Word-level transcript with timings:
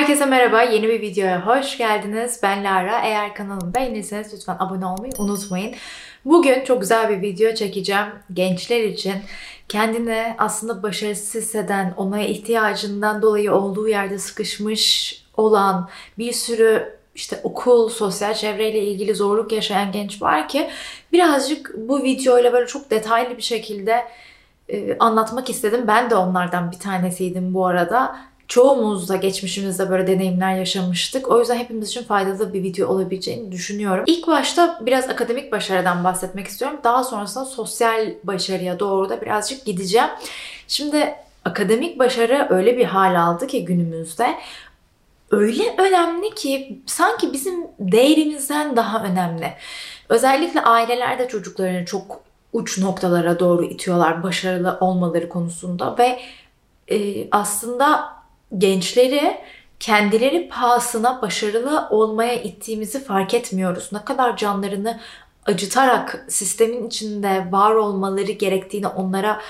Herkese 0.00 0.26
merhaba, 0.26 0.62
yeni 0.62 0.88
bir 0.88 1.00
videoya 1.00 1.46
hoş 1.46 1.78
geldiniz. 1.78 2.40
Ben 2.42 2.64
Lara. 2.64 3.00
Eğer 3.00 3.34
kanalımı 3.34 3.74
beğenirseniz 3.74 4.34
lütfen 4.34 4.56
abone 4.58 4.86
olmayı 4.86 5.12
unutmayın. 5.18 5.74
Bugün 6.24 6.64
çok 6.64 6.80
güzel 6.80 7.08
bir 7.08 7.22
video 7.22 7.54
çekeceğim 7.54 8.06
gençler 8.32 8.84
için. 8.84 9.14
Kendini 9.68 10.34
aslında 10.38 10.82
başarısız 10.82 11.34
hisseden, 11.34 11.94
ona 11.96 12.20
ihtiyacından 12.20 13.22
dolayı 13.22 13.54
olduğu 13.54 13.88
yerde 13.88 14.18
sıkışmış 14.18 15.16
olan 15.36 15.88
bir 16.18 16.32
sürü 16.32 16.98
işte 17.14 17.40
okul, 17.42 17.88
sosyal 17.88 18.34
çevreyle 18.34 18.78
ilgili 18.78 19.14
zorluk 19.14 19.52
yaşayan 19.52 19.92
genç 19.92 20.22
var 20.22 20.48
ki 20.48 20.70
birazcık 21.12 21.74
bu 21.76 22.02
videoyla 22.02 22.52
böyle 22.52 22.66
çok 22.66 22.90
detaylı 22.90 23.36
bir 23.36 23.42
şekilde 23.42 24.04
anlatmak 24.98 25.50
istedim. 25.50 25.84
Ben 25.86 26.10
de 26.10 26.14
onlardan 26.14 26.72
bir 26.72 26.78
tanesiydim 26.78 27.54
bu 27.54 27.66
arada. 27.66 28.29
Çoğumuz 28.50 29.08
da 29.08 29.16
geçmişimizde 29.16 29.90
böyle 29.90 30.06
deneyimler 30.06 30.54
yaşamıştık. 30.54 31.28
O 31.28 31.40
yüzden 31.40 31.56
hepimiz 31.56 31.88
için 31.88 32.04
faydalı 32.04 32.52
bir 32.52 32.62
video 32.62 32.88
olabileceğini 32.88 33.52
düşünüyorum. 33.52 34.04
İlk 34.06 34.26
başta 34.26 34.80
biraz 34.86 35.08
akademik 35.10 35.52
başarıdan 35.52 36.04
bahsetmek 36.04 36.46
istiyorum. 36.46 36.80
Daha 36.84 37.04
sonrasında 37.04 37.44
sosyal 37.44 38.14
başarıya 38.24 38.78
doğru 38.78 39.08
da 39.08 39.20
birazcık 39.20 39.64
gideceğim. 39.64 40.08
Şimdi 40.68 41.14
akademik 41.44 41.98
başarı 41.98 42.46
öyle 42.50 42.78
bir 42.78 42.84
hal 42.84 43.22
aldı 43.22 43.46
ki 43.46 43.64
günümüzde 43.64 44.34
öyle 45.30 45.62
önemli 45.78 46.34
ki 46.34 46.82
sanki 46.86 47.32
bizim 47.32 47.66
değerimizden 47.78 48.76
daha 48.76 49.04
önemli. 49.04 49.52
Özellikle 50.08 50.60
ailelerde 50.60 51.28
çocuklarını 51.28 51.84
çok 51.84 52.20
uç 52.52 52.78
noktalara 52.78 53.38
doğru 53.38 53.64
itiyorlar 53.64 54.22
başarılı 54.22 54.78
olmaları 54.80 55.28
konusunda 55.28 55.98
ve 55.98 56.20
e, 56.90 57.28
aslında 57.30 58.19
gençleri 58.58 59.36
kendileri 59.80 60.48
pahasına 60.48 61.22
başarılı 61.22 61.88
olmaya 61.90 62.34
ittiğimizi 62.34 63.04
fark 63.04 63.34
etmiyoruz. 63.34 63.88
Ne 63.92 64.04
kadar 64.04 64.36
canlarını 64.36 65.00
acıtarak 65.46 66.26
sistemin 66.28 66.86
içinde 66.86 67.46
var 67.50 67.74
olmaları 67.74 68.32
gerektiğini 68.32 68.86
onlara 68.86 69.40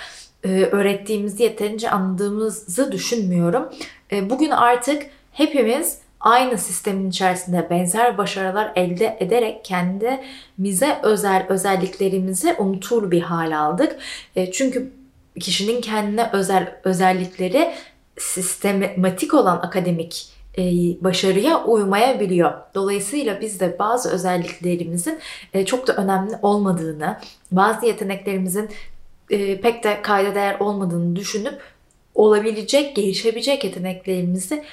e, 0.45 0.49
öğrettiğimizi 0.49 1.43
yeterince 1.43 1.91
anladığımızı 1.91 2.93
düşünmüyorum. 2.93 3.69
E, 4.13 4.31
bugün 4.31 4.51
artık 4.51 5.03
hepimiz 5.33 5.99
aynı 6.21 6.59
sistemin 6.59 7.11
içerisinde 7.11 7.67
benzer 7.71 8.19
başarılar 8.19 8.73
elde 8.77 9.17
ederek 9.21 9.65
kendimize 9.65 10.99
özel 11.03 11.47
özelliklerimizi 11.49 12.55
unutur 12.59 13.11
bir 13.11 13.23
hal 13.23 13.59
aldık. 13.59 13.97
E, 14.37 14.53
çünkü 14.53 14.93
kişinin 15.41 15.81
kendine 15.81 16.31
özel 16.33 16.75
özellikleri 16.85 17.75
sistematik 18.19 19.35
olan 19.35 19.57
akademik 19.57 20.41
e, 20.59 20.63
başarıya 21.05 21.65
uymayabiliyor. 21.65 22.53
Dolayısıyla 22.75 23.41
biz 23.41 23.61
de 23.61 23.77
bazı 23.79 24.11
özelliklerimizin 24.11 25.19
e, 25.55 25.67
çok 25.67 25.87
da 25.87 25.97
önemli 25.97 26.33
olmadığını, 26.43 27.19
bazı 27.53 27.87
yeteneklerimizin 27.87 28.71
e, 29.31 29.61
pek 29.61 29.85
de 29.85 30.03
kayda 30.03 30.35
değer 30.35 30.61
olmadığını 30.61 31.17
düşünüp 31.17 31.61
olabilecek, 32.15 32.97
gelişebilecek 32.97 33.65
yeteneklerimizi 33.65 34.65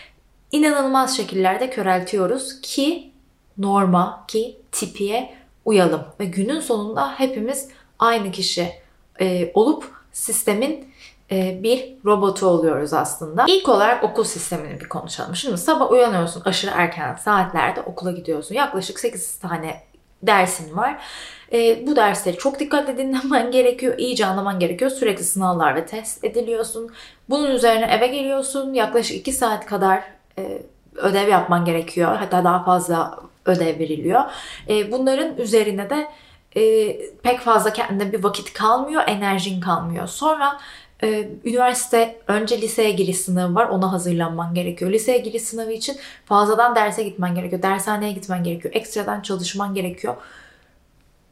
inanılmaz 0.52 1.18
şekillerde 1.18 1.70
köreltiyoruz 1.70 2.62
ki 2.62 3.12
norma, 3.58 4.26
ki 4.28 4.58
tipiye 4.72 5.34
uyalım. 5.66 6.02
Ve 6.20 6.26
günün 6.26 6.60
sonunda 6.60 7.20
hepimiz 7.20 7.70
aynı 8.00 8.32
kişi 8.32 8.72
olup 9.54 9.92
sistemin 10.12 10.88
bir 11.32 11.96
robotu 12.06 12.48
oluyoruz 12.48 12.94
aslında. 12.94 13.46
İlk 13.48 13.70
olarak 13.70 14.04
okul 14.04 14.24
sistemini 14.24 14.80
bir 14.80 14.90
konuşalım. 14.90 15.36
Şimdi 15.36 15.58
sabah 15.58 15.92
uyanıyorsun 15.92 16.42
aşırı 16.46 16.72
erken 16.76 17.16
saatlerde 17.16 17.82
okula 17.82 18.12
gidiyorsun. 18.12 18.56
Yaklaşık 18.56 19.00
8 19.00 19.40
tane 19.40 19.84
dersin 20.24 20.78
var. 20.78 21.02
E, 21.54 21.88
bu 21.88 21.96
dersleri 21.96 22.38
çok 22.38 22.60
dikkatle 22.60 22.98
dinlemen 22.98 23.52
gerekiyor. 23.52 23.98
iyice 23.98 24.26
anlaman 24.26 24.60
gerekiyor. 24.60 24.92
Sürekli 24.92 25.24
sınavlar 25.24 25.76
ve 25.76 25.86
test 25.86 26.24
ediliyorsun. 26.24 26.92
Bunun 27.30 27.52
üzerine 27.52 27.86
eve 27.86 28.08
geliyorsun. 28.08 28.74
Yaklaşık 28.74 29.18
2 29.18 29.32
saat 29.32 29.66
kadar 29.66 30.04
e, 30.40 30.62
ödev 30.96 31.30
yapman 31.30 31.66
gerekiyor. 31.66 32.16
Hatta 32.16 32.44
daha 32.44 32.64
fazla 32.64 33.20
ödev 33.46 33.80
veriliyor. 33.80 34.22
E, 34.70 34.92
bunların 34.92 35.38
üzerine 35.38 35.90
de 35.90 36.08
e, 36.56 36.96
pek 37.24 37.40
fazla 37.40 37.74
kendine 37.74 38.14
bir 38.14 38.24
vakit 38.24 38.54
kalmıyor, 38.54 39.04
enerjin 39.08 39.62
kalmıyor. 39.62 40.08
Sonra 40.08 40.60
ee, 41.04 41.30
üniversite 41.46 42.20
önce 42.28 42.62
liseye 42.62 42.92
giriş 42.92 43.18
sınavı 43.18 43.56
var. 43.56 43.70
Ona 43.70 43.92
hazırlanman 43.92 44.54
gerekiyor. 44.54 44.92
Liseye 44.92 45.18
giriş 45.18 45.42
sınavı 45.42 45.72
için 45.72 45.98
fazladan 46.26 46.76
derse 46.76 47.04
gitmen 47.04 47.36
gerekiyor. 47.36 47.62
Dershaneye 47.62 48.12
gitmen 48.12 48.44
gerekiyor. 48.44 48.74
Ekstradan 48.74 49.22
çalışman 49.22 49.74
gerekiyor. 49.74 50.16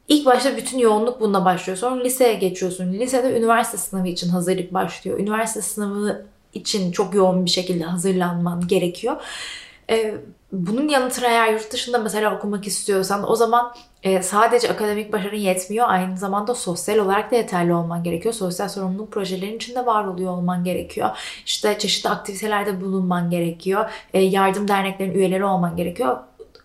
İlk 0.08 0.26
başta 0.26 0.58
bütün 0.58 0.78
yoğunluk 0.78 1.22
bununla 1.22 1.46
başlıyor. 1.46 1.78
Sonra 1.78 2.04
liseye 2.04 2.34
geçiyorsun. 2.34 2.94
Lisede 2.94 3.38
üniversite 3.38 3.78
sınavı 3.78 4.08
için 4.08 4.30
hazırlık 4.30 4.74
başlıyor. 4.74 5.20
Üniversite 5.20 5.62
sınavı 5.62 6.26
için 6.54 6.92
çok 6.92 7.16
yoğun 7.16 7.46
bir 7.46 7.50
şekilde 7.50 7.84
hazırlanman 7.84 8.68
gerekiyor. 8.68 9.16
Ee, 9.90 10.16
bunun 10.52 10.88
yanı 10.88 11.12
sıra 11.12 11.28
eğer 11.28 11.54
yurt 11.54 11.74
dışında 11.74 11.98
mesela 11.98 12.36
okumak 12.36 12.68
istiyorsan 12.68 13.32
o 13.32 13.36
zaman 13.36 13.74
e, 14.04 14.24
sadece 14.24 14.72
akademik 14.72 15.14
başarın 15.14 15.38
yetmiyor. 15.38 15.86
Aynı 15.90 16.18
zamanda 16.18 16.56
sosyal 16.56 16.98
olarak 16.98 17.32
da 17.32 17.36
yeterli 17.36 17.74
olman 17.74 18.04
gerekiyor. 18.04 18.34
Sosyal 18.34 18.70
sorumluluk 18.70 19.12
projelerin 19.12 19.56
içinde 19.56 19.86
var 19.86 20.06
oluyor 20.06 20.32
olman 20.32 20.64
gerekiyor. 20.64 21.10
İşte 21.46 21.78
çeşitli 21.80 22.10
aktivitelerde 22.10 22.82
bulunman 22.82 23.30
gerekiyor. 23.30 23.90
E, 24.14 24.22
yardım 24.22 24.68
derneklerin 24.68 25.14
üyeleri 25.14 25.46
olman 25.46 25.76
gerekiyor 25.78 26.18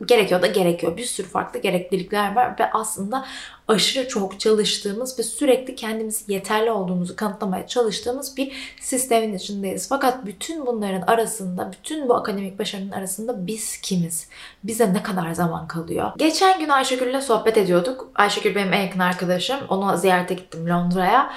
gerekiyor 0.06 0.42
da 0.42 0.46
gerekiyor. 0.46 0.96
Bir 0.96 1.04
sürü 1.04 1.26
farklı 1.26 1.60
gereklilikler 1.60 2.34
var 2.34 2.54
ve 2.60 2.70
aslında 2.72 3.26
aşırı 3.68 4.08
çok 4.08 4.40
çalıştığımız 4.40 5.18
ve 5.18 5.22
sürekli 5.22 5.74
kendimizi 5.74 6.32
yeterli 6.32 6.70
olduğumuzu 6.70 7.16
kanıtlamaya 7.16 7.66
çalıştığımız 7.66 8.36
bir 8.36 8.74
sistemin 8.80 9.34
içindeyiz. 9.34 9.88
Fakat 9.88 10.26
bütün 10.26 10.66
bunların 10.66 11.02
arasında, 11.02 11.72
bütün 11.72 12.08
bu 12.08 12.14
akademik 12.14 12.58
başarının 12.58 12.90
arasında 12.90 13.46
biz 13.46 13.80
kimiz? 13.80 14.28
Bize 14.64 14.94
ne 14.94 15.02
kadar 15.02 15.32
zaman 15.32 15.68
kalıyor? 15.68 16.12
Geçen 16.16 16.60
gün 16.60 16.68
Ayşegül'le 16.68 17.20
sohbet 17.20 17.56
ediyorduk. 17.56 18.10
Ayşegül 18.14 18.54
benim 18.54 18.72
en 18.72 18.82
yakın 18.82 19.00
arkadaşım. 19.00 19.58
Onu 19.68 19.96
ziyarete 19.96 20.34
gittim 20.34 20.68
Londra'ya 20.68 21.32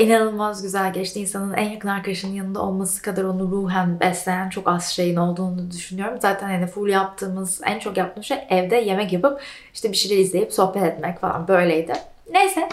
inanılmaz 0.00 0.62
güzel 0.62 0.92
geçti. 0.92 1.20
İnsanın 1.20 1.54
en 1.54 1.70
yakın 1.70 1.88
arkadaşının 1.88 2.34
yanında 2.34 2.62
olması 2.62 3.02
kadar 3.02 3.24
onu 3.24 3.50
ruhen 3.50 4.00
besleyen 4.00 4.48
çok 4.48 4.68
az 4.68 4.88
şeyin 4.88 5.16
olduğunu 5.16 5.70
düşünüyorum. 5.70 6.18
Zaten 6.22 6.48
hani 6.48 6.66
full 6.66 6.88
yaptığımız, 6.88 7.60
en 7.64 7.78
çok 7.78 7.96
yaptığımız 7.96 8.26
şey 8.26 8.38
evde 8.50 8.76
yemek 8.76 9.12
yapıp 9.12 9.40
işte 9.74 9.92
bir 9.92 9.96
şeyler 9.96 10.16
izleyip 10.16 10.52
sohbet 10.52 10.82
etmek 10.82 11.20
falan 11.20 11.48
böyleydi. 11.48 11.92
Neyse. 12.32 12.68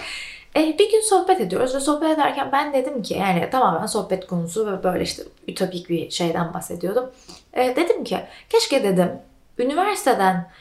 E, 0.56 0.80
bir 0.80 0.92
gün 0.92 1.02
sohbet 1.02 1.42
ediyoruz 1.42 1.76
ve 1.76 1.80
sohbet 1.80 2.10
ederken 2.10 2.50
ben 2.52 2.74
dedim 2.74 3.02
ki 3.02 3.14
yani 3.14 3.50
tamamen 3.52 3.86
sohbet 3.86 4.28
konusu 4.28 4.68
ve 4.68 4.84
böyle 4.84 5.04
işte 5.04 5.24
ütopik 5.48 5.90
bir 5.90 6.10
şeyden 6.10 6.54
bahsediyordum. 6.54 7.12
E, 7.54 7.76
dedim 7.76 8.04
ki 8.04 8.18
keşke 8.50 8.84
dedim 8.84 9.12
üniversiteden 9.58 10.52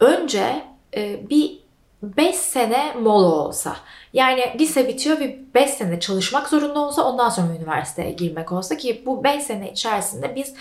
önce 0.00 0.62
e, 0.96 1.30
bir 1.30 1.59
5 2.02 2.36
sene 2.36 2.92
mola 2.92 3.34
olsa. 3.34 3.76
Yani 4.12 4.42
lise 4.58 4.88
bitiyor 4.88 5.20
ve 5.20 5.38
5 5.54 5.70
sene 5.70 6.00
çalışmak 6.00 6.48
zorunda 6.48 6.80
olsa 6.80 7.02
ondan 7.02 7.28
sonra 7.28 7.54
üniversiteye 7.54 8.10
girmek 8.10 8.52
olsa 8.52 8.76
ki 8.76 9.02
bu 9.06 9.24
5 9.24 9.42
sene 9.42 9.72
içerisinde 9.72 10.34
biz 10.36 10.54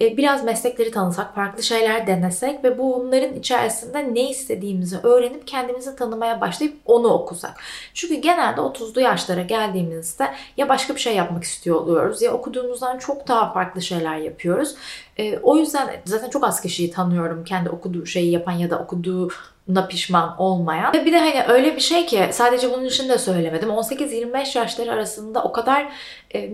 biraz 0.00 0.44
meslekleri 0.44 0.90
tanısak, 0.90 1.34
farklı 1.34 1.62
şeyler 1.62 2.06
denesek 2.06 2.64
ve 2.64 2.78
bunların 2.78 3.34
içerisinde 3.34 4.14
ne 4.14 4.30
istediğimizi 4.30 4.96
öğrenip 5.02 5.46
kendimizi 5.46 5.96
tanımaya 5.96 6.40
başlayıp 6.40 6.76
onu 6.86 7.08
okusak. 7.08 7.60
Çünkü 7.94 8.14
genelde 8.14 8.60
30'lu 8.60 9.00
yaşlara 9.00 9.42
geldiğimizde 9.42 10.28
ya 10.56 10.68
başka 10.68 10.94
bir 10.94 11.00
şey 11.00 11.16
yapmak 11.16 11.44
istiyor 11.44 11.76
oluyoruz 11.76 12.22
ya 12.22 12.32
okuduğumuzdan 12.32 12.98
çok 12.98 13.28
daha 13.28 13.52
farklı 13.52 13.82
şeyler 13.82 14.16
yapıyoruz. 14.16 14.74
E, 15.18 15.38
o 15.38 15.56
yüzden 15.56 15.90
zaten 16.04 16.30
çok 16.30 16.44
az 16.44 16.60
kişiyi 16.60 16.90
tanıyorum 16.90 17.44
kendi 17.44 17.70
okuduğu 17.70 18.06
şeyi 18.06 18.30
yapan 18.30 18.52
ya 18.52 18.70
da 18.70 18.78
okuduğu 18.78 19.28
na 19.68 19.86
pişman 19.86 20.34
olmayan. 20.38 20.94
Ve 20.94 21.04
bir 21.04 21.12
de 21.12 21.18
hani 21.18 21.44
öyle 21.48 21.76
bir 21.76 21.80
şey 21.80 22.06
ki 22.06 22.28
sadece 22.32 22.72
bunun 22.72 22.84
için 22.84 23.08
de 23.08 23.18
söylemedim. 23.18 23.68
18-25 23.68 24.58
yaşları 24.58 24.92
arasında 24.92 25.42
o 25.42 25.52
kadar 25.52 25.92
e, 26.34 26.50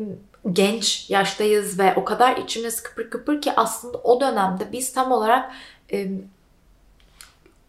genç 0.52 1.10
yaştayız 1.10 1.78
ve 1.78 1.94
o 1.96 2.04
kadar 2.04 2.37
içimiz 2.37 2.82
kıpır 2.82 3.10
kıpır 3.10 3.40
ki 3.40 3.52
aslında 3.56 3.98
o 3.98 4.20
dönemde 4.20 4.72
biz 4.72 4.93
tam 4.93 5.12
olarak 5.12 5.50
e, 5.93 6.08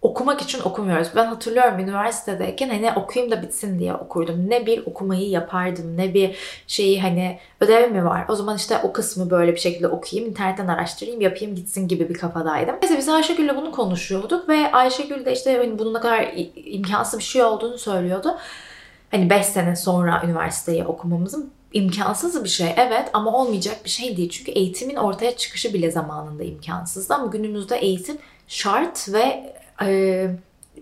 okumak 0.02 0.42
için 0.42 0.62
okumuyoruz. 0.62 1.08
Ben 1.16 1.26
hatırlıyorum 1.26 1.80
üniversitedeyken 1.80 2.70
hani 2.70 2.92
okuyayım 2.96 3.32
da 3.32 3.42
bitsin 3.42 3.80
diye 3.80 3.94
okurdum. 3.94 4.50
Ne 4.50 4.66
bir 4.66 4.86
okumayı 4.86 5.30
yapardım 5.30 5.98
ne 5.98 6.14
bir 6.14 6.36
şeyi 6.68 7.02
hani 7.02 7.40
ödev 7.60 7.92
mi 7.92 8.06
var? 8.06 8.26
O 8.30 8.36
zaman 8.36 8.58
işte 8.58 8.80
o 8.84 8.94
kısmı 8.94 9.30
böyle 9.30 9.54
bir 9.54 9.60
şekilde 9.60 9.88
okuyayım, 9.88 10.32
internetten 10.32 10.68
araştırayım, 10.68 11.22
yapayım 11.22 11.56
gitsin 11.56 11.88
gibi 11.88 12.10
bir 12.10 12.14
kafadaydım. 12.14 12.76
Neyse 12.82 12.98
biz 12.98 13.10
Ayşegül'le 13.10 13.56
bunu 13.56 13.72
konuşuyorduk 13.72 14.50
ve 14.50 14.72
Ayşegül 14.72 15.26
de 15.26 15.34
işte 15.34 15.58
hani 15.58 15.80
bunun 15.80 15.94
ne 15.94 16.00
kadar 16.00 16.34
imkansız 16.56 17.20
bir 17.20 17.24
şey 17.24 17.44
olduğunu 17.44 17.78
söylüyordu. 17.78 18.38
Hani 19.12 19.30
5 19.30 19.46
sene 19.46 19.76
sonra 19.76 20.22
üniversiteyi 20.26 20.86
okumamızın 20.86 21.57
imkansız 21.74 22.44
bir 22.44 22.50
şey 22.50 22.74
evet 22.78 23.10
ama 23.14 23.34
olmayacak 23.34 23.78
bir 23.86 23.90
şey 23.90 24.18
değil. 24.18 24.30
Çünkü 24.30 24.52
eğitimin 24.52 24.96
ortaya 24.96 25.38
çıkışı 25.38 25.74
bile 25.74 25.92
zamanında 25.92 26.44
imkansızdı 26.44 27.14
ama 27.14 27.26
günümüzde 27.26 27.78
eğitim 27.78 28.18
şart 28.48 29.14
ve 29.14 29.54
e, 29.82 30.28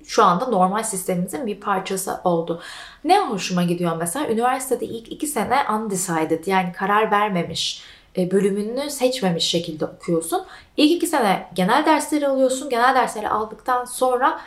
şu 0.06 0.24
anda 0.24 0.46
normal 0.46 0.84
sistemimizin 0.84 1.48
bir 1.48 1.60
parçası 1.60 2.22
oldu. 2.24 2.62
Ne 3.04 3.20
hoşuma 3.20 3.64
gidiyor 3.64 3.98
mesela 3.98 4.28
üniversitede 4.30 4.86
ilk 4.86 5.12
iki 5.12 5.28
sene 5.28 5.58
undecided 5.74 6.48
yani 6.48 6.72
karar 6.74 7.12
vermemiş 7.12 7.84
e, 8.18 8.32
bölümünü 8.32 8.90
seçmemiş 8.90 9.44
şekilde 9.44 9.86
okuyorsun. 9.86 10.46
İlk 10.78 10.92
iki 10.92 11.08
sene 11.08 11.48
genel 11.54 11.86
dersleri 11.86 12.28
alıyorsun. 12.28 12.70
Genel 12.70 12.96
dersleri 12.96 13.30
aldıktan 13.30 13.86
sonra 13.86 14.40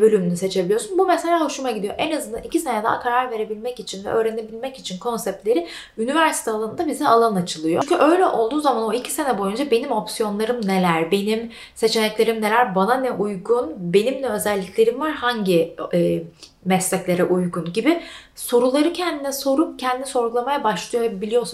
bölümünü 0.00 0.36
seçebiliyorsun. 0.36 0.98
Bu 0.98 1.06
mesela 1.06 1.44
hoşuma 1.44 1.70
gidiyor. 1.70 1.94
En 1.98 2.16
azından 2.16 2.42
iki 2.42 2.60
sene 2.60 2.82
daha 2.82 3.00
karar 3.00 3.30
verebilmek 3.30 3.80
için 3.80 4.04
ve 4.04 4.08
öğrenebilmek 4.08 4.78
için 4.78 4.98
konseptleri 4.98 5.66
üniversite 5.98 6.50
alanında 6.50 6.86
bize 6.86 7.08
alan 7.08 7.34
açılıyor. 7.34 7.82
Çünkü 7.82 8.02
öyle 8.02 8.26
olduğu 8.26 8.60
zaman 8.60 8.82
o 8.82 8.92
iki 8.92 9.12
sene 9.12 9.38
boyunca 9.38 9.70
benim 9.70 9.92
opsiyonlarım 9.92 10.66
neler, 10.66 11.10
benim 11.10 11.50
seçeneklerim 11.74 12.42
neler, 12.42 12.74
bana 12.74 12.94
ne 12.94 13.10
uygun, 13.10 13.74
benim 13.78 14.22
ne 14.22 14.28
özelliklerim 14.28 15.00
var, 15.00 15.12
hangi 15.12 15.76
e, 15.94 16.22
mesleklere 16.64 17.24
uygun 17.24 17.72
gibi 17.72 18.00
soruları 18.34 18.92
kendine 18.92 19.32
sorup 19.32 19.78
kendi 19.78 20.06
sorgulamaya 20.06 20.64
başlıyor. 20.64 21.10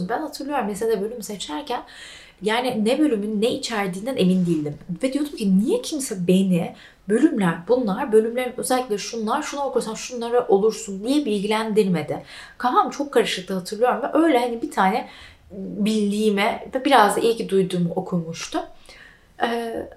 Ben 0.08 0.20
hatırlıyorum 0.20 0.68
lisede 0.68 1.02
bölüm 1.02 1.22
seçerken 1.22 1.82
yani 2.42 2.84
ne 2.84 2.98
bölümün 2.98 3.42
ne 3.42 3.50
içerdiğinden 3.50 4.16
emin 4.16 4.46
değildim. 4.46 4.74
Ve 5.02 5.12
diyordum 5.12 5.36
ki 5.36 5.58
niye 5.58 5.82
kimse 5.82 6.28
beni 6.28 6.74
bölümler 7.08 7.54
bunlar, 7.68 8.12
bölümlerin 8.12 8.54
özellikle 8.56 8.98
şunlar, 8.98 9.42
şunu 9.42 9.60
okursan 9.60 9.94
şunlara 9.94 10.46
olursun 10.48 11.04
diye 11.04 11.24
bilgilendirmedi. 11.24 12.22
Kafam 12.58 12.90
çok 12.90 13.12
karışıktı 13.12 13.54
hatırlıyorum 13.54 14.02
ve 14.02 14.06
öyle 14.12 14.38
hani 14.38 14.62
bir 14.62 14.70
tane 14.70 15.08
bildiğime 15.50 16.68
ve 16.74 16.84
biraz 16.84 17.16
da 17.16 17.20
iyi 17.20 17.36
ki 17.36 17.48
duyduğumu 17.48 17.92
okumuştu. 17.96 18.62
Ee, 19.42 19.88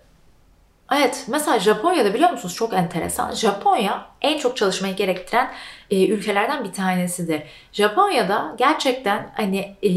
evet 0.91 1.25
mesela 1.27 1.59
Japonya'da 1.59 2.13
biliyor 2.13 2.31
musunuz 2.31 2.55
çok 2.55 2.73
enteresan. 2.73 3.31
Japonya 3.31 4.05
en 4.21 4.37
çok 4.37 4.57
çalışmayı 4.57 4.95
gerektiren 4.95 5.51
e, 5.91 6.07
ülkelerden 6.07 6.63
bir 6.63 6.73
tanesidir. 6.73 7.43
Japonya'da 7.71 8.55
gerçekten 8.57 9.31
hani 9.35 9.75
e, 9.83 9.89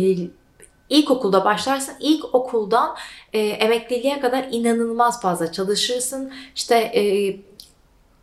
İlkokulda 0.92 1.44
başlarsın. 1.44 1.94
İlk 2.00 2.34
okuldan 2.34 2.96
e, 3.32 3.38
emekliliğe 3.38 4.20
kadar 4.20 4.46
inanılmaz 4.50 5.20
fazla 5.20 5.52
çalışırsın. 5.52 6.32
İşte 6.54 6.76
e, 6.76 7.36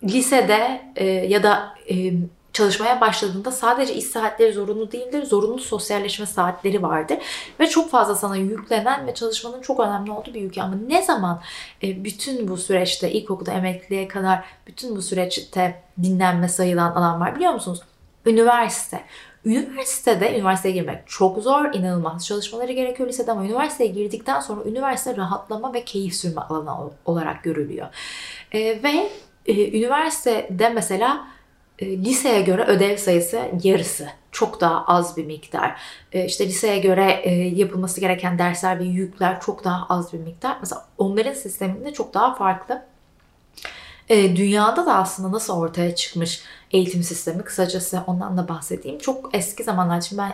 lisede 0.03 0.81
e, 0.95 1.05
ya 1.05 1.43
da 1.43 1.75
e, 1.89 2.13
çalışmaya 2.53 3.01
başladığında 3.01 3.51
sadece 3.51 3.93
iş 3.93 4.05
saatleri 4.05 4.53
zorunlu 4.53 4.91
değildir. 4.91 5.25
Zorunlu 5.25 5.59
sosyalleşme 5.59 6.25
saatleri 6.25 6.83
vardır. 6.83 7.17
Ve 7.59 7.67
çok 7.67 7.89
fazla 7.89 8.15
sana 8.15 8.35
yüklenen 8.35 9.07
ve 9.07 9.13
çalışmanın 9.13 9.61
çok 9.61 9.79
önemli 9.79 10.11
olduğu 10.11 10.33
bir 10.33 10.43
ülke. 10.43 10.63
Ama 10.63 10.75
ne 10.87 11.01
zaman 11.01 11.41
e, 11.83 12.03
bütün 12.03 12.47
bu 12.47 12.57
süreçte 12.57 13.11
ilkokulda 13.11 13.51
emekliliğe 13.51 14.07
kadar 14.07 14.45
bütün 14.67 14.95
bu 14.95 15.01
süreçte 15.01 15.83
dinlenme 16.03 16.49
sayılan 16.49 16.91
alan 16.91 17.19
var 17.19 17.35
biliyor 17.35 17.53
musunuz? 17.53 17.81
Üniversite. 18.25 19.03
Üniversitede, 19.45 20.37
üniversiteye 20.37 20.73
girmek 20.73 21.07
çok 21.07 21.43
zor, 21.43 21.73
inanılmaz 21.73 22.25
çalışmaları 22.25 22.71
gerekiyor 22.71 23.09
lisede 23.09 23.31
ama 23.31 23.45
üniversiteye 23.45 23.89
girdikten 23.89 24.39
sonra 24.39 24.69
üniversite 24.69 25.17
rahatlama 25.17 25.73
ve 25.73 25.85
keyif 25.85 26.15
sürme 26.15 26.41
alanı 26.41 26.91
olarak 27.05 27.43
görülüyor. 27.43 27.87
E, 28.51 28.59
ve 28.83 29.09
e, 29.45 29.77
üniversitede 29.77 30.69
mesela 30.69 31.27
e, 31.79 31.97
liseye 31.97 32.41
göre 32.41 32.63
ödev 32.63 32.97
sayısı 32.97 33.41
yarısı. 33.63 34.07
Çok 34.31 34.61
daha 34.61 34.85
az 34.85 35.17
bir 35.17 35.25
miktar. 35.25 35.81
E, 36.11 36.25
işte 36.25 36.45
liseye 36.47 36.79
göre 36.79 37.21
e, 37.23 37.31
yapılması 37.33 38.01
gereken 38.01 38.39
dersler 38.39 38.79
ve 38.79 38.83
yükler 38.83 39.41
çok 39.41 39.63
daha 39.63 39.85
az 39.89 40.13
bir 40.13 40.19
miktar. 40.19 40.57
Mesela 40.59 40.85
onların 40.97 41.33
sisteminde 41.33 41.93
çok 41.93 42.13
daha 42.13 42.35
farklı. 42.35 42.85
E, 44.09 44.35
dünyada 44.35 44.85
da 44.85 44.95
aslında 44.95 45.31
nasıl 45.31 45.57
ortaya 45.57 45.95
çıkmış 45.95 46.41
eğitim 46.71 47.03
sistemi 47.03 47.43
kısacası 47.43 48.03
ondan 48.07 48.37
da 48.37 48.47
bahsedeyim. 48.47 48.99
Çok 48.99 49.29
eski 49.33 49.63
zamanlar 49.63 49.97
için 49.97 50.17
ben 50.17 50.33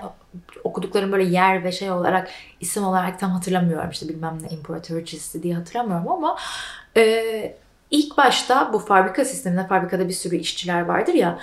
okuduklarım 0.63 1.11
böyle 1.11 1.23
yer 1.23 1.63
ve 1.63 1.71
şey 1.71 1.91
olarak 1.91 2.29
isim 2.59 2.83
olarak 2.83 3.19
tam 3.19 3.31
hatırlamıyorum. 3.31 3.89
İşte 3.89 4.09
bilmem 4.09 4.37
ne 4.41 4.47
imparatorçisi 4.49 5.43
diye 5.43 5.55
hatırlamıyorum 5.55 6.07
ama 6.07 6.37
e, 6.97 7.57
ilk 7.91 8.17
başta 8.17 8.73
bu 8.73 8.79
fabrika 8.79 9.25
sisteminde 9.25 9.67
fabrikada 9.67 10.07
bir 10.07 10.13
sürü 10.13 10.35
işçiler 10.35 10.81
vardır 10.81 11.13
ya 11.13 11.39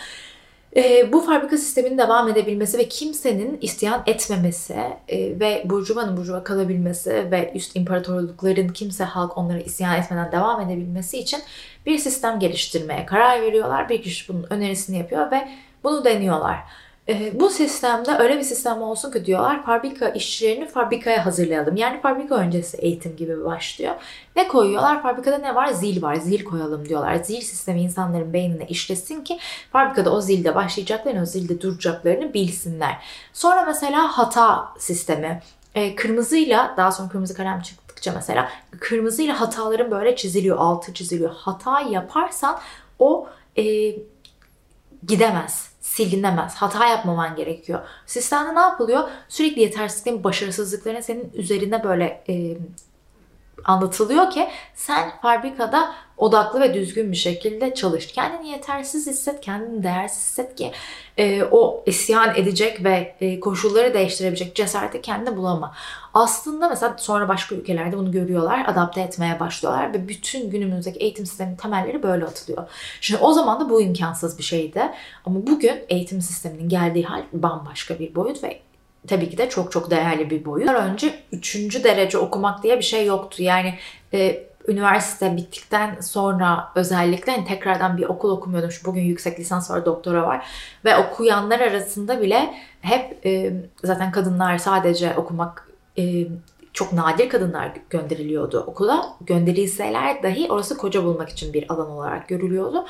e, 0.76 1.12
bu 1.12 1.20
fabrika 1.20 1.56
sisteminin 1.56 1.98
devam 1.98 2.28
edebilmesi 2.28 2.78
ve 2.78 2.88
kimsenin 2.88 3.58
isyan 3.60 4.02
etmemesi 4.06 4.76
e, 5.08 5.40
ve 5.40 5.62
burjuvanın 5.64 6.16
burjuva 6.16 6.44
kalabilmesi 6.44 7.30
ve 7.30 7.52
üst 7.54 7.76
imparatorlukların 7.76 8.68
kimse 8.68 9.04
halk 9.04 9.38
onlara 9.38 9.60
isyan 9.60 9.98
etmeden 9.98 10.32
devam 10.32 10.60
edebilmesi 10.60 11.18
için 11.18 11.40
bir 11.86 11.98
sistem 11.98 12.38
geliştirmeye 12.38 13.06
karar 13.06 13.42
veriyorlar. 13.42 13.88
Bir 13.88 14.02
kişi 14.02 14.32
bunun 14.32 14.46
önerisini 14.50 14.98
yapıyor 14.98 15.30
ve 15.30 15.48
bunu 15.84 16.04
deniyorlar. 16.04 16.58
E, 17.12 17.40
bu 17.40 17.50
sistemde 17.50 18.10
öyle 18.18 18.38
bir 18.38 18.42
sistem 18.42 18.82
olsun 18.82 19.10
ki 19.10 19.24
diyorlar 19.24 19.64
fabrika 19.64 20.08
işçilerini 20.08 20.68
fabrikaya 20.68 21.26
hazırlayalım. 21.26 21.76
Yani 21.76 22.00
fabrika 22.00 22.34
öncesi 22.34 22.76
eğitim 22.76 23.16
gibi 23.16 23.44
başlıyor. 23.44 23.94
Ne 24.36 24.48
koyuyorlar? 24.48 25.02
Fabrikada 25.02 25.38
ne 25.38 25.54
var? 25.54 25.68
Zil 25.68 26.02
var. 26.02 26.14
Zil 26.14 26.44
koyalım 26.44 26.88
diyorlar. 26.88 27.14
Zil 27.14 27.40
sistemi 27.40 27.82
insanların 27.82 28.32
beynine 28.32 28.66
işlesin 28.66 29.24
ki 29.24 29.38
fabrikada 29.72 30.12
o 30.12 30.20
zilde 30.20 30.54
başlayacaklarını, 30.54 31.22
o 31.22 31.24
zilde 31.24 31.60
duracaklarını 31.60 32.34
bilsinler. 32.34 33.04
Sonra 33.32 33.64
mesela 33.64 34.18
hata 34.18 34.68
sistemi. 34.78 35.42
E, 35.74 35.94
kırmızıyla 35.94 36.74
daha 36.76 36.92
sonra 36.92 37.08
kırmızı 37.08 37.34
kalem 37.34 37.60
çıktıkça 37.60 38.12
mesela 38.14 38.48
kırmızıyla 38.80 39.40
hataların 39.40 39.90
böyle 39.90 40.16
çiziliyor, 40.16 40.56
altı 40.58 40.94
çiziliyor. 40.94 41.30
Hata 41.34 41.80
yaparsan 41.80 42.58
o 42.98 43.28
e, 43.58 43.62
gidemez 45.06 45.71
silinemez. 45.92 46.54
Hata 46.54 46.86
yapmaman 46.86 47.36
gerekiyor. 47.36 47.80
Sistemde 48.06 48.54
ne 48.54 48.60
yapılıyor? 48.60 49.08
Sürekli 49.28 49.60
yetersizliklerin, 49.60 50.24
başarısızlıkların 50.24 51.00
senin 51.00 51.32
üzerine 51.34 51.84
böyle 51.84 52.24
e, 52.28 52.56
anlatılıyor 53.64 54.30
ki 54.30 54.48
sen 54.74 55.10
fabrikada 55.22 55.94
odaklı 56.22 56.60
ve 56.60 56.74
düzgün 56.74 57.12
bir 57.12 57.16
şekilde 57.16 57.74
çalış. 57.74 58.06
Kendini 58.06 58.48
yetersiz 58.48 59.06
hisset, 59.06 59.40
kendini 59.40 59.82
değersiz 59.82 60.22
hisset 60.22 60.54
ki 60.54 60.72
e, 61.18 61.44
o 61.44 61.82
isyan 61.86 62.34
edecek 62.36 62.84
ve 62.84 63.14
e, 63.20 63.40
koşulları 63.40 63.94
değiştirebilecek 63.94 64.54
cesareti 64.54 65.02
kendine 65.02 65.36
bulama. 65.36 65.74
Aslında 66.14 66.68
mesela 66.68 66.96
sonra 66.98 67.28
başka 67.28 67.54
ülkelerde 67.54 67.98
bunu 67.98 68.12
görüyorlar, 68.12 68.64
adapte 68.66 69.00
etmeye 69.00 69.40
başlıyorlar 69.40 69.94
ve 69.94 70.08
bütün 70.08 70.50
günümüzdeki 70.50 70.98
eğitim 70.98 71.26
sisteminin 71.26 71.56
temelleri 71.56 72.02
böyle 72.02 72.24
atılıyor. 72.24 72.68
Şimdi 73.00 73.22
o 73.22 73.32
zaman 73.32 73.60
da 73.60 73.70
bu 73.70 73.82
imkansız 73.82 74.38
bir 74.38 74.42
şeydi. 74.42 74.82
Ama 75.24 75.46
bugün 75.46 75.84
eğitim 75.88 76.22
sisteminin 76.22 76.68
geldiği 76.68 77.04
hal 77.04 77.22
bambaşka 77.32 77.98
bir 77.98 78.14
boyut 78.14 78.44
ve 78.44 78.60
tabii 79.06 79.30
ki 79.30 79.38
de 79.38 79.48
çok 79.48 79.72
çok 79.72 79.90
değerli 79.90 80.30
bir 80.30 80.44
boyut. 80.44 80.68
Önce 80.68 81.14
üçüncü 81.32 81.84
derece 81.84 82.18
okumak 82.18 82.62
diye 82.62 82.78
bir 82.78 82.84
şey 82.84 83.06
yoktu. 83.06 83.42
Yani 83.42 83.74
e, 84.14 84.51
üniversite 84.68 85.36
bittikten 85.36 86.00
sonra 86.00 86.72
özellikle 86.74 87.32
hani 87.32 87.44
tekrardan 87.44 87.96
bir 87.96 88.04
okul 88.04 88.30
okumuyordum. 88.30 88.70
Şu 88.70 88.84
bugün 88.84 89.02
yüksek 89.02 89.40
lisans 89.40 89.70
var, 89.70 89.86
doktora 89.86 90.22
var. 90.22 90.46
Ve 90.84 90.96
okuyanlar 90.96 91.60
arasında 91.60 92.20
bile 92.20 92.54
hep 92.80 93.26
e, 93.26 93.52
zaten 93.84 94.12
kadınlar 94.12 94.58
sadece 94.58 95.14
okumak 95.16 95.68
e, 95.98 96.26
çok 96.72 96.92
nadir 96.92 97.28
kadınlar 97.28 97.72
gönderiliyordu 97.90 98.60
okula. 98.60 99.16
Gönderilseler 99.20 100.22
dahi 100.22 100.52
orası 100.52 100.76
koca 100.76 101.04
bulmak 101.04 101.28
için 101.28 101.52
bir 101.52 101.72
alan 101.72 101.90
olarak 101.90 102.28
görülüyordu. 102.28 102.86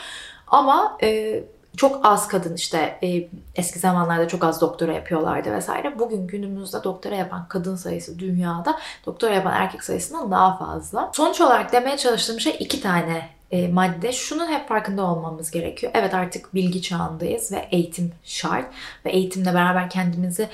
Ama 0.47 0.99
e, 1.03 1.43
çok 1.77 2.07
az 2.07 2.29
kadın 2.29 2.55
işte 2.55 2.99
e, 3.03 3.29
eski 3.55 3.79
zamanlarda 3.79 4.29
çok 4.29 4.45
az 4.45 4.61
doktora 4.61 4.93
yapıyorlardı 4.93 5.53
vesaire. 5.53 5.99
Bugün 5.99 6.27
günümüzde 6.27 6.85
doktora 6.85 7.15
yapan 7.15 7.49
kadın 7.49 7.77
sayısı 7.77 8.19
dünyada 8.19 8.79
doktora 9.07 9.35
yapan 9.35 9.53
erkek 9.53 9.85
sayısından 9.85 10.31
daha 10.31 10.59
fazla. 10.59 11.11
Sonuç 11.15 11.41
olarak 11.41 11.73
demeye 11.73 11.97
çalıştığım 11.97 12.41
şey 12.41 12.57
iki 12.59 12.81
tane 12.81 13.29
e, 13.51 13.69
madde. 13.69 14.13
Şunun 14.13 14.47
hep 14.47 14.69
farkında 14.69 15.03
olmamız 15.03 15.51
gerekiyor. 15.51 15.93
Evet 15.95 16.15
artık 16.15 16.55
bilgi 16.55 16.83
çağındayız 16.83 17.53
ve 17.53 17.69
eğitim 17.71 18.13
şart 18.25 18.67
ve 19.05 19.11
eğitimle 19.11 19.55
beraber 19.55 19.91
kendimizi 19.91 20.49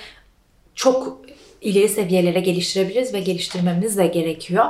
çok 0.74 1.18
ileri 1.60 1.88
seviyelere 1.88 2.40
geliştirebiliriz 2.40 3.14
ve 3.14 3.20
geliştirmemiz 3.20 3.96
de 3.96 4.06
gerekiyor. 4.06 4.64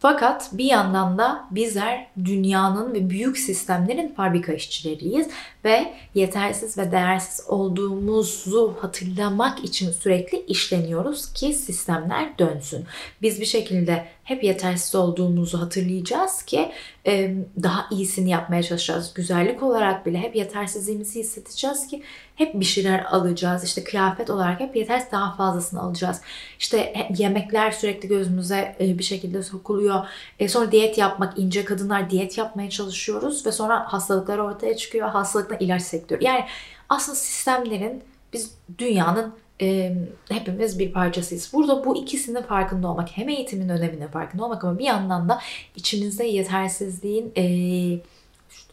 Fakat 0.00 0.48
bir 0.52 0.64
yandan 0.64 1.18
da 1.18 1.44
bizler 1.50 2.06
dünyanın 2.24 2.94
ve 2.94 3.10
büyük 3.10 3.38
sistemlerin 3.38 4.14
fabrika 4.14 4.52
işçileriyiz 4.52 5.28
ve 5.64 5.94
yetersiz 6.14 6.78
ve 6.78 6.92
değersiz 6.92 7.46
olduğumuzu 7.48 8.74
hatırlamak 8.80 9.64
için 9.64 9.92
sürekli 9.92 10.38
işleniyoruz 10.38 11.32
ki 11.32 11.54
sistemler 11.54 12.38
dönsün. 12.38 12.84
Biz 13.22 13.40
bir 13.40 13.46
şekilde 13.46 14.06
hep 14.24 14.44
yetersiz 14.44 14.94
olduğumuzu 14.94 15.60
hatırlayacağız 15.60 16.42
ki 16.42 16.72
e, 17.06 17.34
daha 17.62 17.86
iyisini 17.90 18.30
yapmaya 18.30 18.62
çalışacağız. 18.62 19.14
Güzellik 19.14 19.62
olarak 19.62 20.06
bile 20.06 20.18
hep 20.18 20.36
yetersizliğimizi 20.36 21.20
hissedeceğiz 21.20 21.86
ki 21.86 22.02
hep 22.34 22.54
bir 22.54 22.64
şeyler 22.64 23.04
alacağız. 23.04 23.64
İşte 23.64 23.84
kıyafet 23.84 24.30
olarak 24.30 24.60
hep 24.60 24.76
yetersiz 24.76 25.12
daha 25.12 25.36
fazlasını 25.36 25.80
alacağız. 25.80 26.20
İşte 26.58 27.08
yemekler 27.18 27.70
sürekli 27.70 28.08
gözümüze 28.08 28.76
e, 28.80 28.98
bir 28.98 29.04
şekilde 29.04 29.42
sokuluyor. 29.42 30.06
E, 30.38 30.48
sonra 30.48 30.72
diyet 30.72 30.98
yapmak, 30.98 31.38
ince 31.38 31.64
kadınlar 31.64 32.10
diyet 32.10 32.38
yapmaya 32.38 32.70
çalışıyoruz 32.70 33.46
ve 33.46 33.52
sonra 33.52 33.92
hastalıklar 33.92 34.38
ortaya 34.38 34.76
çıkıyor. 34.76 35.08
Hastalıkla 35.50 35.66
ilaç 35.66 35.82
sektörü. 35.82 36.24
Yani 36.24 36.44
aslında 36.88 37.16
sistemlerin 37.16 38.02
biz 38.32 38.54
dünyanın 38.78 39.34
e, 39.60 39.94
hepimiz 40.28 40.78
bir 40.78 40.92
parçasıyız. 40.92 41.50
Burada 41.52 41.84
bu 41.84 41.96
ikisinin 41.96 42.42
farkında 42.42 42.88
olmak, 42.88 43.08
hem 43.08 43.28
eğitimin 43.28 43.68
önemine 43.68 44.08
farkında 44.08 44.44
olmak 44.44 44.64
ama 44.64 44.78
bir 44.78 44.84
yandan 44.84 45.28
da 45.28 45.40
içimizde 45.76 46.24
yetersizliğin 46.24 47.32
e, 47.36 47.44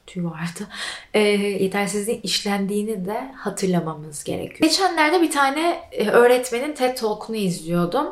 tüy 0.07 0.23
vardı. 0.23 0.67
E, 1.13 1.19
yetersizliğin 1.63 2.21
işlendiğini 2.21 3.05
de 3.05 3.31
hatırlamamız 3.35 4.23
gerekiyor. 4.23 4.69
Geçenlerde 4.69 5.21
bir 5.21 5.31
tane 5.31 5.81
öğretmenin 6.11 6.73
TED 6.73 6.97
Talk'unu 6.97 7.35
izliyordum. 7.35 8.07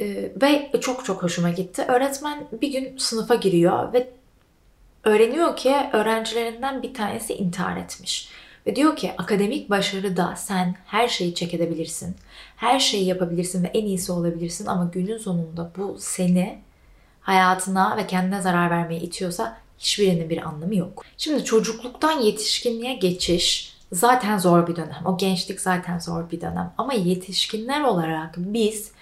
E, 0.00 0.06
ve 0.42 0.70
çok 0.80 1.04
çok 1.04 1.22
hoşuma 1.22 1.50
gitti. 1.50 1.84
Öğretmen 1.88 2.46
bir 2.62 2.72
gün 2.72 2.96
sınıfa 2.96 3.34
giriyor 3.34 3.92
ve 3.92 4.08
öğreniyor 5.04 5.56
ki 5.56 5.76
öğrencilerinden 5.92 6.82
bir 6.82 6.94
tanesi 6.94 7.34
intihar 7.34 7.76
etmiş. 7.76 8.28
Ve 8.66 8.76
diyor 8.76 8.96
ki 8.96 9.12
akademik 9.18 9.70
başarıda 9.70 10.36
sen 10.36 10.76
her 10.86 11.08
şeyi 11.08 11.34
çek 11.34 11.54
edebilirsin. 11.54 12.16
Her 12.56 12.80
şeyi 12.80 13.04
yapabilirsin 13.04 13.64
ve 13.64 13.68
en 13.68 13.84
iyisi 13.84 14.12
olabilirsin 14.12 14.66
ama 14.66 14.90
günün 14.92 15.18
sonunda 15.18 15.70
bu 15.76 15.96
seni 15.98 16.58
hayatına 17.20 17.96
ve 17.96 18.06
kendine 18.06 18.42
zarar 18.42 18.70
vermeye 18.70 19.00
itiyorsa 19.00 19.56
hiçbirinin 19.78 20.30
bir 20.30 20.48
anlamı 20.48 20.76
yok. 20.76 21.04
Şimdi 21.18 21.44
çocukluktan 21.44 22.20
yetişkinliğe 22.20 22.94
geçiş 22.94 23.74
zaten 23.92 24.38
zor 24.38 24.66
bir 24.66 24.76
dönem. 24.76 25.02
O 25.04 25.16
gençlik 25.16 25.60
zaten 25.60 25.98
zor 25.98 26.30
bir 26.30 26.40
dönem. 26.40 26.72
Ama 26.78 26.92
yetişkinler 26.92 27.80
olarak 27.80 28.34
biz 28.36 28.92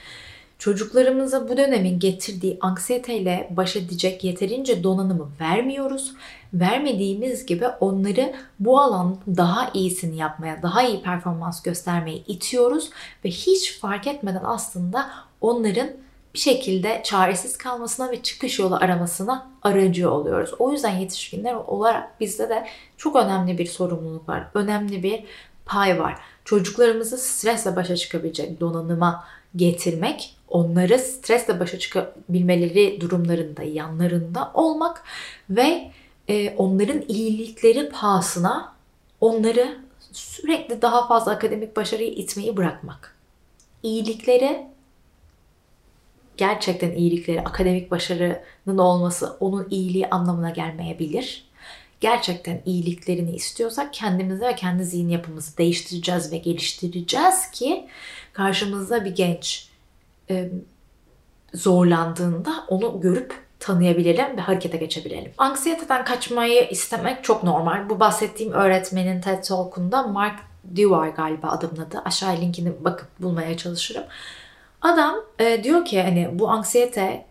çocuklarımıza 0.62 1.48
bu 1.48 1.56
dönemin 1.56 1.98
getirdiği 1.98 2.58
anksiyeteyle 2.60 3.48
baş 3.50 3.76
edecek 3.76 4.24
yeterince 4.24 4.82
donanımı 4.82 5.30
vermiyoruz. 5.40 6.12
Vermediğimiz 6.54 7.46
gibi 7.46 7.68
onları 7.68 8.34
bu 8.60 8.80
alan 8.80 9.16
daha 9.26 9.70
iyisini 9.74 10.16
yapmaya, 10.16 10.62
daha 10.62 10.82
iyi 10.82 11.02
performans 11.02 11.62
göstermeye 11.62 12.16
itiyoruz 12.16 12.90
ve 13.24 13.28
hiç 13.28 13.80
fark 13.80 14.06
etmeden 14.06 14.42
aslında 14.44 15.10
onların 15.40 15.88
bir 16.34 16.38
şekilde 16.38 17.00
çaresiz 17.04 17.58
kalmasına 17.58 18.10
ve 18.10 18.22
çıkış 18.22 18.58
yolu 18.58 18.76
aramasına 18.76 19.50
aracı 19.62 20.10
oluyoruz. 20.10 20.50
O 20.58 20.72
yüzden 20.72 20.96
yetişkinler 20.96 21.54
olarak 21.54 22.20
bizde 22.20 22.48
de 22.48 22.66
çok 22.96 23.16
önemli 23.16 23.58
bir 23.58 23.66
sorumluluk 23.66 24.28
var. 24.28 24.48
Önemli 24.54 25.02
bir 25.02 25.24
pay 25.66 26.00
var. 26.00 26.18
Çocuklarımızı 26.44 27.18
stresle 27.18 27.76
başa 27.76 27.96
çıkabilecek 27.96 28.60
donanıma 28.60 29.24
getirmek, 29.56 30.36
onları 30.52 30.98
stresle 30.98 31.60
başa 31.60 31.78
çıkabilmeleri 31.78 33.00
durumlarında 33.00 33.62
yanlarında 33.62 34.50
olmak 34.54 35.04
ve 35.50 35.90
e, 36.28 36.54
onların 36.56 37.02
iyilikleri 37.08 37.88
pahasına 37.88 38.72
onları 39.20 39.78
sürekli 40.12 40.82
daha 40.82 41.08
fazla 41.08 41.32
akademik 41.32 41.76
başarıyı 41.76 42.10
itmeyi 42.10 42.56
bırakmak. 42.56 43.16
İyilikleri 43.82 44.66
gerçekten 46.36 46.90
iyilikleri, 46.92 47.40
akademik 47.40 47.90
başarının 47.90 48.78
olması 48.78 49.36
onun 49.40 49.66
iyiliği 49.70 50.10
anlamına 50.10 50.50
gelmeyebilir. 50.50 51.44
Gerçekten 52.00 52.62
iyiliklerini 52.66 53.34
istiyorsak 53.34 53.94
kendimizi 53.94 54.42
ve 54.44 54.54
kendi 54.54 54.84
zihin 54.84 55.08
yapımızı 55.08 55.58
değiştireceğiz 55.58 56.32
ve 56.32 56.38
geliştireceğiz 56.38 57.50
ki 57.50 57.88
karşımızda 58.32 59.04
bir 59.04 59.14
genç 59.14 59.71
e, 60.32 60.50
zorlandığında 61.54 62.52
onu 62.68 63.00
görüp 63.00 63.34
tanıyabilelim 63.60 64.36
ve 64.36 64.40
harekete 64.40 64.76
geçebilelim. 64.76 65.32
Anksiyeteden 65.38 66.04
kaçmayı 66.04 66.68
istemek 66.68 67.24
çok 67.24 67.42
normal. 67.42 67.90
Bu 67.90 68.00
bahsettiğim 68.00 68.52
öğretmenin 68.52 69.20
TED 69.20 69.44
Talk'unda 69.44 70.02
Mark 70.02 70.40
Dewar 70.64 71.08
galiba 71.08 71.48
adamın 71.48 71.76
adı. 71.76 72.02
Aşağı 72.04 72.36
linkini 72.36 72.84
bakıp 72.84 73.08
bulmaya 73.20 73.56
çalışırım. 73.56 74.04
Adam 74.82 75.14
e, 75.38 75.64
diyor 75.64 75.84
ki 75.84 76.02
hani 76.02 76.30
bu 76.32 76.48
anksiyete 76.48 77.26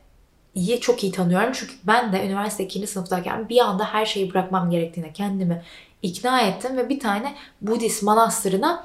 iyi 0.55 0.79
çok 0.79 1.03
iyi 1.03 1.11
tanıyorum 1.11 1.51
çünkü 1.53 1.73
ben 1.83 2.13
de 2.13 2.25
üniversite 2.25 2.63
2. 2.63 2.87
sınıftayken 2.87 3.49
bir 3.49 3.59
anda 3.59 3.85
her 3.85 4.05
şeyi 4.05 4.33
bırakmam 4.33 4.69
gerektiğine 4.69 5.13
kendimi 5.13 5.63
ikna 6.01 6.41
ettim 6.41 6.77
ve 6.77 6.89
bir 6.89 6.99
tane 6.99 7.35
Budist 7.61 8.03
manastırına 8.03 8.83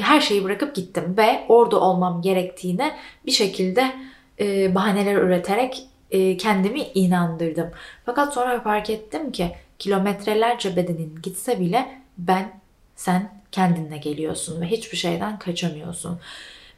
her 0.00 0.20
şeyi 0.20 0.44
bırakıp 0.44 0.74
gittim 0.74 1.14
ve 1.16 1.44
orada 1.48 1.80
olmam 1.80 2.22
gerektiğine 2.22 2.96
bir 3.26 3.32
şekilde 3.32 3.92
e, 4.40 4.74
bahaneler 4.74 5.14
üreterek 5.14 5.86
e, 6.10 6.36
kendimi 6.36 6.80
inandırdım. 6.80 7.70
Fakat 8.06 8.34
sonra 8.34 8.60
fark 8.60 8.90
ettim 8.90 9.32
ki 9.32 9.52
kilometrelerce 9.78 10.76
bedenin 10.76 11.18
gitse 11.22 11.60
bile 11.60 11.98
ben 12.18 12.60
sen 12.96 13.42
kendinle 13.52 13.96
geliyorsun 13.96 14.60
ve 14.60 14.66
hiçbir 14.66 14.96
şeyden 14.96 15.38
kaçamıyorsun. 15.38 16.20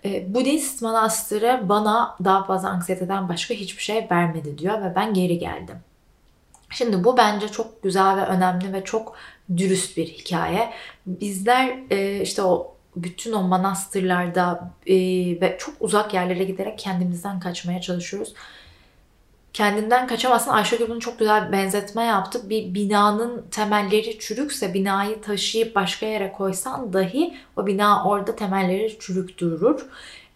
E, 0.05 0.35
Budist 0.35 0.83
manastırı 0.83 1.61
bana 1.69 2.17
daha 2.25 2.45
fazla 2.45 2.69
anksiyeteden 2.69 3.29
başka 3.29 3.55
hiçbir 3.55 3.83
şey 3.83 4.07
vermedi 4.11 4.59
diyor 4.59 4.83
ve 4.83 4.93
ben 4.95 5.15
geri 5.15 5.39
geldim. 5.39 5.77
Şimdi 6.71 7.05
bu 7.05 7.17
bence 7.17 7.49
çok 7.49 7.83
güzel 7.83 8.17
ve 8.17 8.27
önemli 8.27 8.73
ve 8.73 8.85
çok 8.85 9.17
dürüst 9.57 9.97
bir 9.97 10.07
hikaye. 10.07 10.71
Bizler 11.07 11.79
e, 11.91 12.21
işte 12.21 12.43
o 12.43 12.74
bütün 12.97 13.33
o 13.33 13.43
manastırlarda 13.43 14.71
e, 14.87 14.97
ve 15.41 15.57
çok 15.59 15.75
uzak 15.81 16.15
yerlere 16.15 16.45
giderek 16.45 16.79
kendimizden 16.79 17.41
kaçmaya 17.41 17.81
çalışıyoruz 17.81 18.35
kendinden 19.55 20.07
kaçamazsın. 20.07 20.51
Ayşegül 20.51 20.89
bunu 20.89 21.01
çok 21.01 21.19
güzel 21.19 21.47
bir 21.49 21.53
benzetme 21.53 22.03
yaptı. 22.03 22.51
Bir 22.51 22.75
binanın 22.75 23.45
temelleri 23.51 24.19
çürükse 24.19 24.75
binayı 24.75 25.21
taşıyıp 25.21 25.75
başka 25.75 26.07
yere 26.07 26.33
koysan 26.33 26.93
dahi 26.93 27.35
o 27.57 27.67
bina 27.67 28.05
orada 28.09 28.37
temelleri 28.37 28.97
çürük 29.01 29.39
durur. 29.39 29.87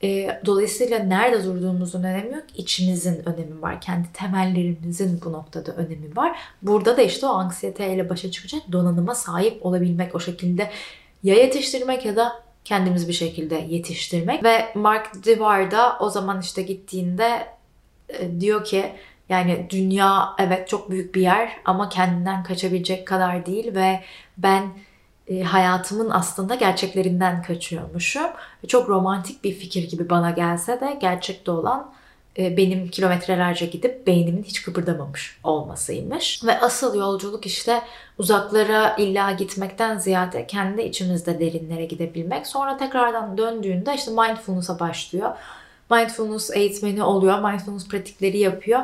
E, 0.02 0.40
dolayısıyla 0.46 0.98
nerede 0.98 1.44
durduğumuzun 1.44 2.02
önemi 2.02 2.34
yok. 2.34 2.44
İçimizin 2.56 3.28
önemi 3.28 3.62
var. 3.62 3.80
Kendi 3.80 4.12
temellerimizin 4.12 5.20
bu 5.24 5.32
noktada 5.32 5.72
önemi 5.72 6.16
var. 6.16 6.38
Burada 6.62 6.96
da 6.96 7.02
işte 7.02 7.26
o 7.26 7.30
anksiyeteyle 7.30 8.08
başa 8.08 8.30
çıkacak 8.30 8.62
donanıma 8.72 9.14
sahip 9.14 9.66
olabilmek 9.66 10.14
o 10.14 10.20
şekilde 10.20 10.70
ya 11.22 11.34
yetiştirmek 11.34 12.04
ya 12.04 12.16
da 12.16 12.47
kendimiz 12.68 13.08
bir 13.08 13.12
şekilde 13.12 13.54
yetiştirmek. 13.68 14.44
Ve 14.44 14.72
Mark 14.74 15.24
Dewar 15.24 15.70
da 15.70 15.96
o 16.00 16.10
zaman 16.10 16.40
işte 16.40 16.62
gittiğinde 16.62 17.46
e, 18.08 18.40
diyor 18.40 18.64
ki 18.64 18.92
yani 19.28 19.66
dünya 19.70 20.28
evet 20.38 20.68
çok 20.68 20.90
büyük 20.90 21.14
bir 21.14 21.20
yer 21.20 21.52
ama 21.64 21.88
kendinden 21.88 22.42
kaçabilecek 22.42 23.06
kadar 23.06 23.46
değil 23.46 23.74
ve 23.74 24.00
ben 24.38 24.68
e, 25.28 25.42
hayatımın 25.42 26.10
aslında 26.10 26.54
gerçeklerinden 26.54 27.42
kaçıyormuşum. 27.42 28.30
Çok 28.68 28.88
romantik 28.88 29.44
bir 29.44 29.52
fikir 29.52 29.88
gibi 29.90 30.10
bana 30.10 30.30
gelse 30.30 30.80
de 30.80 30.98
gerçekte 31.00 31.50
olan 31.50 31.92
benim 32.38 32.88
kilometrelerce 32.88 33.66
gidip 33.66 34.06
beynimin 34.06 34.42
hiç 34.42 34.62
kıpırdamamış 34.62 35.40
olmasıymış. 35.44 36.44
Ve 36.44 36.60
asıl 36.60 36.98
yolculuk 36.98 37.46
işte 37.46 37.82
uzaklara 38.18 38.96
illa 38.96 39.32
gitmekten 39.32 39.98
ziyade 39.98 40.46
kendi 40.46 40.82
içimizde 40.82 41.40
derinlere 41.40 41.84
gidebilmek. 41.84 42.46
Sonra 42.46 42.76
tekrardan 42.76 43.38
döndüğünde 43.38 43.94
işte 43.94 44.10
mindfulness'a 44.10 44.80
başlıyor 44.80 45.32
mindfulness 45.90 46.50
eğitmeni 46.50 47.02
oluyor. 47.02 47.50
Mindfulness 47.50 47.88
pratikleri 47.88 48.38
yapıyor. 48.38 48.80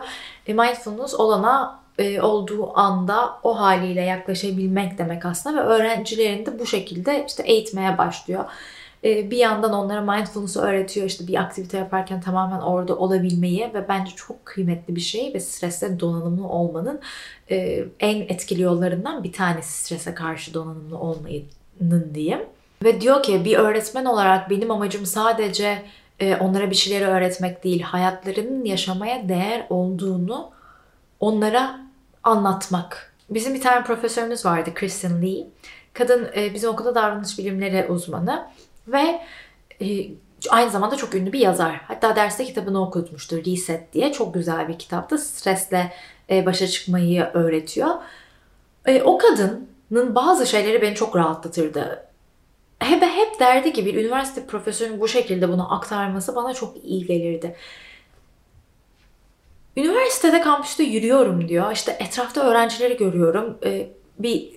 E, 0.47 0.53
mindfulness 0.53 1.15
olana 1.15 1.81
e, 1.99 2.21
olduğu 2.21 2.79
anda 2.79 3.39
o 3.43 3.61
haliyle 3.61 4.03
yaklaşabilmek 4.03 4.99
demek 4.99 5.25
aslında 5.25 5.57
ve 5.57 5.61
öğrencilerini 5.61 6.47
de 6.47 6.59
bu 6.59 6.67
şekilde 6.67 7.25
işte 7.29 7.43
eğitmeye 7.43 7.99
başlıyor. 7.99 8.45
E, 9.05 9.31
bir 9.31 9.37
yandan 9.37 9.73
onlara 9.73 10.01
mindfulness'ı 10.01 10.61
öğretiyor 10.61 11.07
işte 11.07 11.27
bir 11.27 11.41
aktivite 11.41 11.79
yaparken 11.79 12.21
tamamen 12.21 12.61
orada 12.61 12.97
olabilmeyi 12.97 13.71
ve 13.75 13.89
bence 13.89 14.13
çok 14.17 14.47
kıymetli 14.47 14.97
bir 14.97 15.01
şey 15.01 15.35
ve 15.35 15.41
streste 15.41 16.01
donanımlı 16.01 16.49
olmanın 16.49 17.01
e, 17.51 17.85
en 18.01 18.21
etkili 18.21 18.63
yollarından 18.63 19.25
bir 19.25 19.33
tanesi 19.33 19.85
strese 19.85 20.15
karşı 20.15 20.55
donanımlı 20.55 20.99
olmanın 20.99 22.15
diyeyim. 22.15 22.41
Ve 22.85 23.01
diyor 23.01 23.23
ki 23.23 23.45
bir 23.45 23.57
öğretmen 23.57 24.05
olarak 24.05 24.51
benim 24.51 24.71
amacım 24.71 25.07
sadece 25.07 25.83
e, 26.21 26.37
onlara 26.37 26.71
bir 26.71 26.75
şeyleri 26.75 27.07
öğretmek 27.07 27.65
değil, 27.65 27.83
hayatlarının 27.83 28.65
yaşamaya 28.65 29.29
değer 29.29 29.67
olduğunu 29.71 30.51
onlara 31.21 31.81
anlatmak. 32.23 33.15
Bizim 33.31 33.55
bir 33.55 33.61
tane 33.61 33.85
profesörümüz 33.85 34.47
vardı, 34.47 34.71
Kristen 34.75 35.23
Lee. 35.23 35.47
Kadın 35.93 36.29
e, 36.37 36.55
bizim 36.55 36.71
okulda 36.71 36.95
davranış 36.95 37.39
bilimleri 37.39 37.87
uzmanı 37.89 38.47
ve 38.89 39.21
e, 39.81 40.09
Aynı 40.51 40.71
zamanda 40.71 40.97
çok 40.97 41.15
ünlü 41.15 41.33
bir 41.33 41.41
yazar. 41.41 41.81
Hatta 41.89 42.17
derste 42.17 42.45
kitabını 42.45 42.83
okutmuştu 42.83 43.45
Reset 43.47 43.93
diye. 43.93 44.13
Çok 44.13 44.35
güzel 44.35 44.69
bir 44.69 44.79
kitaptı. 44.79 45.19
Stresle 45.19 45.93
e, 46.31 46.47
başa 46.47 46.67
çıkmayı 46.67 47.31
öğretiyor. 47.35 47.91
E, 48.87 49.03
o 49.03 49.19
kadının 49.19 50.15
bazı 50.15 50.47
şeyleri 50.47 50.83
beni 50.83 50.95
çok 50.95 51.17
rahatlatırdı. 51.17 52.07
Hep, 52.79 53.03
hep 53.03 53.41
derdi 53.41 53.73
ki 53.73 53.87
bir 53.87 53.95
üniversite 53.95 54.47
profesörünün 54.47 55.01
bu 55.01 55.09
şekilde 55.09 55.49
bunu 55.49 55.75
aktarması 55.75 56.37
bana 56.37 56.55
çok 56.55 56.85
iyi 56.85 57.07
gelirdi. 57.07 57.57
Üniversitede 59.77 60.41
kampüste 60.41 60.83
yürüyorum 60.83 61.49
diyor. 61.49 61.73
İşte 61.73 61.97
etrafta 62.01 62.41
öğrencileri 62.41 62.97
görüyorum. 62.97 63.59
Ee, 63.65 63.89
bir 64.19 64.54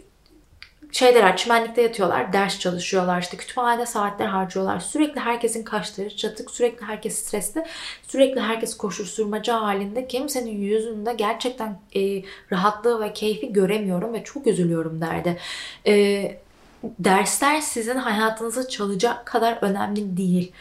şeyler 0.91 1.37
çimenlikte 1.37 1.81
yatıyorlar, 1.81 2.33
ders 2.33 2.59
çalışıyorlar, 2.59 3.21
işte 3.21 3.37
kütüphanede 3.37 3.85
saatler 3.85 4.25
harcıyorlar. 4.25 4.79
Sürekli 4.79 5.19
herkesin 5.19 5.63
kaşları 5.63 6.15
çatık, 6.15 6.51
sürekli 6.51 6.85
herkes 6.85 7.15
stresli, 7.15 7.65
sürekli 8.07 8.41
herkes 8.41 8.77
koşuşturmaca 8.77 9.61
halinde. 9.61 10.07
Kimsenin 10.07 10.61
yüzünde 10.61 11.13
gerçekten 11.13 11.79
e, 11.95 12.23
rahatlığı 12.51 13.01
ve 13.01 13.13
keyfi 13.13 13.53
göremiyorum 13.53 14.13
ve 14.13 14.23
çok 14.23 14.47
üzülüyorum 14.47 15.01
derdi. 15.01 15.37
E, 15.87 16.37
dersler 16.83 17.61
sizin 17.61 17.95
hayatınızı 17.95 18.69
çalacak 18.69 19.25
kadar 19.25 19.57
önemli 19.61 20.17
değil 20.17 20.51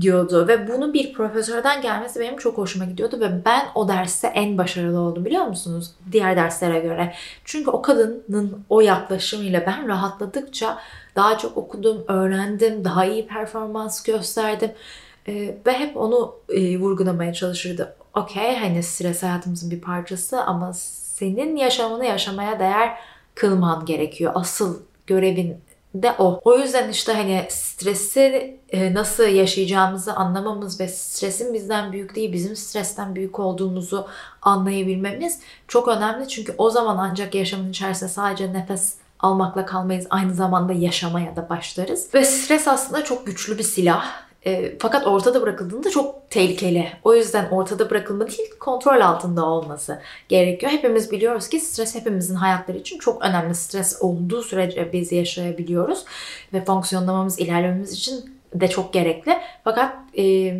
diyordu 0.00 0.48
ve 0.48 0.68
bunu 0.68 0.94
bir 0.94 1.12
profesörden 1.12 1.82
gelmesi 1.82 2.20
benim 2.20 2.36
çok 2.36 2.58
hoşuma 2.58 2.84
gidiyordu 2.84 3.20
ve 3.20 3.44
ben 3.44 3.66
o 3.74 3.88
derste 3.88 4.28
en 4.28 4.58
başarılı 4.58 5.00
oldum 5.00 5.24
biliyor 5.24 5.46
musunuz? 5.46 5.90
Diğer 6.12 6.36
derslere 6.36 6.78
göre. 6.78 7.14
Çünkü 7.44 7.70
o 7.70 7.82
kadının 7.82 8.64
o 8.68 8.80
yaklaşımıyla 8.80 9.66
ben 9.66 9.88
rahatladıkça 9.88 10.78
daha 11.16 11.38
çok 11.38 11.56
okudum, 11.56 12.04
öğrendim, 12.08 12.84
daha 12.84 13.04
iyi 13.04 13.26
performans 13.26 14.02
gösterdim 14.02 14.70
ee, 15.28 15.56
ve 15.66 15.72
hep 15.72 15.96
onu 15.96 16.34
e, 16.48 16.78
vurgulamaya 16.78 17.32
çalışırdı. 17.32 17.96
Okey 18.14 18.56
hani 18.56 18.82
stres 18.82 19.22
hayatımızın 19.22 19.70
bir 19.70 19.80
parçası 19.80 20.42
ama 20.42 20.72
senin 20.72 21.56
yaşamını 21.56 22.04
yaşamaya 22.04 22.58
değer 22.58 22.98
kılman 23.34 23.84
gerekiyor. 23.84 24.32
Asıl 24.34 24.82
görevin 25.06 25.56
de 26.02 26.14
o. 26.18 26.40
O 26.44 26.58
yüzden 26.58 26.88
işte 26.88 27.12
hani 27.12 27.46
stresi 27.48 28.56
e, 28.70 28.94
nasıl 28.94 29.22
yaşayacağımızı 29.22 30.12
anlamamız 30.12 30.80
ve 30.80 30.88
stresin 30.88 31.54
bizden 31.54 31.92
büyük 31.92 32.14
değil 32.14 32.32
bizim 32.32 32.56
stresten 32.56 33.14
büyük 33.14 33.38
olduğumuzu 33.38 34.06
anlayabilmemiz 34.42 35.40
çok 35.68 35.88
önemli. 35.88 36.28
Çünkü 36.28 36.54
o 36.58 36.70
zaman 36.70 36.96
ancak 36.96 37.34
yaşamın 37.34 37.70
içerisinde 37.70 38.10
sadece 38.10 38.52
nefes 38.52 38.94
almakla 39.20 39.66
kalmayız. 39.66 40.06
Aynı 40.10 40.34
zamanda 40.34 40.72
yaşamaya 40.72 41.36
da 41.36 41.48
başlarız. 41.48 42.14
Ve 42.14 42.24
stres 42.24 42.68
aslında 42.68 43.04
çok 43.04 43.26
güçlü 43.26 43.58
bir 43.58 43.62
silah 43.62 44.25
e, 44.44 44.78
fakat 44.78 45.06
ortada 45.06 45.42
bırakıldığında 45.42 45.90
çok 45.90 46.30
tehlikeli. 46.30 46.88
O 47.04 47.14
yüzden 47.14 47.50
ortada 47.50 47.90
bırakılma 47.90 48.26
değil, 48.26 48.50
kontrol 48.60 49.00
altında 49.00 49.44
olması 49.44 50.00
gerekiyor. 50.28 50.72
Hepimiz 50.72 51.10
biliyoruz 51.10 51.48
ki 51.48 51.60
stres 51.60 51.94
hepimizin 51.94 52.34
hayatları 52.34 52.78
için 52.78 52.98
çok 52.98 53.22
önemli. 53.24 53.54
Stres 53.54 54.02
olduğu 54.02 54.42
sürece 54.42 54.92
biz 54.92 55.12
yaşayabiliyoruz 55.12 56.04
ve 56.52 56.64
fonksiyonlamamız, 56.64 57.38
ilerlememiz 57.38 57.92
için 57.92 58.36
de 58.54 58.68
çok 58.68 58.92
gerekli. 58.92 59.38
Fakat 59.64 59.94
e, 60.18 60.54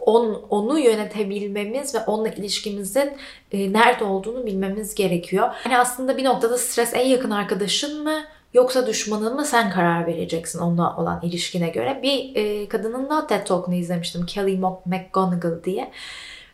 on, 0.00 0.42
onu 0.50 0.78
yönetebilmemiz 0.78 1.94
ve 1.94 1.98
onunla 1.98 2.28
ilişkimizin 2.28 3.12
e, 3.52 3.72
nerede 3.72 4.04
olduğunu 4.04 4.46
bilmemiz 4.46 4.94
gerekiyor. 4.94 5.48
Yani 5.64 5.78
aslında 5.78 6.16
bir 6.16 6.24
noktada 6.24 6.58
stres 6.58 6.94
en 6.94 7.06
yakın 7.06 7.30
arkadaşın 7.30 8.04
mı? 8.04 8.24
Yoksa 8.56 8.86
düşmanın 8.86 9.34
mı 9.34 9.44
sen 9.44 9.70
karar 9.70 10.06
vereceksin 10.06 10.58
onunla 10.58 10.96
olan 10.96 11.20
ilişkine 11.22 11.68
göre. 11.68 12.00
Bir 12.02 12.36
e, 12.36 12.68
kadının 12.68 13.10
da 13.10 13.26
TED 13.26 13.46
Talk'unu 13.46 13.74
izlemiştim. 13.74 14.26
Kelly 14.26 14.58
McGonigal 14.84 15.64
diye. 15.64 15.92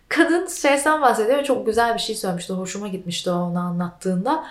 Kadın 0.08 0.46
stresten 0.46 1.02
bahsediyor 1.02 1.38
ve 1.38 1.44
çok 1.44 1.66
güzel 1.66 1.94
bir 1.94 1.98
şey 1.98 2.14
söylemişti. 2.14 2.52
Hoşuma 2.52 2.88
gitmişti 2.88 3.30
o 3.30 3.34
onu 3.34 3.58
anlattığında. 3.58 4.44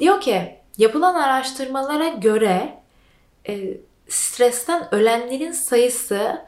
Diyor 0.00 0.20
ki 0.20 0.56
yapılan 0.78 1.14
araştırmalara 1.14 2.08
göre 2.08 2.78
e, 3.48 3.76
stresten 4.08 4.94
ölenlerin 4.94 5.52
sayısı 5.52 6.42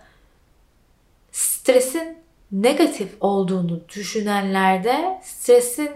stresin 1.33 2.19
negatif 2.53 3.17
olduğunu 3.21 3.81
düşünenlerde 3.89 5.21
stresin 5.23 5.91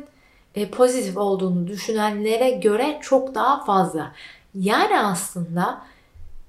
pozitif 0.71 1.17
olduğunu 1.17 1.67
düşünenlere 1.67 2.51
göre 2.51 2.99
çok 3.03 3.35
daha 3.35 3.65
fazla. 3.65 4.13
Yani 4.55 5.01
aslında 5.01 5.83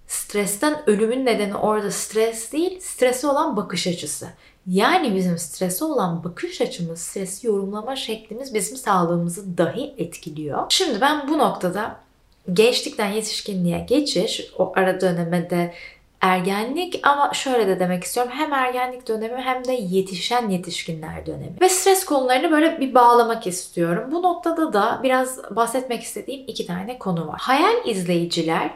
stresten 0.08 0.84
ölümün 0.88 1.26
nedeni 1.26 1.56
orada 1.56 1.92
stres 1.92 2.52
değil, 2.52 2.80
stresi 2.80 3.28
olan 3.28 3.58
bakış 3.58 3.88
açısı. 3.88 4.28
Yani 4.68 5.16
bizim 5.16 5.38
stresi 5.38 5.84
olan 5.84 6.24
bakış 6.24 6.62
açımız, 6.62 7.00
stresi 7.00 7.48
yorumlama 7.48 7.96
şeklimiz 7.96 8.54
bizim 8.54 8.78
sağlığımızı 8.78 9.58
dahi 9.58 9.94
etkiliyor. 9.98 10.66
Şimdi 10.70 11.02
ben 11.02 11.28
bu 11.28 11.38
noktada 11.38 11.96
gençlikten 12.54 13.12
yetişkinliğe 13.12 13.80
geçiş, 13.80 14.52
o 14.58 14.74
ara 14.76 15.02
dönemede 15.02 15.74
ergenlik 16.24 17.00
ama 17.04 17.34
şöyle 17.34 17.68
de 17.68 17.80
demek 17.80 18.04
istiyorum. 18.04 18.32
Hem 18.36 18.54
ergenlik 18.54 19.08
dönemi 19.08 19.42
hem 19.42 19.66
de 19.66 19.72
yetişen 19.72 20.50
yetişkinler 20.50 21.26
dönemi. 21.26 21.62
Ve 21.62 21.70
stres 21.70 22.06
konularını 22.06 22.52
böyle 22.52 22.80
bir 22.80 22.94
bağlamak 22.94 23.48
istiyorum. 23.48 24.04
Bu 24.12 24.22
noktada 24.22 24.74
da 24.74 25.00
biraz 25.04 25.56
bahsetmek 25.56 26.04
istediğim 26.04 26.44
iki 26.48 26.66
tane 26.66 27.00
konu 27.00 27.28
var. 27.28 27.40
Hayal 27.40 27.88
izleyiciler 27.88 28.72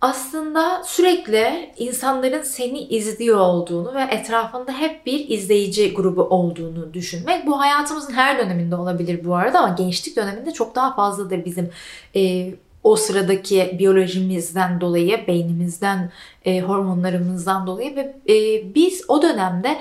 aslında 0.00 0.82
sürekli 0.84 1.72
insanların 1.76 2.42
seni 2.42 2.80
izliyor 2.80 3.38
olduğunu 3.38 3.94
ve 3.94 4.02
etrafında 4.02 4.72
hep 4.72 5.06
bir 5.06 5.28
izleyici 5.28 5.94
grubu 5.94 6.22
olduğunu 6.22 6.94
düşünmek. 6.94 7.46
Bu 7.46 7.60
hayatımızın 7.60 8.12
her 8.12 8.38
döneminde 8.38 8.76
olabilir 8.76 9.24
bu 9.24 9.34
arada 9.34 9.58
ama 9.58 9.74
gençlik 9.74 10.16
döneminde 10.16 10.52
çok 10.52 10.74
daha 10.74 10.94
fazladır 10.94 11.44
bizim 11.44 11.70
e, 12.16 12.50
o 12.86 12.96
sıradaki 12.96 13.76
biyolojimizden 13.78 14.80
dolayı, 14.80 15.26
beynimizden, 15.26 16.12
e, 16.44 16.60
hormonlarımızdan 16.60 17.66
dolayı 17.66 17.96
ve 17.96 18.16
e, 18.28 18.34
biz 18.74 19.04
o 19.08 19.22
dönemde 19.22 19.78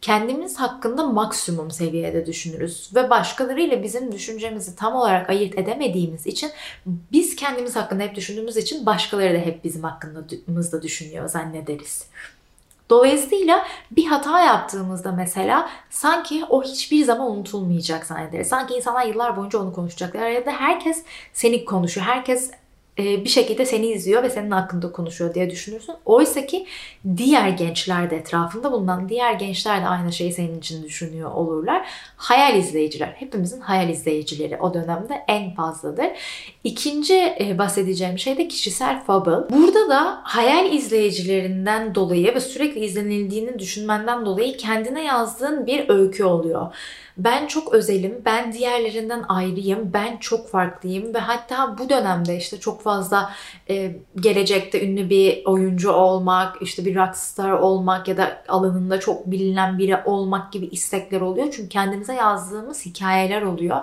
kendimiz 0.00 0.56
hakkında 0.56 1.06
maksimum 1.06 1.70
seviyede 1.70 2.26
düşünürüz 2.26 2.90
ve 2.94 3.10
başkalarıyla 3.10 3.82
bizim 3.82 4.12
düşüncemizi 4.12 4.76
tam 4.76 4.94
olarak 4.94 5.30
ayırt 5.30 5.58
edemediğimiz 5.58 6.26
için 6.26 6.50
biz 6.86 7.36
kendimiz 7.36 7.76
hakkında 7.76 8.02
hep 8.02 8.14
düşündüğümüz 8.14 8.56
için 8.56 8.86
başkaları 8.86 9.34
da 9.34 9.38
hep 9.38 9.64
bizim 9.64 9.82
hakkında 9.82 10.82
düşünüyor 10.82 11.28
zannederiz. 11.28 12.06
Dolayısıyla 12.90 13.66
bir 13.90 14.06
hata 14.06 14.40
yaptığımızda 14.40 15.12
mesela 15.12 15.70
sanki 15.90 16.44
o 16.48 16.62
hiçbir 16.62 17.04
zaman 17.04 17.30
unutulmayacak 17.30 18.06
zannederiz. 18.06 18.48
Sanki 18.48 18.74
insanlar 18.74 19.06
yıllar 19.06 19.36
boyunca 19.36 19.58
onu 19.58 19.72
konuşacaklar 19.72 20.28
ya 20.28 20.46
da 20.46 20.50
herkes 20.50 21.04
seni 21.32 21.64
konuşuyor. 21.64 22.06
Herkes 22.06 22.50
bir 22.98 23.28
şekilde 23.28 23.66
seni 23.66 23.86
izliyor 23.86 24.22
ve 24.22 24.30
senin 24.30 24.50
hakkında 24.50 24.92
konuşuyor 24.92 25.34
diye 25.34 25.50
düşünürsün. 25.50 25.94
Oysa 26.04 26.46
ki 26.46 26.66
diğer 27.16 27.48
gençler 27.48 28.10
de 28.10 28.16
etrafında 28.16 28.72
bulunan 28.72 29.08
diğer 29.08 29.32
gençler 29.32 29.82
de 29.82 29.86
aynı 29.86 30.12
şeyi 30.12 30.32
senin 30.32 30.58
için 30.58 30.84
düşünüyor 30.84 31.30
olurlar. 31.30 31.88
Hayal 32.16 32.56
izleyiciler. 32.56 33.08
Hepimizin 33.08 33.60
hayal 33.60 33.88
izleyicileri 33.88 34.56
o 34.56 34.74
dönemde 34.74 35.24
en 35.28 35.54
fazladır. 35.54 36.06
İkinci 36.64 37.14
e, 37.40 37.58
bahsedeceğim 37.58 38.18
şey 38.18 38.36
de 38.38 38.48
kişisel 38.48 39.04
fable. 39.04 39.56
Burada 39.56 39.88
da 39.88 40.20
hayal 40.22 40.72
izleyicilerinden 40.72 41.94
dolayı 41.94 42.34
ve 42.34 42.40
sürekli 42.40 42.84
izlenildiğini 42.84 43.58
düşünmenden 43.58 44.26
dolayı 44.26 44.56
kendine 44.56 45.04
yazdığın 45.04 45.66
bir 45.66 45.88
öykü 45.88 46.24
oluyor. 46.24 46.74
Ben 47.16 47.46
çok 47.46 47.74
özelim, 47.74 48.22
ben 48.24 48.52
diğerlerinden 48.52 49.24
ayrıyım, 49.28 49.92
ben 49.92 50.16
çok 50.16 50.48
farklıyım 50.48 51.14
ve 51.14 51.18
hatta 51.18 51.78
bu 51.78 51.88
dönemde 51.88 52.36
işte 52.36 52.60
çok 52.60 52.82
fazla 52.82 53.32
e, 53.70 53.96
gelecekte 54.16 54.86
ünlü 54.86 55.10
bir 55.10 55.44
oyuncu 55.44 55.92
olmak, 55.92 56.62
işte 56.62 56.84
bir 56.84 56.96
rockstar 56.96 57.50
olmak 57.50 58.08
ya 58.08 58.16
da 58.16 58.42
alanında 58.48 59.00
çok 59.00 59.26
bilinen 59.26 59.78
biri 59.78 59.96
olmak 60.04 60.52
gibi 60.52 60.66
istekler 60.66 61.20
oluyor. 61.20 61.46
Çünkü 61.52 61.68
kendimize 61.68 62.14
yazdığımız 62.14 62.86
hikayeler 62.86 63.42
oluyor, 63.42 63.76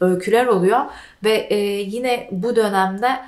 öyküler 0.00 0.46
oluyor 0.46 0.80
ve 1.24 1.32
e, 1.50 1.56
yine 1.80 2.28
bu 2.32 2.56
dönemde 2.56 3.20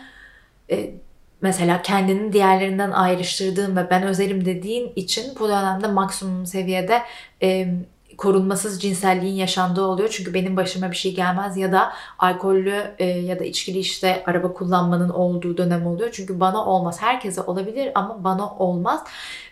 e, 0.70 0.94
mesela 1.40 1.82
kendini 1.82 2.32
diğerlerinden 2.32 2.90
ayrıştırdığın 2.90 3.76
ve 3.76 3.90
ben 3.90 4.02
özelim 4.02 4.44
dediğin 4.44 4.92
için 4.96 5.24
bu 5.40 5.48
dönemde 5.48 5.86
maksimum 5.86 6.46
seviyede 6.46 7.02
e, 7.42 7.74
korunmasız 8.22 8.82
cinselliğin 8.82 9.34
yaşandığı 9.34 9.82
oluyor. 9.82 10.08
Çünkü 10.12 10.34
benim 10.34 10.56
başıma 10.56 10.90
bir 10.90 10.96
şey 10.96 11.14
gelmez 11.14 11.56
ya 11.56 11.72
da 11.72 11.92
alkollü 12.18 12.94
e, 12.98 13.04
ya 13.04 13.38
da 13.38 13.44
içkili 13.44 13.78
işte 13.78 14.22
araba 14.26 14.52
kullanmanın 14.52 15.08
olduğu 15.08 15.56
dönem 15.56 15.86
oluyor. 15.86 16.08
Çünkü 16.12 16.40
bana 16.40 16.66
olmaz. 16.66 17.02
Herkese 17.02 17.40
olabilir 17.40 17.92
ama 17.94 18.24
bana 18.24 18.50
olmaz. 18.50 19.04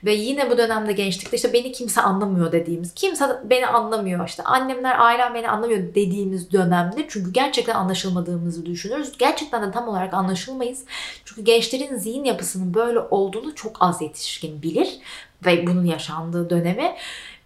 Ve 0.04 0.14
yine 0.14 0.50
bu 0.50 0.58
dönemde 0.58 0.92
gençlikte 0.92 1.36
işte 1.36 1.52
beni 1.52 1.72
kimse 1.72 2.00
anlamıyor 2.00 2.52
dediğimiz, 2.52 2.94
kimse 2.94 3.40
beni 3.44 3.66
anlamıyor 3.66 4.28
işte 4.28 4.42
annemler, 4.42 4.98
ailem 4.98 5.34
beni 5.34 5.48
anlamıyor 5.48 5.94
dediğimiz 5.94 6.52
dönemde 6.52 7.06
çünkü 7.08 7.32
gerçekten 7.32 7.74
anlaşılmadığımızı 7.74 8.66
düşünürüz. 8.66 9.18
Gerçekten 9.18 9.62
de 9.62 9.70
tam 9.70 9.88
olarak 9.88 10.14
anlaşılmayız. 10.14 10.84
Çünkü 11.24 11.42
gençlerin 11.42 11.96
zihin 11.96 12.24
yapısının 12.24 12.74
böyle 12.74 12.98
olduğunu 12.98 13.54
çok 13.54 13.76
az 13.80 14.02
yetişkin 14.02 14.62
bilir 14.62 15.00
ve 15.46 15.66
bunun 15.66 15.84
yaşandığı 15.84 16.50
dönemi. 16.50 16.94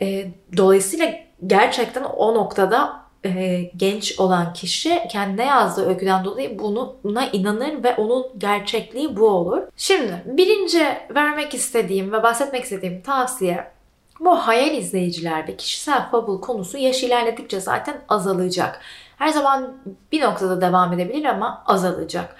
E, 0.00 0.26
dolayısıyla 0.56 1.14
gerçekten 1.46 2.04
o 2.04 2.34
noktada 2.34 3.04
e, 3.24 3.62
genç 3.76 4.20
olan 4.20 4.52
kişi 4.52 5.02
kendine 5.10 5.44
yazdığı 5.44 5.88
öyküden 5.88 6.24
dolayı 6.24 6.58
buna 7.04 7.26
inanır 7.26 7.84
ve 7.84 7.94
onun 7.94 8.26
gerçekliği 8.38 9.16
bu 9.16 9.28
olur. 9.28 9.62
Şimdi 9.76 10.22
birinci 10.26 10.84
vermek 11.14 11.54
istediğim 11.54 12.12
ve 12.12 12.22
bahsetmek 12.22 12.64
istediğim 12.64 13.02
tavsiye 13.02 13.74
bu 14.20 14.36
hayal 14.36 14.74
izleyicilerde 14.74 15.56
kişisel 15.56 16.10
fable 16.10 16.40
konusu 16.40 16.78
yaş 16.78 17.02
ilerledikçe 17.02 17.60
zaten 17.60 18.00
azalacak. 18.08 18.80
Her 19.18 19.28
zaman 19.28 19.76
bir 20.12 20.20
noktada 20.22 20.60
devam 20.60 20.92
edebilir 20.92 21.24
ama 21.24 21.62
azalacak. 21.66 22.36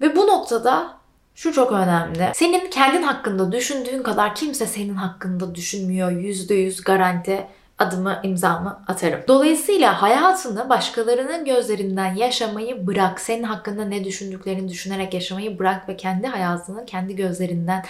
Ve 0.00 0.16
bu 0.16 0.26
noktada 0.26 0.96
şu 1.36 1.52
çok 1.52 1.72
önemli. 1.72 2.30
Senin 2.34 2.70
kendin 2.70 3.02
hakkında 3.02 3.52
düşündüğün 3.52 4.02
kadar 4.02 4.34
kimse 4.34 4.66
senin 4.66 4.94
hakkında 4.94 5.54
düşünmüyor. 5.54 6.10
Yüzde 6.10 6.54
yüz 6.54 6.84
garanti 6.84 7.46
adımı 7.78 8.20
imzamı 8.22 8.84
atarım. 8.88 9.20
Dolayısıyla 9.28 10.02
hayatını 10.02 10.68
başkalarının 10.68 11.44
gözlerinden 11.44 12.14
yaşamayı 12.14 12.86
bırak. 12.86 13.20
Senin 13.20 13.42
hakkında 13.42 13.84
ne 13.84 14.04
düşündüklerini 14.04 14.68
düşünerek 14.68 15.14
yaşamayı 15.14 15.58
bırak 15.58 15.88
ve 15.88 15.96
kendi 15.96 16.26
hayatını 16.26 16.86
kendi 16.86 17.16
gözlerinden 17.16 17.84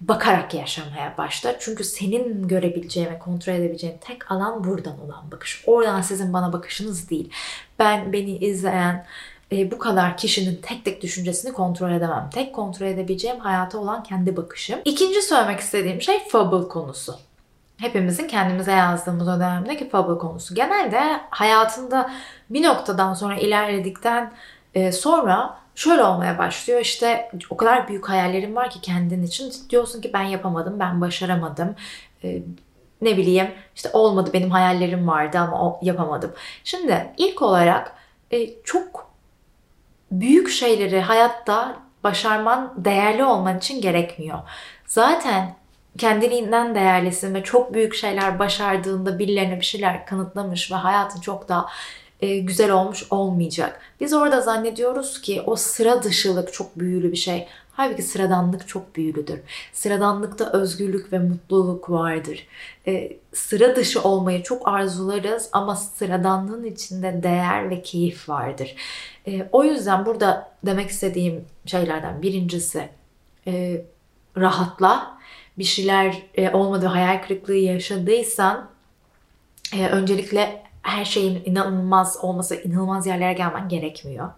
bakarak 0.00 0.54
yaşamaya 0.54 1.14
başla. 1.18 1.58
Çünkü 1.58 1.84
senin 1.84 2.48
görebileceğin 2.48 3.10
ve 3.10 3.18
kontrol 3.18 3.52
edebileceğin 3.52 3.98
tek 4.00 4.30
alan 4.30 4.64
buradan 4.64 5.00
olan 5.00 5.30
bakış. 5.30 5.64
Oradan 5.66 6.00
sizin 6.00 6.32
bana 6.32 6.52
bakışınız 6.52 7.10
değil. 7.10 7.30
Ben 7.78 8.12
beni 8.12 8.36
izleyen 8.36 9.06
e, 9.52 9.70
bu 9.70 9.78
kadar 9.78 10.16
kişinin 10.16 10.60
tek 10.62 10.84
tek 10.84 11.02
düşüncesini 11.02 11.52
kontrol 11.52 11.90
edemem. 11.90 12.30
Tek 12.34 12.54
kontrol 12.54 12.86
edebileceğim 12.86 13.38
hayata 13.38 13.78
olan 13.78 14.02
kendi 14.02 14.36
bakışım. 14.36 14.80
İkinci 14.84 15.22
söylemek 15.22 15.60
istediğim 15.60 16.02
şey 16.02 16.28
fable 16.28 16.68
konusu. 16.68 17.14
Hepimizin 17.76 18.28
kendimize 18.28 18.72
yazdığımız 18.72 19.28
o 19.28 19.36
dönemdeki 19.36 19.88
fable 19.88 20.18
konusu. 20.18 20.54
Genelde 20.54 21.20
hayatında 21.30 22.10
bir 22.50 22.62
noktadan 22.62 23.14
sonra 23.14 23.36
ilerledikten 23.36 24.32
e, 24.74 24.92
sonra 24.92 25.58
şöyle 25.74 26.04
olmaya 26.04 26.38
başlıyor. 26.38 26.80
İşte 26.80 27.30
o 27.50 27.56
kadar 27.56 27.88
büyük 27.88 28.08
hayallerim 28.08 28.56
var 28.56 28.70
ki 28.70 28.80
kendin 28.80 29.22
için. 29.22 29.52
Diyorsun 29.70 30.00
ki 30.00 30.10
ben 30.14 30.22
yapamadım, 30.22 30.80
ben 30.80 31.00
başaramadım. 31.00 31.74
E, 32.24 32.42
ne 33.02 33.16
bileyim 33.16 33.50
işte 33.74 33.90
olmadı 33.92 34.30
benim 34.32 34.50
hayallerim 34.50 35.08
vardı 35.08 35.38
ama 35.38 35.78
yapamadım. 35.82 36.32
Şimdi 36.64 37.12
ilk 37.16 37.42
olarak 37.42 37.92
çok 38.64 39.05
büyük 40.10 40.50
şeyleri 40.50 41.00
hayatta 41.00 41.76
başarman 42.04 42.74
değerli 42.76 43.24
olman 43.24 43.58
için 43.58 43.80
gerekmiyor. 43.80 44.38
Zaten 44.86 45.54
kendiliğinden 45.98 46.74
değerlisin 46.74 47.34
ve 47.34 47.42
çok 47.42 47.74
büyük 47.74 47.94
şeyler 47.94 48.38
başardığında 48.38 49.18
birilerine 49.18 49.60
bir 49.60 49.64
şeyler 49.64 50.06
kanıtlamış 50.06 50.72
ve 50.72 50.74
hayatın 50.74 51.20
çok 51.20 51.48
daha 51.48 51.66
e, 52.20 52.38
güzel 52.38 52.70
olmuş 52.70 53.06
olmayacak. 53.10 53.80
Biz 54.00 54.12
orada 54.12 54.40
zannediyoruz 54.40 55.20
ki 55.20 55.42
o 55.46 55.56
sıra 55.56 56.02
dışılık 56.02 56.52
çok 56.52 56.78
büyülü 56.78 57.12
bir 57.12 57.16
şey. 57.16 57.46
Halbuki 57.76 58.02
sıradanlık 58.02 58.68
çok 58.68 58.96
büyülüdür. 58.96 59.40
Sıradanlıkta 59.72 60.52
özgürlük 60.52 61.12
ve 61.12 61.18
mutluluk 61.18 61.90
vardır. 61.90 62.46
E, 62.86 63.16
sıra 63.32 63.76
dışı 63.76 64.02
olmayı 64.02 64.42
çok 64.42 64.68
arzularız 64.68 65.48
ama 65.52 65.76
sıradanlığın 65.76 66.64
içinde 66.64 67.22
değer 67.22 67.70
ve 67.70 67.82
keyif 67.82 68.28
vardır. 68.28 68.74
E, 69.26 69.48
o 69.52 69.64
yüzden 69.64 70.06
burada 70.06 70.52
demek 70.66 70.90
istediğim 70.90 71.44
şeylerden 71.66 72.22
birincisi 72.22 72.88
e, 73.46 73.84
rahatla. 74.36 75.18
Bir 75.58 75.64
şeyler 75.64 76.22
e, 76.34 76.50
olmadı, 76.50 76.86
hayal 76.86 77.22
kırıklığı 77.22 77.56
yaşadıysan 77.56 78.68
e, 79.72 79.86
öncelikle 79.86 80.62
her 80.82 81.04
şeyin 81.04 81.42
inanılmaz 81.44 82.16
olması, 82.22 82.54
inanılmaz 82.54 83.06
yerlere 83.06 83.32
gelmen 83.32 83.68
gerekmiyor 83.68 84.30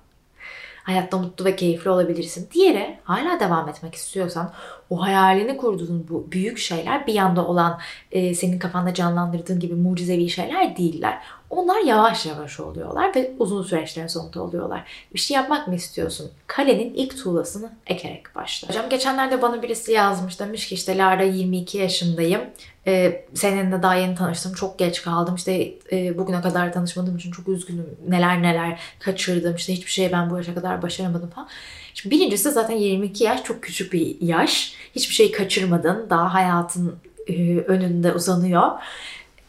hayatta 0.88 1.18
mutlu 1.18 1.44
ve 1.44 1.56
keyifli 1.56 1.90
olabilirsin. 1.90 2.48
Diğeri 2.54 2.98
hala 3.04 3.40
devam 3.40 3.68
etmek 3.68 3.94
istiyorsan 3.94 4.52
o 4.90 5.02
hayalini 5.02 5.56
kurduğun 5.56 6.06
bu 6.10 6.32
büyük 6.32 6.58
şeyler 6.58 7.06
bir 7.06 7.14
yanda 7.14 7.46
olan 7.46 7.78
e, 8.12 8.34
senin 8.34 8.58
kafanda 8.58 8.94
canlandırdığın 8.94 9.60
gibi 9.60 9.74
mucizevi 9.74 10.28
şeyler 10.28 10.76
değiller. 10.76 11.18
Onlar 11.50 11.80
yavaş 11.80 12.26
yavaş 12.26 12.60
oluyorlar 12.60 13.14
ve 13.14 13.32
uzun 13.38 13.62
süreçlerin 13.62 14.06
sonunda 14.06 14.42
oluyorlar. 14.42 14.84
Bir 15.14 15.18
şey 15.18 15.34
yapmak 15.34 15.68
mı 15.68 15.74
istiyorsun? 15.74 16.30
Kalenin 16.46 16.94
ilk 16.94 17.18
tuğlasını 17.18 17.72
ekerek 17.86 18.34
başla. 18.34 18.68
Hocam 18.68 18.88
geçenlerde 18.88 19.42
bana 19.42 19.62
birisi 19.62 19.92
yazmış 19.92 20.40
demiş 20.40 20.68
ki 20.68 20.74
işte 20.74 20.98
Lara 20.98 21.22
22 21.22 21.78
yaşındayım. 21.78 22.40
Ee, 22.86 23.24
seninle 23.34 23.82
daha 23.82 23.94
yeni 23.94 24.14
tanıştım. 24.14 24.52
Çok 24.52 24.78
geç 24.78 25.02
kaldım. 25.02 25.34
İşte 25.34 25.72
e, 25.92 26.18
bugüne 26.18 26.40
kadar 26.40 26.72
tanışmadığım 26.72 27.16
için 27.16 27.30
çok 27.30 27.48
üzgünüm. 27.48 27.96
Neler 28.08 28.42
neler 28.42 28.80
kaçırdım. 29.00 29.54
İşte 29.54 29.72
hiçbir 29.72 29.90
şey 29.90 30.12
ben 30.12 30.30
bu 30.30 30.36
yaşa 30.36 30.54
kadar 30.54 30.82
başaramadım 30.82 31.30
falan. 31.30 31.48
Şimdi 31.94 32.16
birincisi 32.16 32.50
zaten 32.50 32.76
22 32.76 33.24
yaş 33.24 33.44
çok 33.44 33.62
küçük 33.62 33.92
bir 33.92 34.16
yaş. 34.20 34.74
Hiçbir 34.94 35.14
şey 35.14 35.32
kaçırmadın. 35.32 36.06
Daha 36.10 36.34
hayatın 36.34 36.96
e, 37.26 37.58
önünde 37.58 38.12
uzanıyor. 38.12 38.70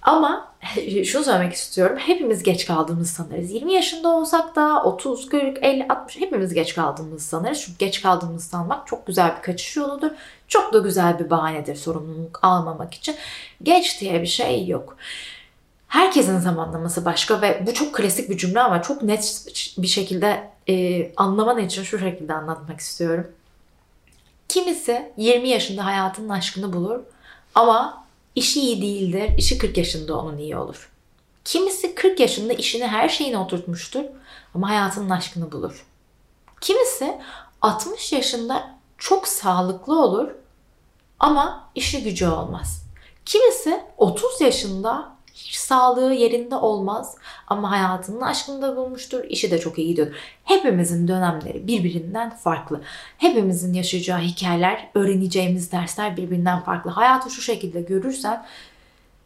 Ama 0.02 0.52
şunu 1.06 1.24
söylemek 1.24 1.54
istiyorum. 1.54 1.98
Hepimiz 1.98 2.44
geç 2.44 2.66
kaldığımızı 2.66 3.14
sanırız. 3.14 3.52
20 3.52 3.74
yaşında 3.74 4.10
olsak 4.10 4.56
da 4.56 4.84
30, 4.84 5.30
40, 5.30 5.58
50, 5.62 5.88
60 5.90 6.22
hepimiz 6.22 6.54
geç 6.54 6.76
kaldığımızı 6.76 7.26
sanırız. 7.26 7.62
Çünkü 7.62 7.78
geç 7.78 8.02
kaldığımızı 8.02 8.50
sanmak 8.50 8.88
çok 8.88 9.08
güzel 9.08 9.38
bir 9.38 9.42
kaçış 9.42 9.76
yoludur. 9.76 10.12
Çok 10.48 10.74
da 10.74 10.80
güzel 10.80 11.20
bir 11.20 11.30
bahanedir 11.30 11.76
sorumluluk 11.76 12.40
almamak 12.42 12.94
için. 12.94 13.16
Geç 13.64 14.02
diye 14.02 14.22
bir 14.22 14.28
şey 14.28 14.68
yok. 14.68 14.98
Herkesin 15.88 16.40
zamanlaması 16.40 17.06
başka 17.06 17.42
ve 17.42 17.64
bu 17.68 17.74
çok 17.74 17.96
klasik 17.96 18.30
bir 18.30 18.38
cümle 18.38 18.62
ama 18.62 18.82
çok 18.82 19.04
net 19.04 19.46
bir 19.78 19.88
şekilde 19.88 20.50
e, 20.70 21.12
anlaman 21.16 21.58
için 21.58 21.84
şu 21.84 22.00
şekilde 22.00 22.34
anlatmak 22.34 22.80
istiyorum. 22.80 23.28
Kimisi 24.48 25.12
20 25.18 25.50
yaşında 25.50 25.86
hayatının 25.86 26.30
aşkını 26.30 26.74
bulur 26.74 27.00
ama 27.56 28.04
işi 28.36 28.62
iyi 28.62 28.82
değildir, 28.82 29.38
işi 29.38 29.58
40 29.58 29.78
yaşında 29.78 30.18
onun 30.20 30.38
iyi 30.38 30.58
olur. 30.58 30.90
Kimisi 31.44 31.96
40 31.96 32.20
yaşında 32.20 32.54
işini 32.54 32.88
her 32.88 33.10
şeyine 33.10 33.38
oturtmuştur 33.38 34.04
ama 34.56 34.70
hayatının 34.70 35.10
aşkını 35.10 35.52
bulur. 35.52 35.86
Kimisi 36.62 37.18
60 37.62 38.14
yaşında 38.14 38.76
çok 38.98 39.28
sağlıklı 39.28 40.04
olur 40.04 40.30
ama 41.20 41.72
işi 41.76 42.04
gücü 42.04 42.28
olmaz. 42.28 42.84
Kimisi 43.26 43.84
30 43.98 44.42
yaşında 44.42 45.16
sağlığı 45.52 46.14
yerinde 46.14 46.56
olmaz 46.56 47.16
ama 47.48 47.72
hayatının 47.72 48.22
aşkını 48.22 48.62
da 48.62 48.76
bulmuştur. 48.76 49.24
işi 49.24 49.52
de 49.52 49.60
çok 49.60 49.80
iyi 49.80 49.88
gidiyor. 49.88 50.16
Hepimizin 50.44 51.08
dönemleri 51.08 51.68
birbirinden 51.68 52.30
farklı. 52.30 52.82
Hepimizin 53.18 53.74
yaşayacağı 53.74 54.20
hikayeler, 54.20 54.90
öğreneceğimiz 54.96 55.72
dersler 55.72 56.18
birbirinden 56.18 56.60
farklı. 56.60 56.92
Hayatı 56.92 57.30
şu 57.30 57.42
şekilde 57.42 57.82
görürsen 57.82 58.46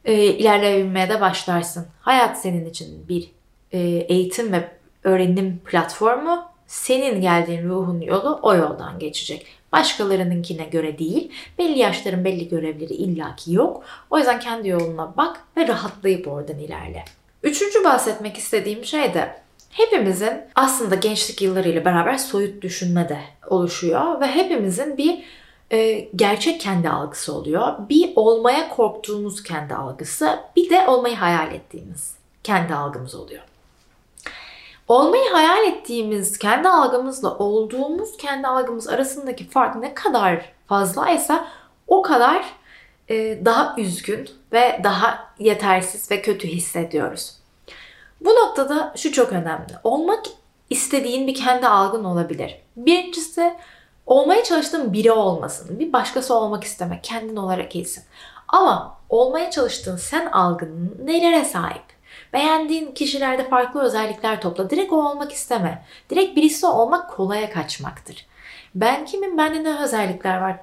e, 0.05 0.13
ilerleyebilmeye 0.23 1.09
de 1.09 1.21
başlarsın. 1.21 1.85
Hayat 2.01 2.41
senin 2.41 2.65
için 2.65 3.07
bir 3.09 3.31
e, 3.71 3.79
eğitim 3.79 4.51
ve 4.51 4.69
öğrenim 5.03 5.61
platformu. 5.65 6.43
Senin 6.67 7.21
geldiğin 7.21 7.69
ruhun 7.69 8.01
yolu 8.01 8.39
o 8.41 8.55
yoldan 8.55 8.99
geçecek. 8.99 9.45
Başkalarınınkine 9.73 10.63
göre 10.63 10.99
değil. 10.99 11.31
Belli 11.57 11.79
yaşların 11.79 12.25
belli 12.25 12.49
görevleri 12.49 12.93
illaki 12.93 13.53
yok. 13.53 13.83
O 14.09 14.17
yüzden 14.17 14.39
kendi 14.39 14.69
yoluna 14.69 15.17
bak 15.17 15.39
ve 15.57 15.67
rahatlayıp 15.67 16.27
oradan 16.27 16.59
ilerle. 16.59 17.05
Üçüncü 17.43 17.83
bahsetmek 17.83 18.37
istediğim 18.37 18.85
şey 18.85 19.13
de 19.13 19.35
hepimizin 19.69 20.33
aslında 20.55 20.95
gençlik 20.95 21.41
yıllarıyla 21.41 21.85
beraber 21.85 22.17
soyut 22.17 22.61
düşünme 22.61 23.09
de 23.09 23.19
oluşuyor 23.47 24.21
ve 24.21 24.27
hepimizin 24.27 24.97
bir 24.97 25.23
e, 25.71 26.09
gerçek 26.15 26.61
kendi 26.61 26.89
algısı 26.89 27.33
oluyor. 27.33 27.73
Bir 27.89 28.09
olmaya 28.15 28.69
korktuğumuz 28.69 29.43
kendi 29.43 29.73
algısı, 29.75 30.39
bir 30.55 30.69
de 30.69 30.87
olmayı 30.87 31.15
hayal 31.15 31.53
ettiğimiz 31.53 32.15
kendi 32.43 32.73
algımız 32.73 33.15
oluyor. 33.15 33.43
Olmayı 34.87 35.29
hayal 35.29 35.63
ettiğimiz 35.63 36.37
kendi 36.37 36.69
algımızla 36.69 37.37
olduğumuz 37.37 38.17
kendi 38.17 38.47
algımız 38.47 38.87
arasındaki 38.87 39.49
fark 39.49 39.75
ne 39.75 39.93
kadar 39.93 40.53
fazlaysa 40.67 41.47
o 41.87 42.01
kadar 42.01 42.45
e, 43.09 43.45
daha 43.45 43.75
üzgün 43.77 44.29
ve 44.51 44.81
daha 44.83 45.33
yetersiz 45.39 46.11
ve 46.11 46.21
kötü 46.21 46.47
hissediyoruz. 46.47 47.37
Bu 48.21 48.29
noktada 48.29 48.93
şu 48.95 49.11
çok 49.11 49.31
önemli. 49.31 49.73
Olmak 49.83 50.25
istediğin 50.69 51.27
bir 51.27 51.35
kendi 51.35 51.67
algın 51.67 52.03
olabilir. 52.03 52.61
Birincisi 52.75 53.53
olmaya 54.05 54.43
çalıştığın 54.43 54.93
biri 54.93 55.11
olmasın. 55.11 55.79
Bir 55.79 55.93
başkası 55.93 56.35
olmak 56.35 56.63
isteme. 56.63 56.99
Kendin 57.03 57.35
olarak 57.35 57.75
iyisin. 57.75 58.03
Ama 58.47 58.97
olmaya 59.09 59.51
çalıştığın 59.51 59.97
sen 59.97 60.25
algın 60.25 60.97
nelere 61.05 61.45
sahip? 61.45 61.92
Beğendiğin 62.33 62.91
kişilerde 62.91 63.49
farklı 63.49 63.81
özellikler 63.81 64.41
topla. 64.41 64.69
Direkt 64.69 64.93
o 64.93 65.09
olmak 65.09 65.31
isteme. 65.31 65.85
Direkt 66.09 66.35
birisi 66.35 66.65
olmak 66.65 67.09
kolaya 67.09 67.49
kaçmaktır. 67.49 68.25
Ben 68.75 69.05
kimim? 69.05 69.37
Bende 69.37 69.63
ne 69.63 69.83
özellikler 69.83 70.41
var? 70.41 70.59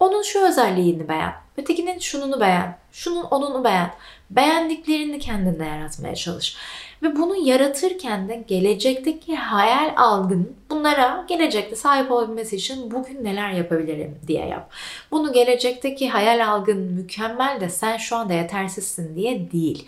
Onun 0.00 0.22
şu 0.22 0.46
özelliğini 0.46 1.08
beğen. 1.08 1.32
Ötekinin 1.56 1.98
şununu 1.98 2.40
beğen. 2.40 2.78
Şunun 2.92 3.22
onunu 3.22 3.64
beğen. 3.64 3.90
Beğendiklerini 4.30 5.18
kendinde 5.18 5.64
yaratmaya 5.64 6.14
çalış. 6.14 6.56
Ve 7.02 7.16
bunu 7.16 7.36
yaratırken 7.48 8.28
de 8.28 8.44
gelecekteki 8.46 9.36
hayal 9.36 9.94
algın 9.96 10.56
bunlara 10.70 11.24
gelecekte 11.28 11.76
sahip 11.76 12.12
olabilmesi 12.12 12.56
için 12.56 12.90
bugün 12.90 13.24
neler 13.24 13.50
yapabilirim 13.50 14.18
diye 14.26 14.46
yap. 14.46 14.70
Bunu 15.10 15.32
gelecekteki 15.32 16.10
hayal 16.10 16.48
algın 16.48 16.78
mükemmel 16.78 17.60
de 17.60 17.68
sen 17.68 17.96
şu 17.96 18.16
anda 18.16 18.32
yetersizsin 18.32 19.16
diye 19.16 19.52
değil. 19.52 19.86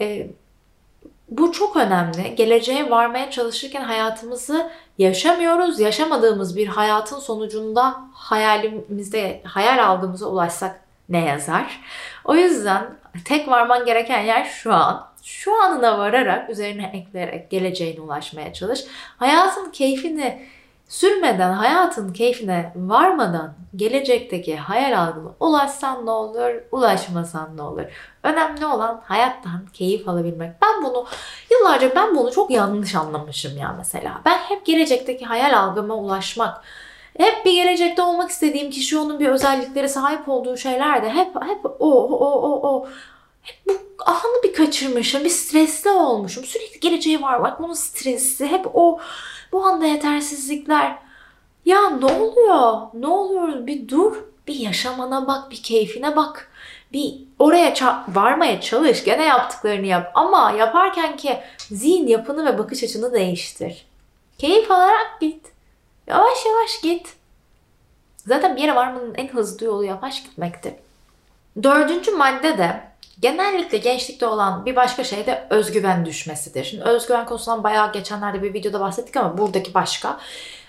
Ee, 0.00 0.30
bu 1.38 1.52
çok 1.52 1.76
önemli. 1.76 2.34
Geleceğe 2.34 2.90
varmaya 2.90 3.30
çalışırken 3.30 3.82
hayatımızı 3.82 4.70
yaşamıyoruz. 4.98 5.80
Yaşamadığımız 5.80 6.56
bir 6.56 6.66
hayatın 6.66 7.18
sonucunda 7.18 8.00
hayalimizde, 8.14 9.40
hayal 9.44 9.86
algımıza 9.86 10.26
ulaşsak 10.26 10.80
ne 11.08 11.24
yazar? 11.24 11.80
O 12.24 12.34
yüzden 12.34 12.84
tek 13.24 13.48
varman 13.48 13.84
gereken 13.84 14.20
yer 14.20 14.44
şu 14.44 14.72
an. 14.72 15.12
Şu 15.22 15.62
anına 15.62 15.98
vararak, 15.98 16.50
üzerine 16.50 16.90
ekleyerek 16.94 17.50
geleceğine 17.50 18.00
ulaşmaya 18.00 18.52
çalış. 18.52 18.84
Hayatın 19.16 19.70
keyfini 19.70 20.46
sürmeden, 20.92 21.52
hayatın 21.52 22.12
keyfine 22.12 22.72
varmadan 22.76 23.54
gelecekteki 23.76 24.56
hayal 24.56 24.98
algına 24.98 25.28
ulaşsan 25.40 26.06
ne 26.06 26.10
olur, 26.10 26.50
ulaşmasan 26.72 27.56
ne 27.56 27.62
olur. 27.62 27.82
Önemli 28.22 28.66
olan 28.66 29.02
hayattan 29.04 29.66
keyif 29.72 30.08
alabilmek. 30.08 30.50
Ben 30.62 30.84
bunu 30.84 31.06
yıllarca 31.50 31.94
ben 31.94 32.16
bunu 32.16 32.32
çok 32.32 32.50
yanlış 32.50 32.94
anlamışım 32.94 33.58
ya 33.58 33.74
mesela. 33.78 34.20
Ben 34.24 34.38
hep 34.38 34.66
gelecekteki 34.66 35.24
hayal 35.24 35.58
algıma 35.58 35.94
ulaşmak, 35.94 36.64
hep 37.18 37.44
bir 37.44 37.52
gelecekte 37.52 38.02
olmak 38.02 38.30
istediğim 38.30 38.70
kişi 38.70 38.98
onun 38.98 39.20
bir 39.20 39.28
özellikleri 39.28 39.88
sahip 39.88 40.28
olduğu 40.28 40.56
şeyler 40.56 41.02
de 41.02 41.10
hep 41.10 41.34
hep 41.34 41.64
o 41.64 41.70
o 41.80 42.26
o 42.26 42.68
o 42.68 42.88
hep 43.42 43.56
bu 43.66 43.72
anı 44.06 44.42
bir 44.44 44.54
kaçırmışım, 44.54 45.24
bir 45.24 45.30
stresli 45.30 45.90
olmuşum. 45.90 46.44
Sürekli 46.44 46.80
geleceğe 46.80 47.22
var 47.22 47.42
bak 47.42 47.62
bunun 47.62 47.74
stresi, 47.74 48.46
hep 48.46 48.66
o 48.74 48.98
bu 49.52 49.64
anda 49.64 49.86
yetersizlikler. 49.86 50.98
Ya 51.64 51.90
ne 51.90 52.06
oluyor? 52.06 52.80
Ne 52.94 53.06
oluyor? 53.06 53.66
Bir 53.66 53.88
dur, 53.88 54.16
bir 54.46 54.54
yaşamana 54.54 55.26
bak, 55.26 55.50
bir 55.50 55.62
keyfine 55.62 56.16
bak. 56.16 56.50
Bir 56.92 57.14
oraya 57.38 57.74
varmaya 58.08 58.60
çalış, 58.60 59.04
gene 59.04 59.24
yaptıklarını 59.24 59.86
yap. 59.86 60.12
Ama 60.14 60.50
yaparken 60.50 61.16
ki 61.16 61.40
zihin 61.58 62.06
yapını 62.06 62.46
ve 62.46 62.58
bakış 62.58 62.84
açını 62.84 63.12
değiştir. 63.12 63.86
Keyif 64.38 64.70
alarak 64.70 65.20
git. 65.20 65.52
Yavaş 66.06 66.46
yavaş 66.46 66.80
git. 66.82 67.16
Zaten 68.16 68.56
bir 68.56 68.60
yere 68.60 68.74
varmanın 68.74 69.14
en 69.14 69.28
hızlı 69.28 69.66
yolu 69.66 69.84
yavaş 69.84 70.22
gitmektir. 70.22 70.72
Dördüncü 71.62 72.10
madde 72.10 72.58
de 72.58 72.91
genellikle 73.22 73.78
gençlikte 73.78 74.26
olan 74.26 74.66
bir 74.66 74.76
başka 74.76 75.04
şey 75.04 75.26
de 75.26 75.46
özgüven 75.50 76.06
düşmesidir. 76.06 76.64
Şimdi 76.64 76.84
özgüven 76.84 77.26
konusundan 77.26 77.64
bayağı 77.64 77.92
geçenlerde 77.92 78.42
bir 78.42 78.54
videoda 78.54 78.80
bahsettik 78.80 79.16
ama 79.16 79.38
buradaki 79.38 79.74
başka. 79.74 80.20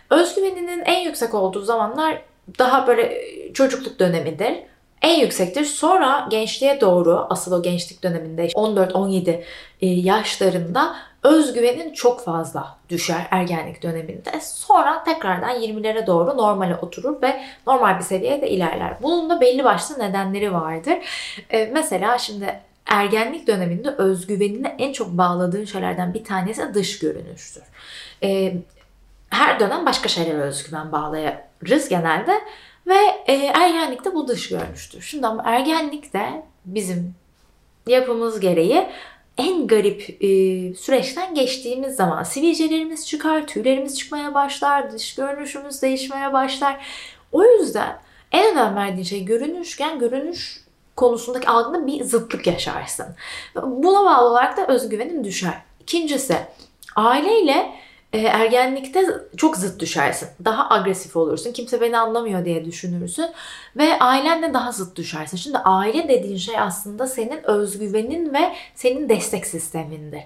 Özgüveninin 0.09 0.81
en 0.85 0.99
yüksek 0.99 1.33
olduğu 1.33 1.61
zamanlar 1.61 2.21
daha 2.59 2.87
böyle 2.87 3.21
çocukluk 3.53 3.99
dönemidir 3.99 4.53
en 5.03 5.19
yüksektir. 5.19 5.65
Sonra 5.65 6.27
gençliğe 6.31 6.81
doğru 6.81 7.27
asıl 7.29 7.51
o 7.51 7.61
gençlik 7.61 8.03
döneminde 8.03 8.47
14-17 8.47 9.43
e, 9.81 9.87
yaşlarında 9.87 10.95
özgüvenin 11.23 11.93
çok 11.93 12.25
fazla 12.25 12.77
düşer 12.89 13.27
ergenlik 13.31 13.83
döneminde. 13.83 14.41
Sonra 14.41 15.03
tekrardan 15.03 15.61
20'lere 15.61 16.07
doğru 16.07 16.37
normale 16.37 16.75
oturur 16.75 17.21
ve 17.21 17.43
normal 17.67 17.99
bir 17.99 18.03
seviyede 18.03 18.49
ilerler. 18.49 18.97
Bunun 19.01 19.29
da 19.29 19.41
belli 19.41 19.63
başlı 19.63 19.99
nedenleri 19.99 20.53
vardır. 20.53 20.97
E, 21.49 21.65
mesela 21.65 22.17
şimdi 22.17 22.59
ergenlik 22.85 23.47
döneminde 23.47 23.89
özgüvenini 23.89 24.75
en 24.79 24.93
çok 24.93 25.09
bağladığın 25.09 25.65
şeylerden 25.65 26.13
bir 26.13 26.23
tanesi 26.23 26.73
dış 26.73 26.99
görünüştür. 26.99 27.63
E, 28.23 28.53
her 29.29 29.59
dönem 29.59 29.85
başka 29.85 30.09
şeylere 30.09 30.41
özgüven 30.41 30.91
bağlayarız 30.91 31.89
genelde. 31.89 32.41
Ve 32.87 32.97
e, 33.27 33.33
ergenlikte 33.33 34.13
bu 34.13 34.27
dış 34.27 34.49
görünüştür. 34.49 35.01
Şimdi 35.01 35.27
ama 35.27 35.43
ergenlikte 35.45 36.43
bizim 36.65 37.15
yapımız 37.87 38.39
gereği 38.39 38.89
en 39.37 39.67
garip 39.67 40.17
e, 40.23 40.27
süreçten 40.75 41.35
geçtiğimiz 41.35 41.95
zaman 41.95 42.23
sivilcelerimiz 42.23 43.07
çıkar, 43.07 43.47
tüylerimiz 43.47 43.99
çıkmaya 43.99 44.33
başlar, 44.33 44.91
dış 44.91 45.15
görünüşümüz 45.15 45.81
değişmeye 45.81 46.33
başlar. 46.33 46.85
O 47.31 47.43
yüzden 47.43 47.99
en 48.31 48.53
önem 48.53 48.75
verdiğin 48.75 49.03
şey 49.03 49.25
görünüşken 49.25 49.99
görünüş 49.99 50.63
konusundaki 50.95 51.47
algında 51.47 51.87
bir 51.87 52.03
zıtlık 52.03 52.47
yaşarsın. 52.47 53.05
Buna 53.55 54.05
bağlı 54.05 54.29
olarak 54.29 54.57
da 54.57 54.67
özgüvenin 54.67 55.23
düşer. 55.23 55.61
İkincisi 55.79 56.37
aileyle 56.95 57.71
e, 58.13 58.19
ergenlikte 58.19 59.05
çok 59.37 59.57
zıt 59.57 59.79
düşersin. 59.79 60.29
Daha 60.45 60.69
agresif 60.69 61.15
olursun. 61.15 61.51
Kimse 61.51 61.81
beni 61.81 61.97
anlamıyor 61.97 62.45
diye 62.45 62.65
düşünürsün. 62.65 63.25
Ve 63.75 63.99
ailenle 63.99 64.53
daha 64.53 64.71
zıt 64.71 64.95
düşersin. 64.95 65.37
Şimdi 65.37 65.57
aile 65.57 66.09
dediğin 66.09 66.37
şey 66.37 66.59
aslında 66.59 67.07
senin 67.07 67.43
özgüvenin 67.43 68.33
ve 68.33 68.53
senin 68.75 69.09
destek 69.09 69.47
sistemindir. 69.47 70.21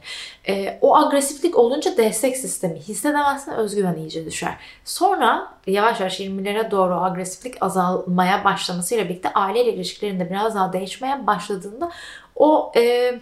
E, 0.47 0.79
o 0.81 0.95
agresiflik 0.97 1.57
olunca 1.57 1.97
destek 1.97 2.37
sistemi 2.37 2.79
hissedemezsin. 2.79 3.51
Özgüven 3.51 3.95
iyice 3.95 4.25
düşer. 4.25 4.57
Sonra 4.85 5.53
yavaş 5.67 5.99
yavaş 5.99 6.19
20'lere 6.19 6.71
doğru 6.71 6.93
agresiflik 6.93 7.55
azalmaya 7.61 8.43
başlamasıyla 8.43 9.05
birlikte 9.05 9.33
aileyle 9.33 9.73
ilişkilerinde 9.73 10.29
biraz 10.29 10.55
daha 10.55 10.73
değişmeye 10.73 11.27
başladığında 11.27 11.91
o... 12.35 12.71
E, 12.75 13.13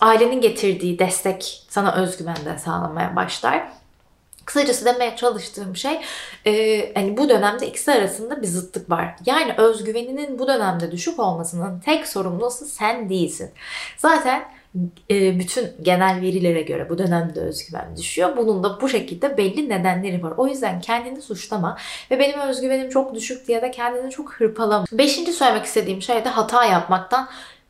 ailenin 0.00 0.40
getirdiği 0.40 0.98
destek 0.98 1.62
sana 1.68 1.94
özgüven 1.94 2.36
de 2.44 2.58
sağlamaya 2.58 3.16
başlar. 3.16 3.68
Kısacası 4.44 4.84
demeye 4.84 5.16
çalıştığım 5.16 5.76
şey 5.76 6.00
e, 6.46 6.94
hani 6.94 7.16
bu 7.16 7.28
dönemde 7.28 7.66
ikisi 7.66 7.92
arasında 7.92 8.42
bir 8.42 8.46
zıtlık 8.46 8.90
var. 8.90 9.16
Yani 9.26 9.54
özgüveninin 9.56 10.38
bu 10.38 10.46
dönemde 10.46 10.92
düşük 10.92 11.18
olmasının 11.18 11.80
tek 11.80 12.08
sorumlusu 12.08 12.64
sen 12.66 13.08
değilsin. 13.08 13.50
Zaten 13.96 14.44
e, 15.10 15.38
bütün 15.38 15.68
genel 15.82 16.20
verilere 16.20 16.62
göre 16.62 16.90
bu 16.90 16.98
dönemde 16.98 17.40
özgüven 17.40 17.96
düşüyor. 17.96 18.36
Bunun 18.36 18.64
da 18.64 18.80
bu 18.80 18.88
şekilde 18.88 19.36
belli 19.36 19.68
nedenleri 19.68 20.22
var. 20.22 20.32
O 20.36 20.46
yüzden 20.46 20.80
kendini 20.80 21.22
suçlama 21.22 21.78
ve 22.10 22.18
benim 22.18 22.40
özgüvenim 22.40 22.90
çok 22.90 23.14
düşük 23.14 23.48
diye 23.48 23.62
de 23.62 23.70
kendini 23.70 24.10
çok 24.10 24.32
hırpalama. 24.32 24.84
Beşinci 24.92 25.32
söylemek 25.32 25.64
istediğim 25.64 26.02
şey 26.02 26.24
de 26.24 26.28
hata 26.28 26.64
yapmaktan 26.64 27.28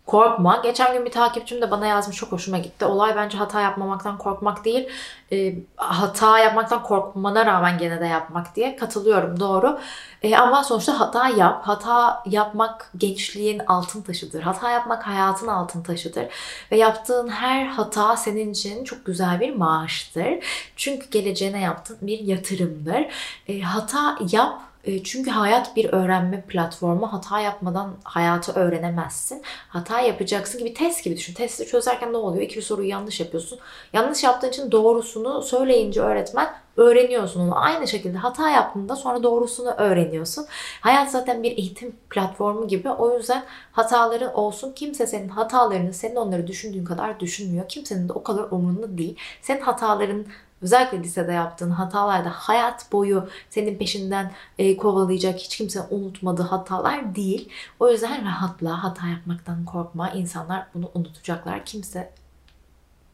korkma. 0.09 0.61
Geçen 0.63 0.93
gün 0.93 1.05
bir 1.05 1.11
takipçim 1.11 1.63
de 1.63 1.71
bana 1.71 1.87
yazmış 1.87 2.17
çok 2.17 2.33
hoşuma 2.33 2.59
gitti. 2.59 2.85
Olay 2.85 3.17
bence 3.17 3.39
hata 3.39 3.61
yapmamaktan 3.61 4.19
korkmak 4.19 4.65
değil. 4.65 4.89
E, 5.33 5.55
hata 5.77 6.39
yapmaktan 6.39 6.83
korkmana 6.83 7.47
rağmen 7.47 7.79
gene 7.79 8.01
de 8.01 8.07
yapmak 8.07 8.57
diye 8.57 8.77
katılıyorum 8.77 9.41
doğru. 9.41 9.79
E, 10.23 10.37
ama 10.37 10.65
sonuçta 10.65 11.01
hata 11.01 11.29
yap. 11.29 11.67
Hata 11.67 12.23
yapmak 12.27 12.91
gençliğin 12.97 13.59
altın 13.59 14.03
taşıdır. 14.03 14.43
Hata 14.43 14.71
yapmak 14.71 15.07
hayatın 15.07 15.47
altın 15.47 15.83
taşıdır. 15.83 16.27
Ve 16.73 16.77
yaptığın 16.77 17.29
her 17.29 17.67
hata 17.67 18.17
senin 18.17 18.53
için 18.53 18.85
çok 18.85 19.07
güzel 19.07 19.41
bir 19.41 19.57
maaştır. 19.57 20.45
Çünkü 20.77 21.11
geleceğine 21.11 21.61
yaptığın 21.61 21.99
bir 22.01 22.19
yatırımdır. 22.19 23.07
E, 23.49 23.61
hata 23.61 24.19
yap 24.33 24.68
çünkü 25.05 25.31
hayat 25.31 25.77
bir 25.77 25.93
öğrenme 25.93 26.41
platformu. 26.41 27.13
Hata 27.13 27.41
yapmadan 27.41 27.97
hayatı 28.05 28.53
öğrenemezsin. 28.53 29.43
Hata 29.69 30.01
yapacaksın 30.01 30.59
gibi 30.59 30.75
test 30.75 31.05
gibi 31.05 31.17
düşün. 31.17 31.35
Testi 31.35 31.67
çözerken 31.67 32.13
ne 32.13 32.17
oluyor? 32.17 32.43
İki 32.43 32.63
soruyu 32.63 32.89
yanlış 32.89 33.21
yapıyorsun. 33.21 33.59
Yanlış 33.93 34.25
yaptığın 34.25 34.49
için 34.49 34.73
doğrusunu 34.73 35.43
söyleyince 35.43 36.01
öğretmen 36.01 36.49
öğreniyorsun 36.77 37.41
onu. 37.41 37.59
Aynı 37.59 37.89
şekilde 37.89 38.19
hata 38.19 38.51
yaptığında 38.51 38.97
sonra 38.97 39.23
doğrusunu 39.23 39.71
öğreniyorsun. 39.71 40.47
Hayat 40.81 41.11
zaten 41.11 41.43
bir 41.43 41.59
eğitim 41.59 41.97
platformu 42.11 42.69
gibi. 42.69 42.91
O 42.91 43.17
yüzden 43.17 43.45
hataların 43.73 44.35
olsun. 44.35 44.73
Kimse 44.73 45.07
senin 45.07 45.29
hatalarını, 45.29 45.93
senin 45.93 46.17
onları 46.17 46.47
düşündüğün 46.47 46.85
kadar 46.85 47.21
düşünmüyor. 47.21 47.69
Kimsenin 47.69 48.09
de 48.09 48.13
o 48.13 48.23
kadar 48.23 48.43
umurunda 48.51 48.99
değil. 48.99 49.17
Senin 49.43 49.61
hataların 49.61 50.27
özellikle 50.63 51.03
lisede 51.03 51.33
yaptığın 51.33 51.71
hatalarda 51.71 52.31
hayat 52.31 52.93
boyu 52.93 53.29
senin 53.51 53.79
peşinden 53.79 54.33
e, 54.59 54.77
kovalayacak 54.77 55.39
hiç 55.39 55.57
kimse 55.57 55.81
unutmadığı 55.91 56.43
hatalar 56.43 57.15
değil. 57.15 57.49
O 57.81 57.91
yüzden 57.91 58.25
rahatla, 58.25 58.85
hata 58.85 59.07
yapmaktan 59.07 59.65
korkma. 59.65 60.11
İnsanlar 60.11 60.67
bunu 60.75 60.91
unutacaklar. 60.95 61.65
Kimse 61.65 62.13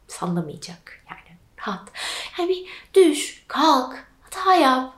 sallamayacak 0.08 1.04
yani 1.10 1.38
rahat. 1.60 1.88
Yani 2.38 2.48
bir 2.48 2.66
düş, 2.94 3.44
kalk, 3.48 4.06
hata 4.22 4.54
yap, 4.54 4.94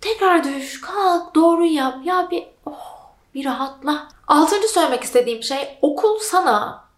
tekrar 0.00 0.44
düş, 0.44 0.80
kalk, 0.80 1.34
doğru 1.34 1.64
yap. 1.64 1.98
Ya 2.04 2.28
bir 2.30 2.44
oh, 2.66 3.00
bir 3.34 3.44
rahatla. 3.44 4.08
Altıncı 4.26 4.68
söylemek 4.68 5.04
istediğim 5.04 5.42
şey 5.42 5.78
okul 5.82 6.18
sana 6.18 6.89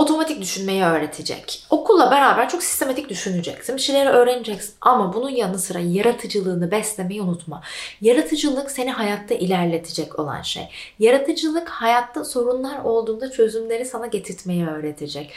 otomatik 0.00 0.40
düşünmeyi 0.40 0.84
öğretecek. 0.84 1.64
Okulla 1.70 2.10
beraber 2.10 2.48
çok 2.48 2.62
sistematik 2.62 3.08
düşüneceksin. 3.08 3.76
Bir 3.76 3.80
şeyleri 3.80 4.08
öğreneceksin. 4.08 4.74
Ama 4.80 5.14
bunun 5.14 5.30
yanı 5.30 5.58
sıra 5.58 5.78
yaratıcılığını 5.78 6.70
beslemeyi 6.70 7.22
unutma. 7.22 7.62
Yaratıcılık 8.00 8.70
seni 8.70 8.90
hayatta 8.90 9.34
ilerletecek 9.34 10.18
olan 10.18 10.42
şey. 10.42 10.68
Yaratıcılık 10.98 11.68
hayatta 11.68 12.24
sorunlar 12.24 12.84
olduğunda 12.84 13.30
çözümleri 13.30 13.84
sana 13.84 14.06
getirtmeyi 14.06 14.66
öğretecek. 14.66 15.32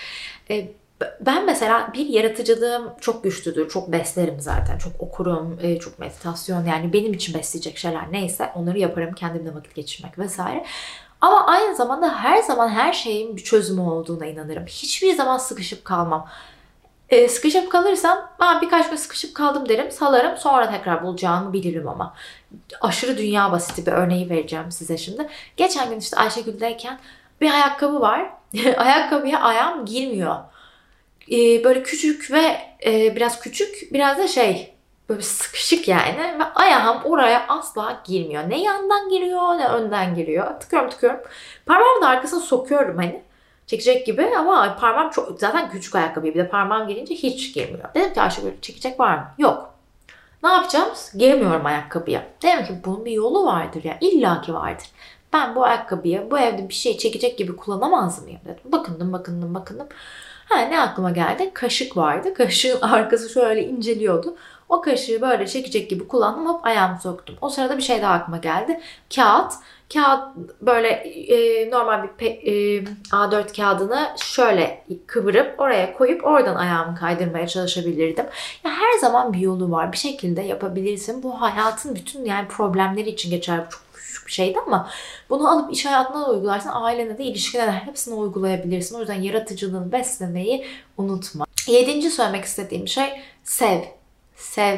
E, 0.49 0.67
ben 1.21 1.45
mesela 1.45 1.93
bir 1.93 2.05
yaratıcılığım 2.05 2.93
çok 3.01 3.23
güçlüdür. 3.23 3.69
Çok 3.69 3.91
beslerim 3.91 4.39
zaten. 4.39 4.77
Çok 4.77 4.91
okurum, 4.99 5.59
e, 5.61 5.79
çok 5.79 5.99
meditasyon 5.99 6.65
yani 6.65 6.93
benim 6.93 7.13
için 7.13 7.33
besleyecek 7.33 7.77
şeyler 7.77 8.11
neyse 8.11 8.51
onları 8.55 8.79
yaparım. 8.79 9.13
Kendimle 9.13 9.55
vakit 9.55 9.75
geçirmek 9.75 10.19
vesaire. 10.19 10.65
Ama 11.23 11.45
aynı 11.47 11.75
zamanda 11.75 12.23
her 12.23 12.41
zaman 12.41 12.69
her 12.69 12.93
şeyin 12.93 13.37
bir 13.37 13.43
çözümü 13.43 13.81
olduğuna 13.81 14.25
inanırım. 14.25 14.65
Hiçbir 14.65 15.13
zaman 15.13 15.37
sıkışıp 15.37 15.85
kalmam. 15.85 16.29
E, 17.09 17.27
sıkışıp 17.27 17.71
kalırsam 17.71 18.31
ben 18.39 18.61
birkaç 18.61 18.89
gün 18.89 18.95
sıkışıp 18.95 19.35
kaldım 19.35 19.69
derim 19.69 19.91
salarım 19.91 20.37
sonra 20.37 20.71
tekrar 20.71 21.03
bulacağımı 21.03 21.53
bilirim 21.53 21.87
ama. 21.87 22.15
Aşırı 22.81 23.17
dünya 23.17 23.51
basiti 23.51 23.85
bir 23.85 23.91
örneği 23.91 24.29
vereceğim 24.29 24.71
size 24.71 24.97
şimdi. 24.97 25.27
Geçen 25.57 25.89
gün 25.89 25.99
işte 25.99 26.17
Ayşegül'deyken 26.17 26.99
bir 27.41 27.51
ayakkabı 27.51 28.01
var. 28.01 28.29
Ayakkabıya 28.77 29.41
ayağım 29.41 29.85
girmiyor. 29.85 30.35
E, 31.31 31.63
böyle 31.63 31.83
küçük 31.83 32.31
ve 32.31 32.57
e, 32.85 33.15
biraz 33.15 33.39
küçük 33.39 33.93
biraz 33.93 34.17
da 34.17 34.27
şey 34.27 34.72
böyle 35.09 35.21
sıkışık 35.21 35.87
yani 35.87 36.39
ve 36.39 36.43
ayağım 36.55 36.97
oraya 37.03 37.45
asla 37.47 38.01
girmiyor. 38.05 38.49
Ne 38.49 38.63
yandan 38.63 39.09
giriyor 39.09 39.57
ne 39.57 39.67
önden 39.67 40.15
giriyor. 40.15 40.59
Tıkıyorum 40.59 40.89
tıkıyorum. 40.89 41.19
Parmağımı 41.65 42.01
da 42.01 42.07
arkasına 42.07 42.39
sokuyorum 42.39 42.97
hani 42.97 43.23
çekecek 43.67 44.05
gibi 44.05 44.35
ama 44.37 44.77
parmağım 44.79 45.09
çok 45.09 45.39
zaten 45.39 45.69
küçük 45.69 45.95
ayakkabı 45.95 46.25
bir 46.25 46.35
de 46.35 46.49
parmağım 46.49 46.87
girince 46.87 47.15
hiç 47.15 47.53
girmiyor. 47.53 47.93
Dedim 47.95 48.13
ki 48.13 48.21
Ayşe 48.21 48.43
böyle 48.43 48.61
çekecek 48.61 48.99
var 48.99 49.17
mı? 49.17 49.25
Yok. 49.37 49.73
Ne 50.43 50.49
yapacağız? 50.49 51.13
Giremiyorum 51.17 51.65
ayakkabıya. 51.65 52.23
Dedim 52.41 52.65
ki 52.65 52.73
bunun 52.85 53.05
bir 53.05 53.11
yolu 53.11 53.45
vardır 53.45 53.83
ya. 53.83 53.97
İlla 54.01 54.41
ki 54.41 54.53
vardır. 54.53 54.87
Ben 55.33 55.55
bu 55.55 55.63
ayakkabıyı 55.63 56.31
bu 56.31 56.39
evde 56.39 56.69
bir 56.69 56.73
şey 56.73 56.97
çekecek 56.97 57.37
gibi 57.37 57.55
kullanamaz 57.55 58.23
mıyım 58.23 58.39
dedim. 58.45 58.71
Bakındım 58.71 59.13
bakındım 59.13 59.55
bakındım. 59.55 59.87
Ha 60.49 60.59
ne 60.59 60.79
aklıma 60.79 61.11
geldi? 61.11 61.51
Kaşık 61.53 61.97
vardı. 61.97 62.33
Kaşığın 62.33 62.81
arkası 62.81 63.29
şöyle 63.29 63.63
inceliyordu. 63.63 64.35
O 64.69 64.81
kaşığı 64.81 65.21
böyle 65.21 65.47
çekecek 65.47 65.89
gibi 65.89 66.07
kullandım 66.07 66.45
hop 66.45 66.65
ayağımı 66.65 66.99
soktum. 67.01 67.35
O 67.41 67.49
sırada 67.49 67.77
bir 67.77 67.83
şey 67.83 68.01
daha 68.01 68.13
aklıma 68.13 68.37
geldi. 68.37 68.79
Kağıt. 69.15 69.53
Kağıt 69.93 70.35
böyle 70.61 70.89
e, 70.89 71.69
normal 71.71 72.03
bir 72.03 72.07
pe, 72.07 72.25
e, 72.25 72.83
A4 73.11 73.55
kağıdını 73.55 74.09
şöyle 74.17 74.85
kıvırıp 75.07 75.59
oraya 75.59 75.93
koyup 75.93 76.25
oradan 76.25 76.55
ayağımı 76.55 76.95
kaydırmaya 76.95 77.47
çalışabilirdim. 77.47 78.25
Ya 78.63 78.71
her 78.71 78.99
zaman 78.99 79.33
bir 79.33 79.39
yolu 79.39 79.71
var. 79.71 79.91
Bir 79.91 79.97
şekilde 79.97 80.41
yapabilirsin. 80.41 81.23
Bu 81.23 81.41
hayatın 81.41 81.95
bütün 81.95 82.25
yani 82.25 82.47
problemleri 82.47 83.09
için 83.09 83.29
geçer. 83.29 83.69
Çok 83.69 83.81
küçük 83.93 84.27
bir 84.27 84.31
şeydi 84.31 84.59
ama 84.67 84.89
bunu 85.29 85.51
alıp 85.51 85.73
iş 85.73 85.85
hayatına 85.85 86.21
da 86.21 86.31
uygularsın. 86.31 86.69
Ailene 86.73 87.17
de 87.17 87.23
ilişkine 87.23 87.67
de 87.67 87.71
hepsini 87.71 88.15
uygulayabilirsin. 88.15 88.95
O 88.95 88.99
yüzden 88.99 89.21
yaratıcılığını 89.21 89.91
beslemeyi 89.91 90.65
unutma. 90.97 91.45
Yedinci 91.67 92.11
söylemek 92.11 92.45
istediğim 92.45 92.87
şey 92.87 93.21
sev 93.43 93.79
sev, 94.35 94.77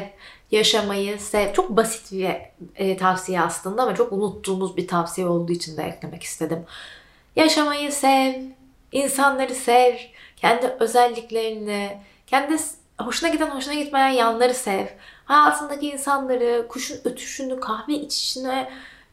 yaşamayı 0.50 1.18
sev. 1.20 1.52
Çok 1.52 1.70
basit 1.70 2.12
bir 2.12 2.28
e, 2.76 2.96
tavsiye 2.96 3.40
aslında 3.40 3.82
ama 3.82 3.94
çok 3.94 4.12
unuttuğumuz 4.12 4.76
bir 4.76 4.88
tavsiye 4.88 5.26
olduğu 5.26 5.52
için 5.52 5.76
de 5.76 5.82
eklemek 5.82 6.22
istedim. 6.22 6.64
Yaşamayı 7.36 7.92
sev, 7.92 8.34
insanları 8.92 9.54
sev, 9.54 9.96
kendi 10.36 10.66
özelliklerini, 10.80 11.98
kendi 12.26 12.56
hoşuna 12.98 13.28
giden 13.28 13.50
hoşuna 13.50 13.74
gitmeyen 13.74 14.08
yanları 14.08 14.54
sev. 14.54 14.86
Hayatındaki 15.24 15.88
insanları, 15.90 16.66
kuşun 16.68 16.98
ötüşünü, 17.04 17.60
kahve 17.60 17.94
içişini, 17.94 18.66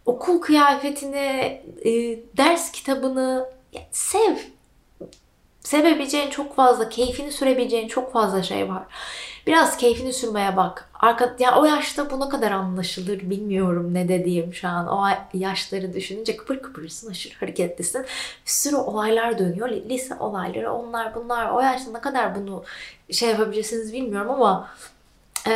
okul 0.06 0.42
kıyafetini, 0.42 1.62
e, 1.86 1.92
ders 2.38 2.72
kitabını 2.72 3.50
sev. 3.92 4.38
Sevebileceğin 5.63 6.30
çok 6.30 6.56
fazla, 6.56 6.89
keyfini 6.89 7.32
sürebileceğin 7.32 7.88
çok 7.88 8.13
fazla 8.13 8.43
şey 8.43 8.69
var. 8.69 8.84
Biraz 9.47 9.78
keyfini 9.78 10.13
sürmeye 10.13 10.58
bak. 10.58 10.89
Arka, 10.93 11.36
ya 11.39 11.56
o 11.60 11.65
yaşta 11.65 12.12
bu 12.12 12.19
ne 12.19 12.30
kadar 12.30 12.52
anlaşılır 12.52 13.19
bilmiyorum 13.30 13.93
ne 13.93 14.08
dediğim 14.08 14.54
şu 14.54 14.67
an. 14.67 14.88
O 14.88 15.06
yaşları 15.34 15.93
düşününce 15.93 16.38
kıpır 16.38 16.62
kıpırsın, 16.62 17.12
aşırı 17.12 17.34
hareketlisin. 17.39 18.02
Bir 18.45 18.52
sürü 18.52 18.76
olaylar 18.76 19.39
dönüyor. 19.39 19.69
Lise 19.69 20.15
olayları, 20.19 20.73
onlar 20.73 21.15
bunlar. 21.15 21.52
O 21.52 21.62
yaşta 21.62 21.91
ne 21.91 22.02
kadar 22.02 22.36
bunu 22.36 22.63
şey 23.12 23.30
yapabilirsiniz 23.30 23.93
bilmiyorum 23.93 24.32
ama 24.32 24.69
e, 25.47 25.52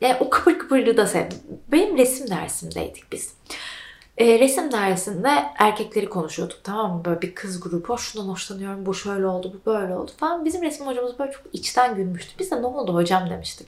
yani 0.00 0.16
o 0.20 0.30
kıpır 0.30 0.58
kıpırlığı 0.58 0.96
da 0.96 1.06
sev. 1.06 1.26
Benim 1.72 1.98
resim 1.98 2.30
dersimdeydik 2.30 3.12
biz. 3.12 3.34
E, 4.18 4.38
resim 4.38 4.72
dersinde 4.72 5.30
erkekleri 5.58 6.08
konuşuyorduk 6.08 6.64
tamam 6.64 6.96
mı? 6.96 7.04
Böyle 7.04 7.22
bir 7.22 7.34
kız 7.34 7.60
grubu. 7.60 7.98
Şundan 7.98 8.28
hoşlanıyorum, 8.28 8.86
bu 8.86 8.94
şöyle 8.94 9.26
oldu, 9.26 9.52
bu 9.54 9.70
böyle 9.70 9.96
oldu 9.96 10.10
falan. 10.16 10.44
Bizim 10.44 10.62
resim 10.62 10.86
hocamız 10.86 11.18
böyle 11.18 11.32
çok 11.32 11.42
içten 11.52 11.94
gülmüştü. 11.96 12.38
Biz 12.38 12.50
de 12.50 12.62
ne 12.62 12.66
oldu 12.66 12.94
hocam 12.94 13.30
demiştik. 13.30 13.66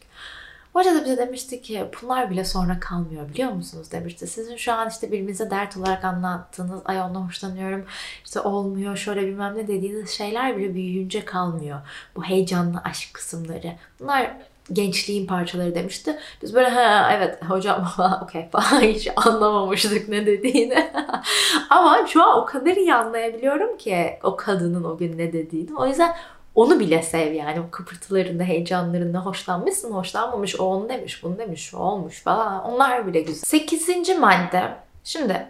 Hoca 0.72 0.94
da 0.94 1.04
bize 1.04 1.16
demişti 1.16 1.62
ki 1.62 1.90
bunlar 2.02 2.30
bile 2.30 2.44
sonra 2.44 2.80
kalmıyor 2.80 3.28
biliyor 3.28 3.52
musunuz 3.52 3.92
demişti. 3.92 4.26
Sizin 4.26 4.56
şu 4.56 4.72
an 4.72 4.88
işte 4.88 5.12
birbirinize 5.12 5.50
dert 5.50 5.76
olarak 5.76 6.04
anlattığınız 6.04 6.80
ay 6.84 7.00
ondan 7.00 7.20
hoşlanıyorum 7.20 7.84
işte 8.24 8.40
olmuyor 8.40 8.96
şöyle 8.96 9.26
bilmem 9.26 9.56
ne 9.56 9.68
dediğiniz 9.68 10.10
şeyler 10.10 10.56
bile 10.56 10.74
büyüyünce 10.74 11.24
kalmıyor. 11.24 11.78
Bu 12.16 12.24
heyecanlı 12.24 12.80
aşk 12.84 13.14
kısımları. 13.14 13.72
Bunlar 14.00 14.36
gençliğin 14.72 15.26
parçaları 15.26 15.74
demişti. 15.74 16.18
Biz 16.42 16.54
böyle 16.54 16.68
ha 16.68 17.10
evet 17.12 17.44
hocam 17.44 17.86
okey 18.22 18.48
falan 18.48 18.80
hiç 18.80 19.08
anlamamıştık 19.16 20.08
ne 20.08 20.26
dediğini. 20.26 20.90
Ama 21.70 22.06
şu 22.06 22.22
an 22.22 22.38
o 22.38 22.44
kadar 22.44 22.76
iyi 22.76 22.94
anlayabiliyorum 22.94 23.76
ki 23.76 24.18
o 24.22 24.36
kadının 24.36 24.84
o 24.84 24.96
gün 24.96 25.18
ne 25.18 25.32
dediğini. 25.32 25.76
O 25.76 25.86
yüzden 25.86 26.16
onu 26.54 26.80
bile 26.80 27.02
sev 27.02 27.32
yani 27.32 27.60
o 27.60 27.70
kıpırtılarında, 27.70 28.42
heyecanlarında 28.42 29.18
hoşlanmışsın, 29.18 29.92
hoşlanmamış, 29.92 30.60
o 30.60 30.64
onu 30.64 30.88
demiş, 30.88 31.22
bunu 31.22 31.38
demiş, 31.38 31.74
o 31.74 31.78
olmuş 31.78 32.22
falan. 32.22 32.64
Onlar 32.64 33.06
bile 33.06 33.20
güzel. 33.20 33.44
Sekizinci 33.44 34.14
madde. 34.14 34.74
Şimdi 35.04 35.46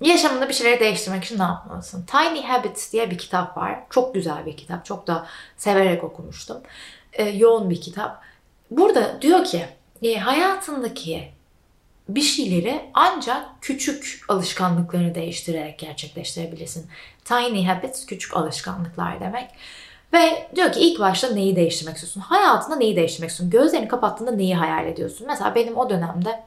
yaşamında 0.00 0.48
bir 0.48 0.54
şeyleri 0.54 0.80
değiştirmek 0.80 1.24
için 1.24 1.38
ne 1.38 1.42
yapmalısın? 1.42 2.06
Tiny 2.06 2.42
Habits 2.42 2.92
diye 2.92 3.10
bir 3.10 3.18
kitap 3.18 3.56
var. 3.56 3.78
Çok 3.90 4.14
güzel 4.14 4.46
bir 4.46 4.56
kitap. 4.56 4.84
Çok 4.84 5.06
da 5.06 5.26
severek 5.56 6.04
okumuştum. 6.04 6.56
Ee, 7.12 7.24
yoğun 7.24 7.70
bir 7.70 7.80
kitap. 7.80 8.27
Burada 8.70 9.22
diyor 9.22 9.44
ki 9.44 9.66
e, 10.02 10.18
hayatındaki 10.18 11.28
bir 12.08 12.22
şeyleri 12.22 12.80
ancak 12.94 13.46
küçük 13.60 14.24
alışkanlıklarını 14.28 15.14
değiştirerek 15.14 15.78
gerçekleştirebilirsin. 15.78 16.86
Tiny 17.24 17.66
habits 17.66 18.06
küçük 18.06 18.36
alışkanlıklar 18.36 19.20
demek. 19.20 19.50
Ve 20.12 20.48
diyor 20.56 20.72
ki 20.72 20.80
ilk 20.80 21.00
başta 21.00 21.28
neyi 21.28 21.56
değiştirmek 21.56 21.94
istiyorsun? 21.94 22.20
Hayatında 22.20 22.76
neyi 22.76 22.96
değiştirmek 22.96 23.30
istiyorsun? 23.30 23.58
Gözlerini 23.58 23.88
kapattığında 23.88 24.30
neyi 24.30 24.54
hayal 24.54 24.86
ediyorsun? 24.86 25.26
Mesela 25.26 25.54
benim 25.54 25.76
o 25.76 25.90
dönemde 25.90 26.42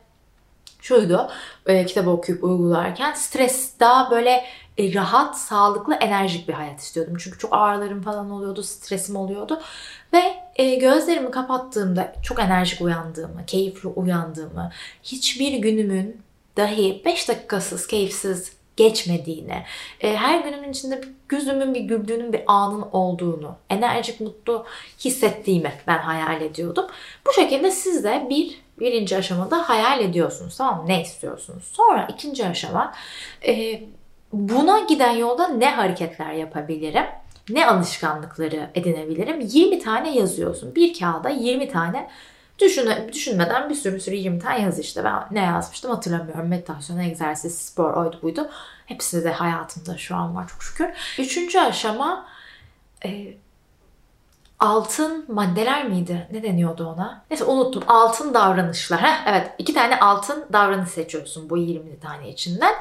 şuydu 0.82 1.30
e, 1.66 1.86
kitabı 1.86 2.10
okuyup 2.10 2.44
uygularken 2.44 3.14
stres 3.14 3.80
daha 3.80 4.12
böyle 4.12 4.46
e, 4.78 4.94
rahat, 4.94 5.38
sağlıklı, 5.38 5.96
enerjik 5.96 6.48
bir 6.48 6.54
hayat 6.54 6.80
istiyordum. 6.80 7.18
Çünkü 7.20 7.38
çok 7.38 7.54
ağrılarım 7.54 8.02
falan 8.02 8.32
oluyordu, 8.32 8.64
stresim 8.64 9.16
oluyordu. 9.16 9.62
Ve 10.14 10.22
e, 10.56 10.76
gözlerimi 10.76 11.32
kapattığımda 11.32 12.14
çok 12.24 12.40
enerjik 12.40 12.82
uyandığımı, 12.82 13.46
keyifli 13.48 13.90
uyandığımı, 13.90 14.72
hiçbir 15.04 15.54
günümün 15.54 16.22
dahi 16.58 17.02
5 17.06 17.30
dakikasız, 17.30 17.88
keyifsiz 17.88 18.54
geçmediğini, 18.78 19.64
e, 20.02 20.16
her 20.16 20.40
günümün 20.40 20.72
içinde 20.72 21.02
gözümün 21.30 21.74
bir 21.74 21.82
güldüğünün 21.82 22.34
bir 22.34 22.42
anın 22.48 22.86
olduğunu, 22.92 23.56
enerjik, 23.70 24.22
mutlu 24.22 24.66
hissettiğimi 25.00 25.74
ben 25.88 25.98
hayal 25.98 26.42
ediyordum. 26.42 26.86
Bu 27.28 27.34
şekilde 27.34 27.72
siz 27.72 28.04
de 28.04 28.28
bir 28.30 28.62
birinci 28.82 29.18
aşamada 29.18 29.70
hayal 29.70 30.02
ediyorsunuz 30.02 30.58
tamam 30.58 30.82
mı? 30.82 30.88
Ne 30.88 31.02
istiyorsunuz? 31.02 31.64
Sonra 31.74 32.08
ikinci 32.14 32.48
aşama 32.48 32.94
e, 33.48 33.84
buna 34.34 34.80
giden 34.80 35.12
yolda 35.12 35.48
ne 35.48 35.70
hareketler 35.70 36.34
yapabilirim? 36.34 37.06
Ne 37.50 37.68
alışkanlıkları 37.68 38.70
edinebilirim? 38.76 39.40
20 39.42 39.80
tane 39.80 40.18
yazıyorsun. 40.18 40.76
Bir 40.76 41.00
kağıda 41.00 41.30
20 41.30 41.70
tane 41.70 42.10
Düşüne, 42.62 43.14
düşünmeden 43.14 43.70
bir 43.70 43.76
sürü 43.76 43.96
bir 43.96 44.00
sürü 44.00 44.16
20 44.16 44.40
tane 44.40 44.62
yaz 44.62 44.80
işte. 44.80 45.04
Ben 45.04 45.24
ne 45.32 45.40
yazmıştım 45.40 45.92
hatırlamıyorum. 45.92 46.48
Meditasyon, 46.48 46.98
egzersiz, 46.98 47.58
spor, 47.58 47.94
oydu 47.94 48.20
buydu. 48.22 48.50
Hepsi 48.86 49.24
de 49.24 49.32
hayatımda 49.32 49.98
şu 49.98 50.16
an 50.16 50.36
var 50.36 50.48
çok 50.48 50.64
şükür. 50.64 50.88
Üçüncü 51.20 51.60
aşama 51.60 52.26
e, 53.06 53.34
altın 54.62 55.26
maddeler 55.28 55.88
miydi? 55.88 56.28
Ne 56.32 56.44
deniyordu 56.44 56.88
ona? 56.88 57.24
Neyse 57.30 57.44
unuttum. 57.44 57.84
Altın 57.88 58.34
davranışlar. 58.34 59.02
Heh, 59.02 59.28
evet 59.28 59.52
iki 59.58 59.74
tane 59.74 60.00
altın 60.00 60.46
davranış 60.54 60.90
seçiyorsun 60.90 61.50
bu 61.50 61.58
20 61.58 62.00
tane 62.00 62.30
içinden. 62.30 62.74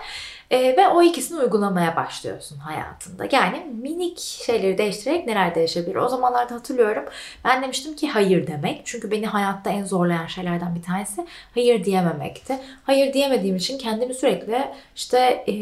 E, 0.50 0.76
ve 0.76 0.88
o 0.88 1.02
ikisini 1.02 1.40
uygulamaya 1.40 1.96
başlıyorsun 1.96 2.58
hayatında. 2.58 3.28
Yani 3.32 3.66
minik 3.82 4.18
şeyleri 4.18 4.78
değiştirerek 4.78 5.26
neler 5.26 5.54
değişebilir? 5.54 5.96
O 5.96 6.08
zamanlarda 6.08 6.54
hatırlıyorum. 6.54 7.04
Ben 7.44 7.62
demiştim 7.62 7.96
ki 7.96 8.08
hayır 8.08 8.46
demek. 8.46 8.82
Çünkü 8.84 9.10
beni 9.10 9.26
hayatta 9.26 9.70
en 9.70 9.84
zorlayan 9.84 10.26
şeylerden 10.26 10.74
bir 10.74 10.82
tanesi 10.82 11.26
hayır 11.54 11.84
diyememekti. 11.84 12.58
Hayır 12.84 13.12
diyemediğim 13.12 13.56
için 13.56 13.78
kendimi 13.78 14.14
sürekli 14.14 14.68
işte 14.96 15.18
e, 15.46 15.54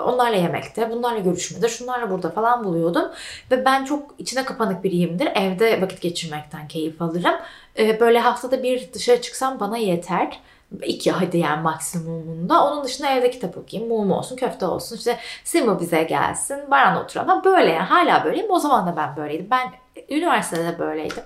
onlarla 0.00 0.36
yemekte, 0.36 0.90
bunlarla 0.90 1.18
görüşmede, 1.18 1.68
şunlarla 1.68 2.10
burada 2.10 2.30
falan 2.30 2.64
buluyordum. 2.64 3.04
Ve 3.50 3.64
ben 3.64 3.84
çok 3.84 4.14
içine 4.18 4.44
kapanık 4.44 4.84
biriyimdir. 4.84 5.26
Evde 5.34 5.82
vakit 5.82 6.00
geçirmekten 6.00 6.68
keyif 6.68 7.02
alırım. 7.02 7.34
E, 7.78 8.00
böyle 8.00 8.18
haftada 8.18 8.62
bir 8.62 8.92
dışarı 8.92 9.20
çıksam 9.20 9.60
bana 9.60 9.76
yeter 9.76 10.40
iki 10.82 11.10
hadi 11.12 11.38
yani 11.38 11.62
maksimumunda. 11.62 12.64
Onun 12.64 12.84
dışında 12.84 13.08
evde 13.08 13.30
kitap 13.30 13.58
okuyayım, 13.58 13.92
mum 13.92 14.10
olsun, 14.10 14.36
köfte 14.36 14.66
olsun, 14.66 14.96
işte 14.96 15.18
Simba 15.44 15.80
bize 15.80 16.02
gelsin, 16.02 16.70
Baran 16.70 17.04
oturalım. 17.04 17.44
Böyle 17.44 17.70
yani 17.70 17.84
hala 17.84 18.24
böyleyim. 18.24 18.50
O 18.50 18.58
zaman 18.58 18.86
da 18.86 18.96
ben 18.96 19.16
böyleydim. 19.16 19.48
Ben 19.50 19.72
üniversitede 20.08 20.64
de 20.64 20.78
böyleydim. 20.78 21.22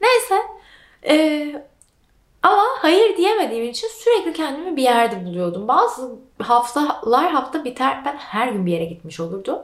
Neyse. 0.00 0.34
Ee, 1.08 1.62
ama 2.42 2.62
hayır 2.78 3.16
diyemediğim 3.16 3.70
için 3.70 3.88
sürekli 3.88 4.32
kendimi 4.32 4.76
bir 4.76 4.82
yerde 4.82 5.24
buluyordum. 5.24 5.68
Bazı 5.68 6.10
haftalar 6.42 7.30
hafta 7.32 7.64
biter 7.64 8.02
ben 8.04 8.16
her 8.16 8.48
gün 8.48 8.66
bir 8.66 8.72
yere 8.72 8.84
gitmiş 8.84 9.20
olurdum. 9.20 9.58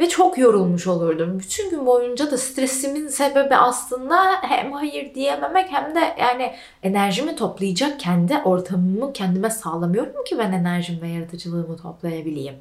Ve 0.00 0.08
çok 0.08 0.38
yorulmuş 0.38 0.86
olurdum. 0.86 1.38
Bütün 1.40 1.70
gün 1.70 1.86
boyunca 1.86 2.30
da 2.30 2.38
stresimin 2.38 3.08
sebebi 3.08 3.56
aslında 3.56 4.42
hem 4.42 4.72
hayır 4.72 5.14
diyememek 5.14 5.72
hem 5.72 5.94
de 5.94 6.14
yani 6.18 6.54
enerjimi 6.82 7.36
toplayacak 7.36 8.00
kendi 8.00 8.38
ortamımı 8.38 9.12
kendime 9.12 9.50
sağlamıyorum 9.50 10.24
ki 10.24 10.38
ben 10.38 10.52
enerjim 10.52 11.02
ve 11.02 11.08
yaratıcılığımı 11.08 11.76
toplayabileyim. 11.76 12.54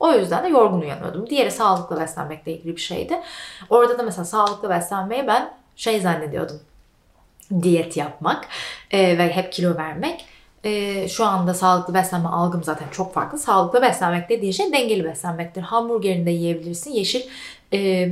O 0.00 0.12
yüzden 0.12 0.44
de 0.44 0.48
yorgun 0.48 0.80
uyanıyordum. 0.80 1.30
Diğeri 1.30 1.50
sağlıklı 1.50 2.00
beslenmekle 2.00 2.52
ilgili 2.52 2.76
bir 2.76 2.80
şeydi. 2.80 3.20
Orada 3.70 3.98
da 3.98 4.02
mesela 4.02 4.24
sağlıklı 4.24 4.70
beslenmeyi 4.70 5.26
ben 5.26 5.54
şey 5.76 6.00
zannediyordum. 6.00 6.60
Diyet 7.62 7.96
yapmak 7.96 8.48
e, 8.90 9.18
ve 9.18 9.32
hep 9.32 9.52
kilo 9.52 9.76
vermek 9.76 10.26
e, 10.64 11.08
şu 11.08 11.24
anda 11.24 11.54
sağlıklı 11.54 11.94
beslenme 11.94 12.28
algım 12.28 12.64
zaten 12.64 12.88
çok 12.90 13.14
farklı. 13.14 13.38
Sağlıklı 13.38 13.82
beslenmek 13.82 14.28
dediği 14.28 14.54
şey 14.54 14.72
dengeli 14.72 15.04
beslenmektir. 15.04 15.62
Hamburgerini 15.62 16.26
de 16.26 16.30
yiyebilirsin. 16.30 16.90
Yeşil 16.90 17.22
e, 17.72 18.10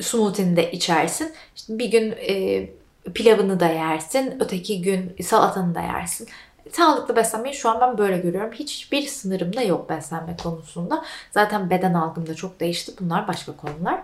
smoothie'ni 0.00 0.56
de 0.56 0.72
içersin. 0.72 1.32
İşte 1.56 1.78
bir 1.78 1.90
gün 1.90 2.14
e, 2.28 2.66
pilavını 3.14 3.60
da 3.60 3.66
yersin. 3.66 4.36
Öteki 4.40 4.82
gün 4.82 5.16
salatanı 5.22 5.74
da 5.74 5.80
yersin. 5.80 6.28
Sağlıklı 6.72 7.16
beslenmeyi 7.16 7.54
şu 7.54 7.70
an 7.70 7.80
ben 7.80 7.98
böyle 7.98 8.18
görüyorum. 8.18 8.52
Hiçbir 8.52 9.02
sınırım 9.02 9.56
da 9.56 9.62
yok 9.62 9.90
beslenme 9.90 10.36
konusunda. 10.42 11.04
Zaten 11.30 11.70
beden 11.70 11.94
algım 11.94 12.26
da 12.26 12.34
çok 12.34 12.60
değişti. 12.60 12.92
Bunlar 13.00 13.28
başka 13.28 13.56
konular. 13.56 14.00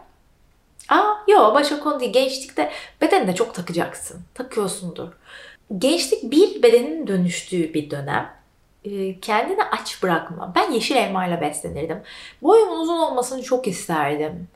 Aa 0.89 1.15
yok 1.29 1.55
başka 1.55 1.81
konu 1.81 2.01
değil. 2.01 2.13
Gençlikte 2.13 2.71
bedenine 3.01 3.35
çok 3.35 3.55
takacaksın. 3.55 4.21
Takıyorsundur 4.35 5.09
gençlik 5.79 6.31
bir 6.31 6.63
bedenin 6.63 7.07
dönüştüğü 7.07 7.75
bir 7.75 7.91
dönem. 7.91 8.33
Ee, 8.85 9.21
kendini 9.21 9.65
aç 9.65 10.03
bırakma. 10.03 10.53
Ben 10.57 10.73
yeşil 10.73 10.97
elmayla 10.97 11.41
beslenirdim. 11.41 12.03
Boyumun 12.43 12.81
uzun 12.81 12.99
olmasını 12.99 13.43
çok 13.43 13.67
isterdim. 13.67 14.49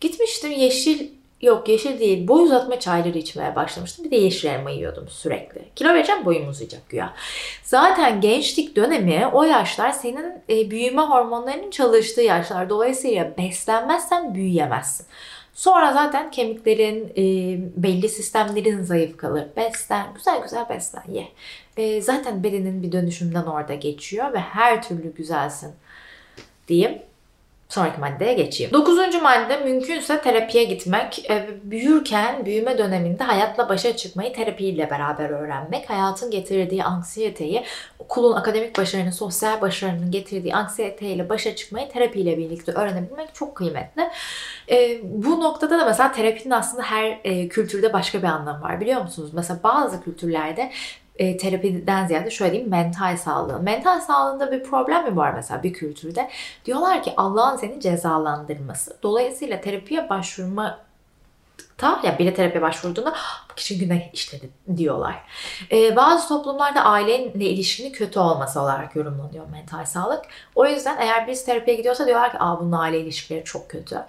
Gitmiştim 0.00 0.52
yeşil 0.52 1.08
Yok 1.44 1.68
yeşil 1.68 2.00
değil. 2.00 2.28
Boy 2.28 2.42
uzatma 2.42 2.80
çayları 2.80 3.18
içmeye 3.18 3.56
başlamıştım. 3.56 4.04
Bir 4.04 4.10
de 4.10 4.16
yeşil 4.16 4.48
elma 4.48 4.70
yiyordum 4.70 5.08
sürekli. 5.08 5.62
Kilo 5.76 5.88
vereceğim 5.94 6.24
boyum 6.24 6.48
uzayacak 6.48 6.88
güya. 6.88 7.14
Zaten 7.62 8.20
gençlik 8.20 8.76
dönemi 8.76 9.26
o 9.32 9.42
yaşlar 9.42 9.90
senin 9.90 10.42
e, 10.50 10.70
büyüme 10.70 11.02
hormonlarının 11.02 11.70
çalıştığı 11.70 12.20
yaşlar. 12.20 12.70
Dolayısıyla 12.70 13.36
beslenmezsen 13.38 14.34
büyüyemezsin. 14.34 15.06
Sonra 15.54 15.92
zaten 15.92 16.30
kemiklerin, 16.30 17.12
e, 17.16 17.22
belli 17.82 18.08
sistemlerin 18.08 18.82
zayıf 18.82 19.16
kalır. 19.16 19.48
Beslen, 19.56 20.14
güzel 20.14 20.42
güzel 20.42 20.68
beslen, 20.68 21.04
ye. 21.08 21.28
E, 21.76 22.02
zaten 22.02 22.42
bedenin 22.42 22.82
bir 22.82 22.92
dönüşümden 22.92 23.44
orada 23.44 23.74
geçiyor 23.74 24.32
ve 24.32 24.38
her 24.38 24.82
türlü 24.82 25.14
güzelsin 25.14 25.72
diyeyim. 26.68 26.98
Sonraki 27.74 28.00
maddeye 28.00 28.34
geçeyim. 28.34 28.72
Dokuzuncu 28.72 29.22
madde 29.22 29.56
mümkünse 29.56 30.20
terapiye 30.20 30.64
gitmek. 30.64 31.30
E, 31.30 31.48
büyürken, 31.62 32.46
büyüme 32.46 32.78
döneminde 32.78 33.24
hayatla 33.24 33.68
başa 33.68 33.96
çıkmayı 33.96 34.32
terapiyle 34.32 34.90
beraber 34.90 35.30
öğrenmek. 35.30 35.90
Hayatın 35.90 36.30
getirdiği 36.30 36.84
anksiyeteyi, 36.84 37.64
okulun 37.98 38.36
akademik 38.36 38.78
başarının, 38.78 39.10
sosyal 39.10 39.60
başarının 39.60 40.10
getirdiği 40.10 40.54
anksiyeteyle 40.54 41.28
başa 41.28 41.56
çıkmayı 41.56 41.88
terapiyle 41.88 42.38
birlikte 42.38 42.72
öğrenebilmek 42.72 43.34
çok 43.34 43.54
kıymetli. 43.54 44.02
E, 44.70 45.00
bu 45.02 45.40
noktada 45.40 45.78
da 45.78 45.84
mesela 45.84 46.12
terapinin 46.12 46.54
aslında 46.54 46.82
her 46.82 47.20
e, 47.24 47.48
kültürde 47.48 47.92
başka 47.92 48.18
bir 48.18 48.26
anlamı 48.26 48.62
var 48.62 48.80
biliyor 48.80 49.02
musunuz? 49.02 49.30
Mesela 49.32 49.60
bazı 49.64 50.04
kültürlerde 50.04 50.70
e, 51.18 51.36
terapiden 51.36 52.06
ziyade 52.06 52.30
şöyle 52.30 52.52
diyeyim 52.52 52.70
mental 52.70 53.16
sağlığı. 53.16 53.60
Mental 53.60 54.00
sağlığında 54.00 54.52
bir 54.52 54.62
problem 54.62 55.04
mi 55.04 55.16
var 55.16 55.32
mesela 55.34 55.62
bir 55.62 55.72
kültürde? 55.72 56.30
Diyorlar 56.64 57.02
ki 57.02 57.12
Allah'ın 57.16 57.56
seni 57.56 57.80
cezalandırması. 57.80 58.96
Dolayısıyla 59.02 59.60
terapiye 59.60 60.08
başvurma 60.08 60.78
ta 61.78 62.00
ya 62.04 62.18
biri 62.18 62.34
terapiye 62.34 62.62
başvurduğunda 62.62 63.14
bu 63.50 63.54
kişi 63.54 63.78
günah 63.78 64.14
işledi 64.14 64.50
diyorlar. 64.76 65.14
Ee, 65.72 65.96
bazı 65.96 66.28
toplumlarda 66.28 66.80
aileyle 66.84 67.44
ilişkinin 67.44 67.92
kötü 67.92 68.18
olması 68.18 68.60
olarak 68.60 68.96
yorumlanıyor 68.96 69.48
mental 69.52 69.84
sağlık. 69.84 70.24
O 70.54 70.66
yüzden 70.66 70.96
eğer 71.00 71.28
biz 71.28 71.44
terapiye 71.44 71.76
gidiyorsa 71.76 72.06
diyorlar 72.06 72.32
ki 72.32 72.36
Aa, 72.40 72.60
bunun 72.60 72.72
aile 72.72 73.00
ilişkileri 73.00 73.44
çok 73.44 73.70
kötü. 73.70 74.02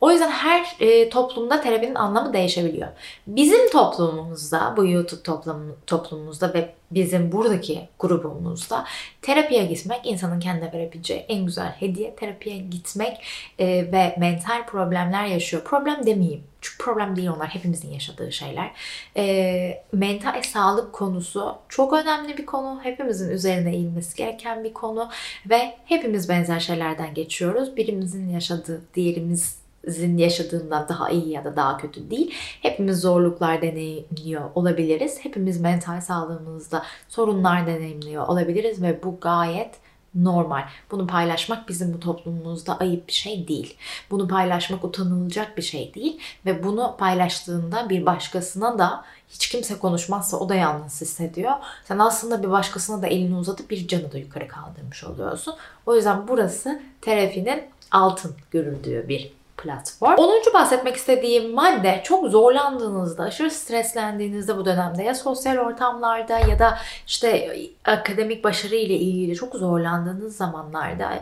O 0.00 0.10
yüzden 0.10 0.30
her 0.30 0.76
e, 0.80 1.08
toplumda 1.08 1.60
terapinin 1.60 1.94
anlamı 1.94 2.32
değişebiliyor. 2.32 2.88
Bizim 3.26 3.70
toplumumuzda, 3.70 4.74
bu 4.76 4.86
YouTube 4.86 5.22
toplum, 5.22 5.76
toplumumuzda 5.86 6.54
ve 6.54 6.74
bizim 6.90 7.32
buradaki 7.32 7.88
grubumuzda 7.98 8.84
terapiye 9.22 9.64
gitmek 9.64 10.00
insanın 10.04 10.40
kendine 10.40 10.72
verebileceği 10.72 11.20
en 11.20 11.46
güzel 11.46 11.68
hediye. 11.68 12.16
Terapiye 12.16 12.58
gitmek 12.58 13.22
e, 13.58 13.66
ve 13.66 14.16
mental 14.18 14.66
problemler 14.66 15.26
yaşıyor. 15.26 15.64
Problem 15.64 16.06
demeyeyim. 16.06 16.44
Çünkü 16.60 16.84
problem 16.84 17.16
değil 17.16 17.28
onlar. 17.28 17.48
Hepimizin 17.48 17.92
yaşadığı 17.92 18.32
şeyler. 18.32 18.70
E, 19.16 19.84
mental 19.92 20.42
sağlık 20.42 20.92
konusu 20.92 21.54
çok 21.68 21.92
önemli 21.92 22.38
bir 22.38 22.46
konu. 22.46 22.80
Hepimizin 22.82 23.30
üzerine 23.30 23.74
eğilmesi 23.74 24.16
gereken 24.16 24.64
bir 24.64 24.72
konu. 24.72 25.08
Ve 25.50 25.74
hepimiz 25.84 26.28
benzer 26.28 26.60
şeylerden 26.60 27.14
geçiyoruz. 27.14 27.76
Birimizin 27.76 28.28
yaşadığı, 28.28 28.82
diğerimiz 28.94 29.65
sizin 29.86 30.16
yaşadığından 30.16 30.88
daha 30.88 31.10
iyi 31.10 31.28
ya 31.28 31.44
da 31.44 31.56
daha 31.56 31.76
kötü 31.76 32.10
değil. 32.10 32.34
Hepimiz 32.62 33.00
zorluklar 33.00 33.62
deneyimliyor 33.62 34.50
olabiliriz. 34.54 35.18
Hepimiz 35.20 35.60
mental 35.60 36.00
sağlığımızda 36.00 36.82
sorunlar 37.08 37.66
deneyimliyor 37.66 38.28
olabiliriz 38.28 38.82
ve 38.82 39.02
bu 39.02 39.20
gayet 39.20 39.70
normal. 40.16 40.62
Bunu 40.90 41.06
paylaşmak 41.06 41.68
bizim 41.68 41.94
bu 41.94 42.00
toplumumuzda 42.00 42.78
ayıp 42.78 43.08
bir 43.08 43.12
şey 43.12 43.48
değil. 43.48 43.76
Bunu 44.10 44.28
paylaşmak 44.28 44.84
utanılacak 44.84 45.56
bir 45.56 45.62
şey 45.62 45.94
değil 45.94 46.20
ve 46.46 46.64
bunu 46.64 46.96
paylaştığında 46.98 47.88
bir 47.88 48.06
başkasına 48.06 48.78
da 48.78 49.04
hiç 49.28 49.48
kimse 49.48 49.78
konuşmazsa 49.78 50.36
o 50.36 50.48
da 50.48 50.54
yalnız 50.54 51.00
hissediyor. 51.00 51.52
Sen 51.84 51.98
aslında 51.98 52.42
bir 52.42 52.50
başkasına 52.50 53.02
da 53.02 53.06
elini 53.06 53.36
uzatıp 53.36 53.70
bir 53.70 53.88
canı 53.88 54.12
da 54.12 54.18
yukarı 54.18 54.48
kaldırmış 54.48 55.04
oluyorsun. 55.04 55.54
O 55.86 55.96
yüzden 55.96 56.28
burası 56.28 56.82
terapinin 57.00 57.62
altın 57.90 58.34
görüldüğü 58.50 59.08
bir 59.08 59.35
platform. 59.56 60.14
10. 60.18 60.54
bahsetmek 60.54 60.96
istediğim 60.96 61.54
madde 61.54 62.00
çok 62.04 62.30
zorlandığınızda, 62.30 63.22
aşırı 63.22 63.50
streslendiğinizde 63.50 64.56
bu 64.56 64.64
dönemde 64.64 65.02
ya 65.02 65.14
sosyal 65.14 65.56
ortamlarda 65.56 66.38
ya 66.38 66.58
da 66.58 66.78
işte 67.06 67.56
akademik 67.84 68.44
başarı 68.44 68.74
ile 68.74 68.94
ilgili 68.94 69.34
çok 69.34 69.54
zorlandığınız 69.54 70.36
zamanlarda 70.36 71.14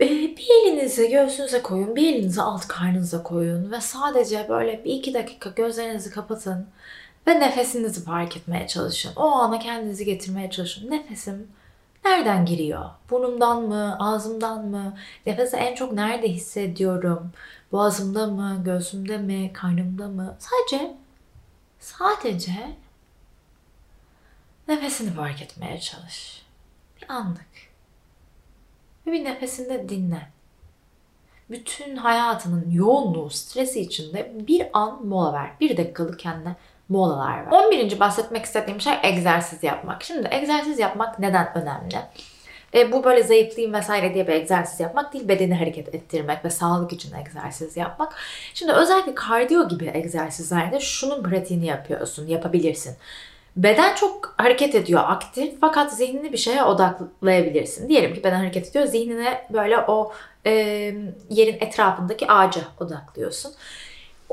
e, 0.00 0.08
bir 0.36 0.48
elinizi 0.62 1.10
göğsünüze 1.10 1.62
koyun, 1.62 1.96
bir 1.96 2.14
elinizi 2.14 2.42
alt 2.42 2.68
karnınıza 2.68 3.22
koyun 3.22 3.72
ve 3.72 3.80
sadece 3.80 4.46
böyle 4.48 4.84
bir 4.84 4.92
iki 4.92 5.14
dakika 5.14 5.50
gözlerinizi 5.50 6.10
kapatın 6.10 6.66
ve 7.26 7.40
nefesinizi 7.40 8.04
fark 8.04 8.36
etmeye 8.36 8.66
çalışın. 8.66 9.12
O 9.16 9.22
ana 9.22 9.58
kendinizi 9.58 10.04
getirmeye 10.04 10.50
çalışın. 10.50 10.90
Nefesim 10.90 11.48
nereden 12.04 12.46
giriyor? 12.46 12.90
Burnumdan 13.10 13.62
mı, 13.62 13.96
ağzımdan 14.00 14.66
mı? 14.66 14.96
Nefesi 15.26 15.56
en 15.56 15.74
çok 15.74 15.92
nerede 15.92 16.28
hissediyorum? 16.28 17.32
Boğazımda 17.72 18.26
mı, 18.26 18.62
göğsümde 18.64 19.18
mi, 19.18 19.52
karnımda 19.52 20.08
mı? 20.08 20.36
Sadece 20.38 20.94
Sadece 21.84 22.76
nefesini 24.68 25.10
fark 25.10 25.42
etmeye 25.42 25.80
çalış. 25.80 26.46
Bir 27.00 27.12
anlık. 27.12 27.46
Ve 29.06 29.12
bir 29.12 29.24
nefesinde 29.24 29.88
dinle. 29.88 30.28
Bütün 31.50 31.96
hayatının 31.96 32.70
yoğunluğu, 32.70 33.30
stresi 33.30 33.80
içinde 33.80 34.32
bir 34.46 34.66
an 34.72 35.06
mola 35.06 35.32
ver. 35.32 35.50
Bir 35.60 35.76
dakikalık 35.76 36.20
kendine 36.20 36.56
molalar 36.88 37.46
ver. 37.46 37.52
11. 37.52 38.00
bahsetmek 38.00 38.44
istediğim 38.44 38.80
şey 38.80 38.92
egzersiz 39.02 39.62
yapmak. 39.62 40.02
Şimdi 40.02 40.28
egzersiz 40.30 40.78
yapmak 40.78 41.18
neden 41.18 41.58
önemli? 41.58 41.96
E, 42.74 42.92
bu 42.92 43.04
böyle 43.04 43.22
zayıflayayım 43.22 43.74
vesaire 43.74 44.14
diye 44.14 44.26
bir 44.26 44.32
egzersiz 44.32 44.80
yapmak 44.80 45.12
değil, 45.12 45.28
bedeni 45.28 45.54
hareket 45.54 45.94
ettirmek 45.94 46.44
ve 46.44 46.50
sağlık 46.50 46.92
için 46.92 47.14
egzersiz 47.14 47.76
yapmak. 47.76 48.14
Şimdi 48.54 48.72
özellikle 48.72 49.14
kardiyo 49.14 49.68
gibi 49.68 49.90
egzersizlerde 49.94 50.80
şunun 50.80 51.22
pratiğini 51.22 51.66
yapıyorsun, 51.66 52.26
yapabilirsin. 52.26 52.96
Beden 53.56 53.94
çok 53.94 54.34
hareket 54.38 54.74
ediyor, 54.74 55.02
aktif 55.06 55.60
fakat 55.60 55.96
zihnini 55.96 56.32
bir 56.32 56.38
şeye 56.38 56.64
odaklayabilirsin. 56.64 57.88
Diyelim 57.88 58.14
ki 58.14 58.24
beden 58.24 58.38
hareket 58.38 58.68
ediyor, 58.68 58.86
zihnine 58.86 59.46
böyle 59.52 59.78
o 59.78 60.12
e, 60.46 60.50
yerin 61.30 61.56
etrafındaki 61.60 62.30
ağaca 62.30 62.62
odaklıyorsun. 62.80 63.52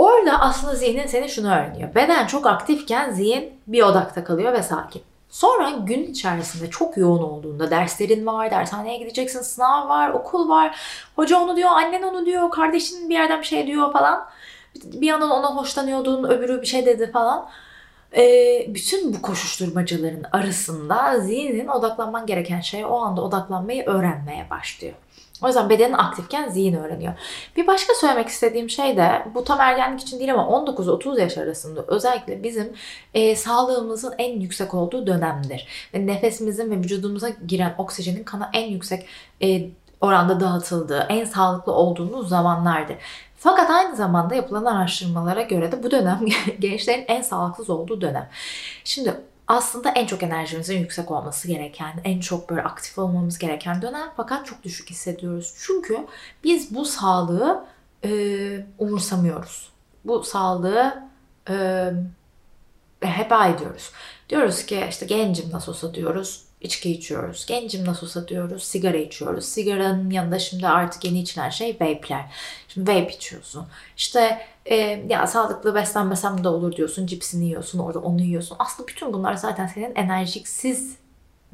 Orada 0.02 0.40
aslında 0.40 0.76
zihnin 0.76 1.08
seni 1.08 1.30
şunu 1.30 1.54
öğreniyor. 1.54 1.96
Beden 1.96 2.28
çok 2.28 2.46
aktifken 2.48 3.12
zihin 3.12 3.54
bir 3.68 3.82
odakta 3.82 4.24
kalıyor 4.24 4.54
ve 4.54 4.64
sakin. 4.64 5.02
Sonra 5.30 5.70
gün 5.70 6.04
içerisinde 6.04 6.70
çok 6.70 6.98
yoğun 6.98 7.24
olduğunda 7.24 7.72
derslerin 7.72 8.26
var, 8.26 8.52
dershaneye 8.52 8.98
gideceksin, 8.98 9.42
sınav 9.42 9.90
var, 9.90 10.10
okul 10.10 10.50
var. 10.50 10.80
Hoca 11.16 11.40
onu 11.40 11.56
diyor, 11.56 11.70
annen 11.70 12.02
onu 12.02 12.26
diyor, 12.26 12.52
kardeşin 12.52 13.10
bir 13.10 13.14
yerden 13.14 13.40
bir 13.40 13.46
şey 13.46 13.68
diyor 13.68 13.94
falan. 13.94 14.26
Bir 14.84 15.08
yandan 15.08 15.30
ona 15.32 15.56
hoşlanıyordun, 15.56 16.24
öbürü 16.24 16.62
bir 16.62 16.68
şey 16.68 16.86
dedi 16.86 17.12
falan. 17.12 17.48
Ee, 18.18 18.66
bütün 18.68 19.14
bu 19.14 19.22
koşuşturmacaların 19.22 20.24
arasında 20.32 21.20
zihnin 21.20 21.68
odaklanman 21.68 22.26
gereken 22.26 22.62
şey 22.62 22.86
o 22.86 22.96
anda 22.96 23.22
odaklanmayı 23.22 23.86
öğrenmeye 23.86 24.50
başlıyor. 24.50 24.94
O 25.44 25.48
yüzden 25.48 25.70
bedenin 25.70 25.94
aktifken 25.94 26.50
zihin 26.50 26.74
öğreniyor. 26.74 27.14
Bir 27.58 27.68
başka 27.68 27.94
söylemek 27.94 28.28
istediğim 28.28 28.70
şey 28.70 28.98
de 28.98 29.26
bu 29.36 29.44
tam 29.44 29.62
ergenlik 29.62 30.02
için 30.02 30.20
değil 30.20 30.34
ama 30.34 30.44
19-30 30.44 31.22
yaş 31.22 31.38
arasında 31.38 31.86
özellikle 31.88 32.44
bizim 32.44 32.74
e, 33.14 33.36
sağlığımızın 33.36 34.14
en 34.18 34.40
yüksek 34.40 34.74
olduğu 34.74 35.08
dönemdir. 35.08 35.68
Ve 35.94 36.08
nefesimizin 36.08 36.72
ve 36.72 36.76
vücudumuza 36.76 37.30
giren 37.30 37.76
oksijenin 37.78 38.24
kana 38.24 38.50
en 38.54 38.68
yüksek 38.68 39.06
e, 39.42 39.70
oranda 40.02 40.40
dağıtıldığı, 40.40 41.06
en 41.10 41.26
sağlıklı 41.26 41.72
olduğumuz 41.72 42.30
zamanlardır. 42.30 42.96
Fakat 43.38 43.70
aynı 43.70 43.96
zamanda 43.96 44.36
yapılan 44.36 44.66
araştırmalara 44.66 45.42
göre 45.42 45.72
de 45.72 45.84
bu 45.84 45.92
dönem 45.92 46.20
gençlerin 46.60 47.06
en 47.08 47.22
sağlıksız 47.22 47.70
olduğu 47.70 48.02
dönem. 48.02 48.30
Şimdi 48.84 49.16
aslında 49.52 49.90
en 49.90 50.06
çok 50.06 50.24
enerjimizin 50.24 50.80
yüksek 50.80 51.12
olması 51.12 51.48
gereken, 51.48 52.02
en 52.04 52.20
çok 52.20 52.50
böyle 52.50 52.64
aktif 52.64 52.98
olmamız 52.98 53.38
gereken 53.38 53.82
dönem 53.82 54.12
fakat 54.18 54.46
çok 54.46 54.64
düşük 54.64 54.90
hissediyoruz. 54.90 55.54
Çünkü 55.58 56.08
biz 56.44 56.76
bu 56.76 56.86
sağlığı 56.86 57.66
e, 58.06 58.66
umursamıyoruz. 58.78 59.72
Bu 60.06 60.24
sağlığı 60.24 61.04
e, 61.50 61.92
heba 63.02 63.48
ediyoruz. 63.48 63.92
Diyoruz 64.30 64.66
ki 64.66 64.86
işte 64.90 65.06
gencim 65.06 65.52
nasıl 65.52 65.72
olsa 65.72 65.94
diyoruz 65.94 66.51
içki 66.62 66.92
içiyoruz. 66.92 67.46
Gencim 67.46 67.86
nasıl 67.86 68.08
olsa 68.08 68.28
diyoruz 68.28 68.64
sigara 68.64 68.98
içiyoruz. 68.98 69.46
Sigaranın 69.46 70.10
yanında 70.10 70.40
şimdi 70.40 70.68
artık 70.68 71.04
yeni 71.04 71.20
içilen 71.20 71.50
şey 71.50 71.74
vape'ler. 71.74 72.26
Şimdi 72.68 72.92
vape 72.92 73.16
içiyorsun. 73.16 73.68
İşte 73.98 74.48
e, 74.66 74.76
ya 75.10 75.28
sağlıklı 75.28 75.76
beslenmesem 75.76 76.44
de 76.44 76.48
olur 76.48 76.76
diyorsun. 76.76 77.06
Cipsini 77.06 77.46
yiyorsun 77.46 77.80
orada 77.80 78.00
onu 78.00 78.22
yiyorsun. 78.22 78.56
Aslında 78.60 78.88
bütün 78.88 79.14
bunlar 79.14 79.34
zaten 79.34 79.68
senin 79.68 79.96
enerjiksiz 79.96 81.01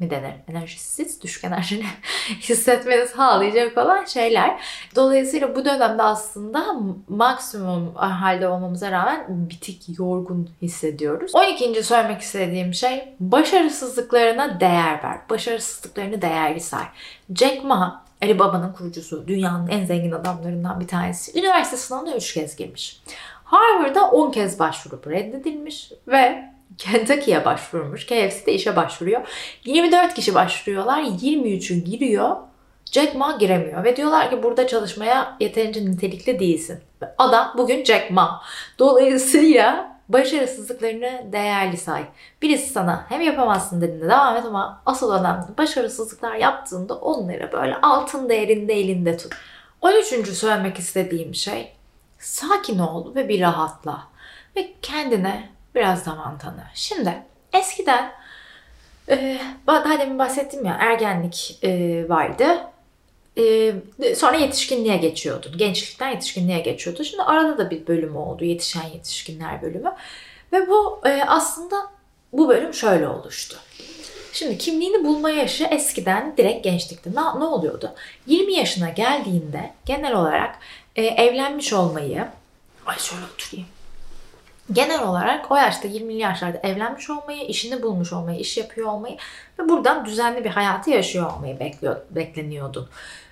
mi 0.00 0.10
denir? 0.10 0.34
Enerjisiz, 0.48 1.22
düşük 1.22 1.44
enerjini 1.44 1.84
hissetmeni 2.40 3.08
sağlayacak 3.08 3.78
olan 3.78 4.04
şeyler. 4.04 4.60
Dolayısıyla 4.96 5.56
bu 5.56 5.64
dönemde 5.64 6.02
aslında 6.02 6.76
maksimum 7.08 7.94
halde 7.94 8.48
olmamıza 8.48 8.90
rağmen 8.90 9.50
bitik, 9.50 9.98
yorgun 9.98 10.50
hissediyoruz. 10.62 11.34
12. 11.34 11.82
söylemek 11.82 12.20
istediğim 12.20 12.74
şey 12.74 13.14
başarısızlıklarına 13.20 14.60
değer 14.60 15.02
ver. 15.04 15.18
Başarısızlıklarını 15.30 16.22
değerli 16.22 16.60
say. 16.60 16.84
Jack 17.34 17.64
Ma 17.64 18.04
Ali 18.22 18.38
Baba'nın 18.38 18.72
kurucusu, 18.72 19.28
dünyanın 19.28 19.68
en 19.68 19.84
zengin 19.84 20.12
adamlarından 20.12 20.80
bir 20.80 20.88
tanesi. 20.88 21.38
Üniversite 21.38 21.76
sınavına 21.76 22.16
3 22.16 22.34
kez 22.34 22.56
girmiş. 22.56 23.02
Harvard'a 23.44 24.10
10 24.10 24.30
kez 24.30 24.58
başvurup 24.58 25.06
reddedilmiş 25.06 25.92
ve 26.08 26.50
Kentucky'ye 26.78 27.44
başvurmuş. 27.44 28.06
KFC'de 28.06 28.52
işe 28.52 28.76
başvuruyor. 28.76 29.20
24 29.64 30.14
kişi 30.14 30.34
başvuruyorlar. 30.34 31.02
23'ü 31.02 31.74
giriyor. 31.74 32.36
Jack 32.92 33.14
Ma 33.14 33.36
giremiyor 33.40 33.84
ve 33.84 33.96
diyorlar 33.96 34.30
ki 34.30 34.42
burada 34.42 34.66
çalışmaya 34.66 35.36
yeterince 35.40 35.86
nitelikli 35.86 36.38
değilsin. 36.38 36.80
Adam 37.18 37.54
bugün 37.58 37.84
Jack 37.84 38.10
Ma. 38.10 38.42
Dolayısıyla 38.78 39.98
başarısızlıklarını 40.08 41.32
değerli 41.32 41.76
say. 41.76 42.04
Birisi 42.42 42.72
sana 42.72 43.06
hem 43.08 43.20
yapamazsın 43.20 43.80
dediğinde 43.80 44.04
devam 44.04 44.36
et 44.36 44.44
ama 44.44 44.82
asıl 44.86 45.12
önemli 45.12 45.58
başarısızlıklar 45.58 46.34
yaptığında 46.34 46.94
onları 46.94 47.52
böyle 47.52 47.76
altın 47.76 48.28
değerinde 48.28 48.74
elinde 48.74 49.16
tut. 49.16 49.32
13. 49.80 50.06
söylemek 50.28 50.78
istediğim 50.78 51.34
şey 51.34 51.72
sakin 52.18 52.78
ol 52.78 53.14
ve 53.14 53.28
bir 53.28 53.40
rahatla 53.40 54.02
ve 54.56 54.72
kendine 54.82 55.57
biraz 55.74 56.04
zaman 56.04 56.38
tanı. 56.38 56.64
Şimdi 56.74 57.22
eskiden 57.52 58.12
e, 59.08 59.40
daha 59.66 59.98
demin 59.98 60.18
bahsettim 60.18 60.64
ya 60.64 60.76
ergenlik 60.80 61.58
e, 61.64 62.04
vardı. 62.08 62.46
E, 63.38 63.74
sonra 64.14 64.36
yetişkinliğe 64.36 64.96
geçiyordun. 64.96 65.58
Gençlikten 65.58 66.10
yetişkinliğe 66.10 66.60
geçiyordun. 66.60 67.02
Şimdi 67.02 67.22
arada 67.22 67.58
da 67.58 67.70
bir 67.70 67.86
bölüm 67.86 68.16
oldu. 68.16 68.44
Yetişen 68.44 68.88
yetişkinler 68.94 69.62
bölümü. 69.62 69.94
Ve 70.52 70.68
bu 70.68 71.00
e, 71.04 71.22
aslında 71.26 71.76
bu 72.32 72.48
bölüm 72.48 72.74
şöyle 72.74 73.08
oluştu. 73.08 73.56
Şimdi 74.32 74.58
kimliğini 74.58 75.04
bulma 75.04 75.30
yaşı 75.30 75.64
eskiden 75.64 76.36
direkt 76.36 76.64
gençlikte. 76.64 77.10
Ne, 77.10 77.40
ne 77.40 77.44
oluyordu? 77.44 77.94
20 78.26 78.54
yaşına 78.54 78.88
geldiğinde 78.88 79.72
genel 79.86 80.14
olarak 80.14 80.58
e, 80.96 81.02
evlenmiş 81.02 81.72
olmayı... 81.72 82.26
Ay 82.86 82.98
şöyle 82.98 83.24
oturayım 83.34 83.68
genel 84.72 85.02
olarak 85.02 85.52
o 85.52 85.56
yaşta 85.56 85.88
20'li 85.88 86.18
yaşlarda 86.18 86.60
evlenmiş 86.62 87.10
olmayı, 87.10 87.42
işini 87.46 87.82
bulmuş 87.82 88.12
olmayı, 88.12 88.40
iş 88.40 88.56
yapıyor 88.56 88.88
olmayı 88.88 89.16
ve 89.58 89.68
buradan 89.68 90.04
düzenli 90.04 90.44
bir 90.44 90.50
hayatı 90.50 90.90
yaşıyor 90.90 91.32
olmayı 91.32 91.60
bekliyor, 91.60 91.96
bekleniyordun. 92.10 92.88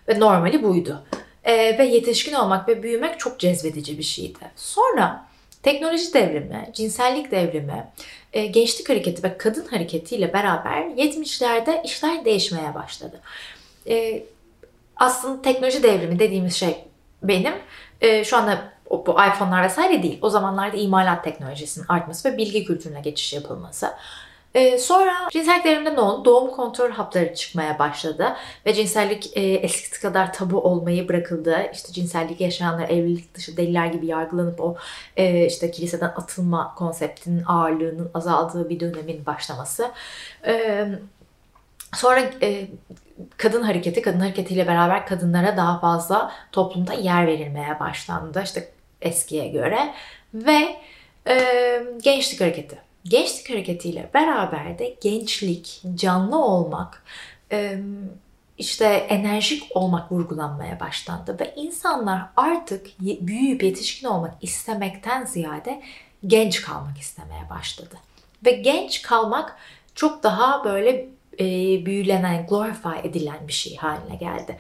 Ve 0.08 0.20
normali 0.20 0.62
buydu. 0.62 1.02
Ee, 1.44 1.78
ve 1.78 1.84
yetişkin 1.84 2.34
olmak 2.34 2.68
ve 2.68 2.82
büyümek 2.82 3.20
çok 3.20 3.38
cezbedici 3.38 3.98
bir 3.98 4.02
şeydi. 4.02 4.38
Sonra 4.56 5.26
teknoloji 5.62 6.14
devrimi, 6.14 6.70
cinsellik 6.72 7.30
devrimi, 7.30 7.86
e, 8.32 8.46
gençlik 8.46 8.88
hareketi 8.88 9.22
ve 9.22 9.38
kadın 9.38 9.66
hareketiyle 9.66 10.32
beraber 10.32 10.82
70'lerde 10.82 11.82
işler 11.84 12.24
değişmeye 12.24 12.74
başladı. 12.74 13.20
E, 13.88 14.22
aslında 14.96 15.42
teknoloji 15.42 15.82
devrimi 15.82 16.18
dediğimiz 16.18 16.54
şey 16.54 16.84
benim 17.22 17.54
e, 18.00 18.24
şu 18.24 18.36
anda 18.36 18.72
bu 18.90 19.12
iPhone'lar 19.12 19.62
vesaire 19.62 20.02
değil. 20.02 20.18
O 20.22 20.30
zamanlarda 20.30 20.76
imalat 20.76 21.24
teknolojisinin 21.24 21.86
artması 21.88 22.32
ve 22.32 22.36
bilgi 22.36 22.64
kültürüne 22.64 23.00
geçiş 23.00 23.32
yapılması. 23.32 23.92
Ee, 24.56 24.78
sonra 24.78 25.12
cinsellik 25.32 25.64
devriminde 25.64 25.94
ne 25.94 26.00
oldu? 26.00 26.24
Doğum 26.24 26.50
kontrol 26.50 26.90
hapları 26.90 27.34
çıkmaya 27.34 27.78
başladı 27.78 28.36
ve 28.66 28.74
cinsellik 28.74 29.36
e, 29.36 29.40
eskisi 29.40 30.00
kadar 30.00 30.32
tabu 30.32 30.60
olmayı 30.60 31.08
bırakıldı. 31.08 31.56
İşte 31.72 31.92
cinsellik 31.92 32.40
yaşayanlar 32.40 32.88
evlilik 32.88 33.34
dışı 33.34 33.56
deliler 33.56 33.86
gibi 33.86 34.06
yargılanıp 34.06 34.60
o 34.60 34.76
e, 35.16 35.46
işte 35.46 35.70
kiliseden 35.70 36.08
atılma 36.08 36.74
konseptinin 36.74 37.44
ağırlığının 37.46 38.10
azaldığı 38.14 38.68
bir 38.68 38.80
dönemin 38.80 39.26
başlaması. 39.26 39.90
E, 40.46 40.86
sonra 41.94 42.20
e, 42.42 42.68
kadın 43.36 43.62
hareketi, 43.62 44.02
kadın 44.02 44.20
hareketiyle 44.20 44.66
beraber 44.66 45.06
kadınlara 45.06 45.56
daha 45.56 45.80
fazla 45.80 46.32
toplumda 46.52 46.92
yer 46.92 47.26
verilmeye 47.26 47.80
başlandı. 47.80 48.42
İşte 48.44 48.75
eskiye 49.00 49.48
göre 49.48 49.94
ve 50.34 50.76
e, 51.28 51.36
gençlik 52.02 52.40
hareketi. 52.40 52.78
Gençlik 53.04 53.50
hareketiyle 53.50 54.10
beraber 54.14 54.78
de 54.78 54.96
gençlik, 55.00 55.82
canlı 55.94 56.44
olmak, 56.44 57.04
e, 57.52 57.78
işte 58.58 58.84
enerjik 58.86 59.76
olmak 59.76 60.12
vurgulanmaya 60.12 60.80
başlandı 60.80 61.36
ve 61.40 61.54
insanlar 61.56 62.22
artık 62.36 62.86
büyüyüp 63.00 63.62
yetişkin 63.62 64.06
olmak 64.06 64.34
istemekten 64.40 65.24
ziyade 65.24 65.82
genç 66.26 66.62
kalmak 66.62 66.98
istemeye 66.98 67.50
başladı. 67.50 67.94
Ve 68.44 68.50
genç 68.50 69.02
kalmak 69.02 69.56
çok 69.94 70.22
daha 70.22 70.64
böyle 70.64 71.08
e, 71.40 71.46
büyülenen, 71.86 72.46
glorify 72.46 73.08
edilen 73.08 73.48
bir 73.48 73.52
şey 73.52 73.76
haline 73.76 74.16
geldi. 74.16 74.58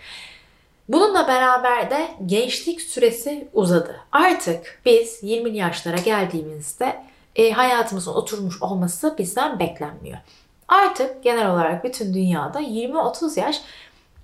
Bununla 0.88 1.28
beraber 1.28 1.90
de 1.90 2.08
gençlik 2.26 2.80
süresi 2.80 3.48
uzadı. 3.52 4.00
Artık 4.12 4.80
biz 4.84 5.22
20 5.22 5.56
yaşlara 5.56 5.96
geldiğimizde 5.96 7.02
e, 7.36 7.50
hayatımızın 7.50 8.12
oturmuş 8.12 8.62
olması 8.62 9.14
bizden 9.18 9.58
beklenmiyor. 9.58 10.18
Artık 10.68 11.24
genel 11.24 11.50
olarak 11.50 11.84
bütün 11.84 12.14
dünyada 12.14 12.60
20-30 12.60 13.40
yaş 13.40 13.60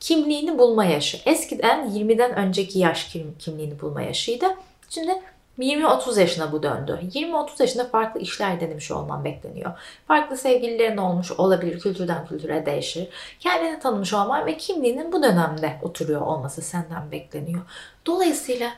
kimliğini 0.00 0.58
bulma 0.58 0.84
yaşı. 0.84 1.18
Eskiden 1.26 1.90
20'den 1.90 2.36
önceki 2.36 2.78
yaş 2.78 3.16
kimliğini 3.38 3.80
bulma 3.80 4.02
yaşıydı. 4.02 4.46
Şimdi 4.88 5.22
20-30 5.59 6.20
yaşına 6.20 6.53
bu 6.53 6.62
döndü. 6.62 7.00
20-30 7.03 7.62
yaşında 7.62 7.84
farklı 7.84 8.20
işler 8.20 8.61
denemiş 8.61 8.90
olman 8.90 9.24
bekleniyor. 9.24 9.72
Farklı 10.09 10.36
sevgililerin 10.36 10.96
olmuş 10.96 11.32
olabilir, 11.32 11.80
kültürden 11.80 12.26
kültüre 12.26 12.66
değişir. 12.66 13.09
Kendini 13.40 13.80
tanımış 13.80 14.12
olman 14.12 14.46
ve 14.46 14.57
kimliğinin 14.57 15.12
bu 15.12 15.22
dönemde 15.22 15.78
oturuyor 15.82 16.20
olması 16.20 16.62
senden 16.62 17.12
bekleniyor. 17.12 17.61
Dolayısıyla 18.07 18.70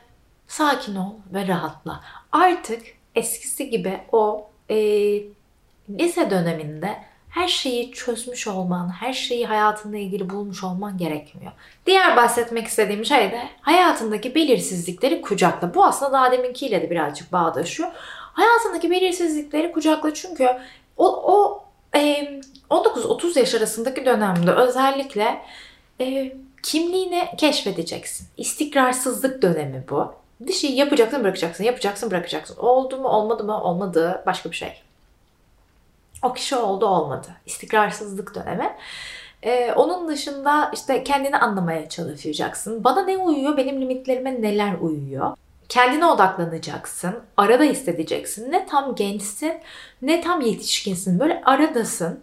sakin 0.47 0.95
ol 0.95 1.13
ve 1.33 1.47
rahatla. 1.47 2.01
Artık 2.31 2.81
eskisi 3.15 3.69
gibi 3.69 3.99
o 4.11 4.49
e, 4.69 4.75
lise 5.89 6.29
döneminde 6.29 6.97
her 7.35 7.47
şeyi 7.47 7.91
çözmüş 7.91 8.47
olman, 8.47 8.89
her 8.89 9.13
şeyi 9.13 9.45
hayatınla 9.45 9.97
ilgili 9.97 10.29
bulmuş 10.29 10.63
olman 10.63 10.97
gerekmiyor. 10.97 11.51
Diğer 11.85 12.17
bahsetmek 12.17 12.67
istediğim 12.67 13.05
şey 13.05 13.31
de 13.31 13.49
hayatındaki 13.61 14.35
belirsizlikleri 14.35 15.21
kucakla. 15.21 15.73
Bu 15.73 15.85
aslında 15.85 16.11
daha 16.11 16.31
deminkiyle 16.31 16.81
de 16.81 16.89
birazcık 16.89 17.31
bağdaşıyor. 17.31 17.89
Hayatındaki 18.33 18.91
belirsizlikleri 18.91 19.71
kucakla 19.71 20.13
çünkü 20.13 20.49
o, 20.97 21.33
o 21.33 21.63
e, 21.95 22.31
19-30 22.69 23.39
yaş 23.39 23.55
arasındaki 23.55 24.05
dönemde 24.05 24.51
özellikle 24.51 25.41
e, 26.01 26.33
kimliğini 26.63 27.23
keşfedeceksin. 27.37 28.27
İstikrarsızlık 28.37 29.41
dönemi 29.41 29.83
bu. 29.89 30.13
Bir 30.39 30.53
şey 30.53 30.73
yapacaksın 30.73 31.23
bırakacaksın, 31.23 31.63
yapacaksın 31.63 32.11
bırakacaksın. 32.11 32.57
Oldu 32.57 32.97
mu 32.97 33.07
olmadı 33.07 33.43
mı 33.43 33.63
olmadı 33.63 34.23
başka 34.25 34.51
bir 34.51 34.55
şey. 34.55 34.84
Kişi 36.35 36.55
oldu 36.55 36.85
olmadı. 36.85 37.27
İstikrarsızlık 37.45 38.35
dönemi. 38.35 38.75
Ee, 39.43 39.73
onun 39.75 40.07
dışında 40.07 40.71
işte 40.73 41.03
kendini 41.03 41.37
anlamaya 41.37 41.89
çalışacaksın. 41.89 42.83
Bana 42.83 43.03
ne 43.03 43.17
uyuyor, 43.17 43.57
benim 43.57 43.81
limitlerime 43.81 44.41
neler 44.41 44.73
uyuyor. 44.81 45.37
Kendine 45.69 46.05
odaklanacaksın. 46.05 47.15
Arada 47.37 47.63
hissedeceksin. 47.63 48.51
Ne 48.51 48.65
tam 48.65 48.95
gençsin 48.95 49.53
ne 50.01 50.21
tam 50.21 50.41
yetişkinsin. 50.41 51.19
Böyle 51.19 51.41
aradasın. 51.45 52.19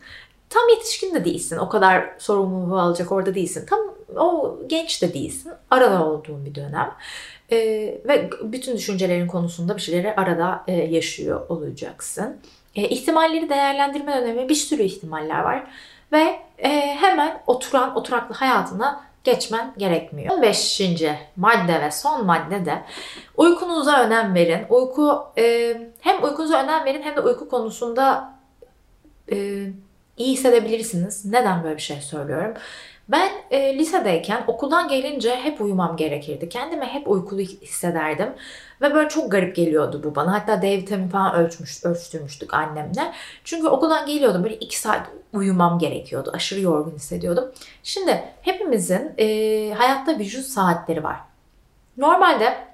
Tam 0.50 0.68
yetişkin 0.68 1.14
de 1.14 1.24
değilsin. 1.24 1.56
O 1.56 1.68
kadar 1.68 2.14
sorumluluğu 2.18 2.80
alacak 2.80 3.12
orada 3.12 3.34
değilsin. 3.34 3.66
Tam 3.66 3.80
o 4.16 4.58
genç 4.66 5.02
de 5.02 5.14
değilsin. 5.14 5.52
Arada 5.70 6.06
olduğun 6.06 6.44
bir 6.44 6.54
dönem. 6.54 6.94
Ee, 7.52 7.56
ve 8.08 8.30
bütün 8.42 8.76
düşüncelerin 8.76 9.26
konusunda 9.26 9.76
bir 9.76 9.80
şeyleri 9.80 10.14
arada 10.14 10.64
e, 10.66 10.72
yaşıyor 10.72 11.48
olacaksın. 11.48 12.36
E, 12.76 12.88
ihtimalleri 12.88 13.48
değerlendirme 13.48 14.16
dönemi 14.16 14.48
bir 14.48 14.54
sürü 14.54 14.82
ihtimaller 14.82 15.40
var. 15.40 15.66
Ve 16.12 16.40
e, 16.58 16.96
hemen 17.00 17.42
oturan, 17.46 17.96
oturaklı 17.96 18.34
hayatına 18.34 19.00
geçmen 19.24 19.74
gerekmiyor. 19.78 20.34
15. 20.34 20.80
madde 21.36 21.80
ve 21.80 21.90
son 21.90 22.26
madde 22.26 22.66
de 22.66 22.82
uykunuza 23.36 24.02
önem 24.02 24.34
verin. 24.34 24.66
Uyku 24.68 25.24
e, 25.38 25.76
hem 26.00 26.24
uykunuza 26.24 26.62
önem 26.62 26.84
verin 26.84 27.02
hem 27.02 27.16
de 27.16 27.20
uyku 27.20 27.48
konusunda 27.48 28.32
e, 29.32 29.36
iyi 30.16 30.32
hissedebilirsiniz. 30.32 31.24
Neden 31.24 31.64
böyle 31.64 31.76
bir 31.76 31.82
şey 31.82 32.00
söylüyorum? 32.00 32.54
Ben 33.08 33.30
e, 33.50 33.78
lisedeyken 33.78 34.44
okuldan 34.46 34.88
gelince 34.88 35.36
hep 35.36 35.60
uyumam 35.60 35.96
gerekirdi. 35.96 36.48
Kendimi 36.48 36.84
hep 36.84 37.08
uykulu 37.10 37.40
hissederdim. 37.40 38.28
Ve 38.82 38.94
böyle 38.94 39.08
çok 39.08 39.32
garip 39.32 39.56
geliyordu 39.56 40.00
bu 40.04 40.14
bana. 40.14 40.32
Hatta 40.32 40.62
D 40.62 40.76
vitamini 40.76 41.08
falan 41.10 41.34
ölçmüş, 41.34 41.84
ölçtürmüştük 41.84 42.54
annemle. 42.54 43.12
Çünkü 43.44 43.68
okuldan 43.68 44.06
geliyordum 44.06 44.44
böyle 44.44 44.56
iki 44.56 44.78
saat 44.80 45.06
uyumam 45.32 45.78
gerekiyordu. 45.78 46.30
Aşırı 46.34 46.60
yorgun 46.60 46.94
hissediyordum. 46.94 47.52
Şimdi 47.82 48.24
hepimizin 48.42 49.12
e, 49.18 49.26
hayatta 49.74 50.18
vücut 50.18 50.44
saatleri 50.44 51.04
var. 51.04 51.16
Normalde 51.96 52.71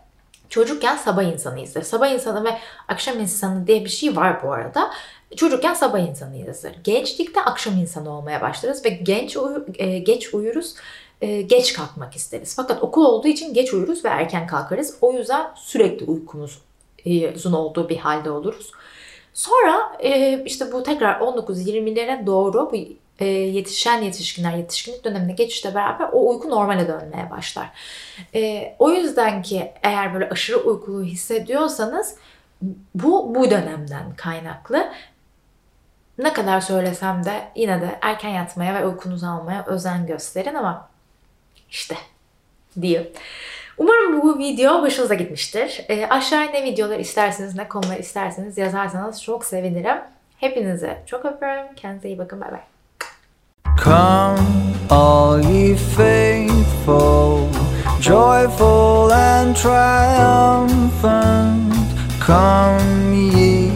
çocukken 0.48 0.96
sabah 0.96 1.22
insanıyızdır. 1.22 1.82
Sabah 1.82 2.08
insanı 2.08 2.44
ve 2.44 2.58
akşam 2.88 3.20
insanı 3.20 3.66
diye 3.66 3.84
bir 3.84 3.90
şey 3.90 4.16
var 4.16 4.42
bu 4.42 4.52
arada. 4.52 4.90
Çocukken 5.36 5.74
sabah 5.74 5.98
insanıyızdır. 5.98 6.72
Gençlikte 6.84 7.40
akşam 7.40 7.76
insanı 7.76 8.10
olmaya 8.10 8.40
başlarız 8.40 8.84
ve 8.84 8.88
genç 8.88 9.36
uyu, 9.36 9.66
e, 9.78 9.98
geç 9.98 10.34
uyuruz 10.34 10.74
e, 11.20 11.42
geç 11.42 11.72
kalkmak 11.72 12.16
isteriz. 12.16 12.56
Fakat 12.56 12.82
okul 12.82 13.04
olduğu 13.04 13.28
için 13.28 13.54
geç 13.54 13.74
uyuruz 13.74 14.04
ve 14.04 14.08
erken 14.08 14.46
kalkarız. 14.46 14.98
O 15.00 15.12
yüzden 15.12 15.50
sürekli 15.56 16.06
uykumuz 16.06 16.58
e, 17.06 17.48
olduğu 17.52 17.88
bir 17.88 17.96
halde 17.96 18.30
oluruz. 18.30 18.72
Sonra 19.34 19.92
işte 20.44 20.72
bu 20.72 20.82
tekrar 20.82 21.20
19-20'lere 21.20 22.26
doğru 22.26 22.70
bu 22.72 22.76
e, 23.18 23.26
yetişen 23.26 24.02
yetişkinler 24.02 24.52
yetişkinlik 24.52 25.04
dönemine 25.04 25.32
geçişle 25.32 25.74
beraber 25.74 26.08
o 26.12 26.30
uyku 26.30 26.50
normale 26.50 26.88
dönmeye 26.88 27.30
başlar. 27.30 27.70
E, 28.34 28.74
o 28.78 28.90
yüzden 28.90 29.42
ki 29.42 29.72
eğer 29.82 30.14
böyle 30.14 30.28
aşırı 30.28 30.56
uykulu 30.56 31.02
hissediyorsanız 31.02 32.16
bu 32.94 33.34
bu 33.34 33.50
dönemden 33.50 34.14
kaynaklı. 34.16 34.92
Ne 36.18 36.32
kadar 36.32 36.60
söylesem 36.60 37.24
de 37.24 37.48
yine 37.54 37.80
de 37.80 37.98
erken 38.02 38.30
yatmaya 38.30 38.74
ve 38.74 38.86
uykunuzu 38.86 39.26
almaya 39.26 39.64
özen 39.66 40.06
gösterin 40.06 40.54
ama 40.54 40.88
işte 41.70 41.96
diyeyim. 42.80 43.08
Umarım 43.78 44.22
bu 44.22 44.38
video 44.38 44.82
hoşunuza 44.82 45.14
gitmiştir. 45.14 45.84
E, 45.88 46.06
aşağıya 46.06 46.50
ne 46.50 46.64
videolar 46.64 46.98
isterseniz, 46.98 47.54
ne 47.54 47.68
konular 47.68 47.96
isterseniz 47.96 48.58
yazarsanız 48.58 49.22
çok 49.22 49.44
sevinirim. 49.44 49.98
Hepinize 50.38 51.02
çok 51.06 51.24
öpüyorum. 51.24 51.74
Kendinize 51.76 52.08
iyi 52.08 52.18
bakın. 52.18 52.40
Bay 52.40 52.52
bay. 52.52 52.67
Come, 53.80 54.74
all 54.90 55.40
ye 55.40 55.74
faithful, 55.74 57.48
joyful 58.00 59.12
and 59.12 59.56
triumphant. 59.56 60.78
Come 62.20 63.14
ye, 63.14 63.70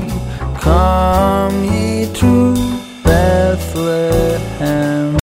come 0.61 1.65
ye 1.65 2.07
to 2.15 2.55
Bethlehem. 3.05 4.92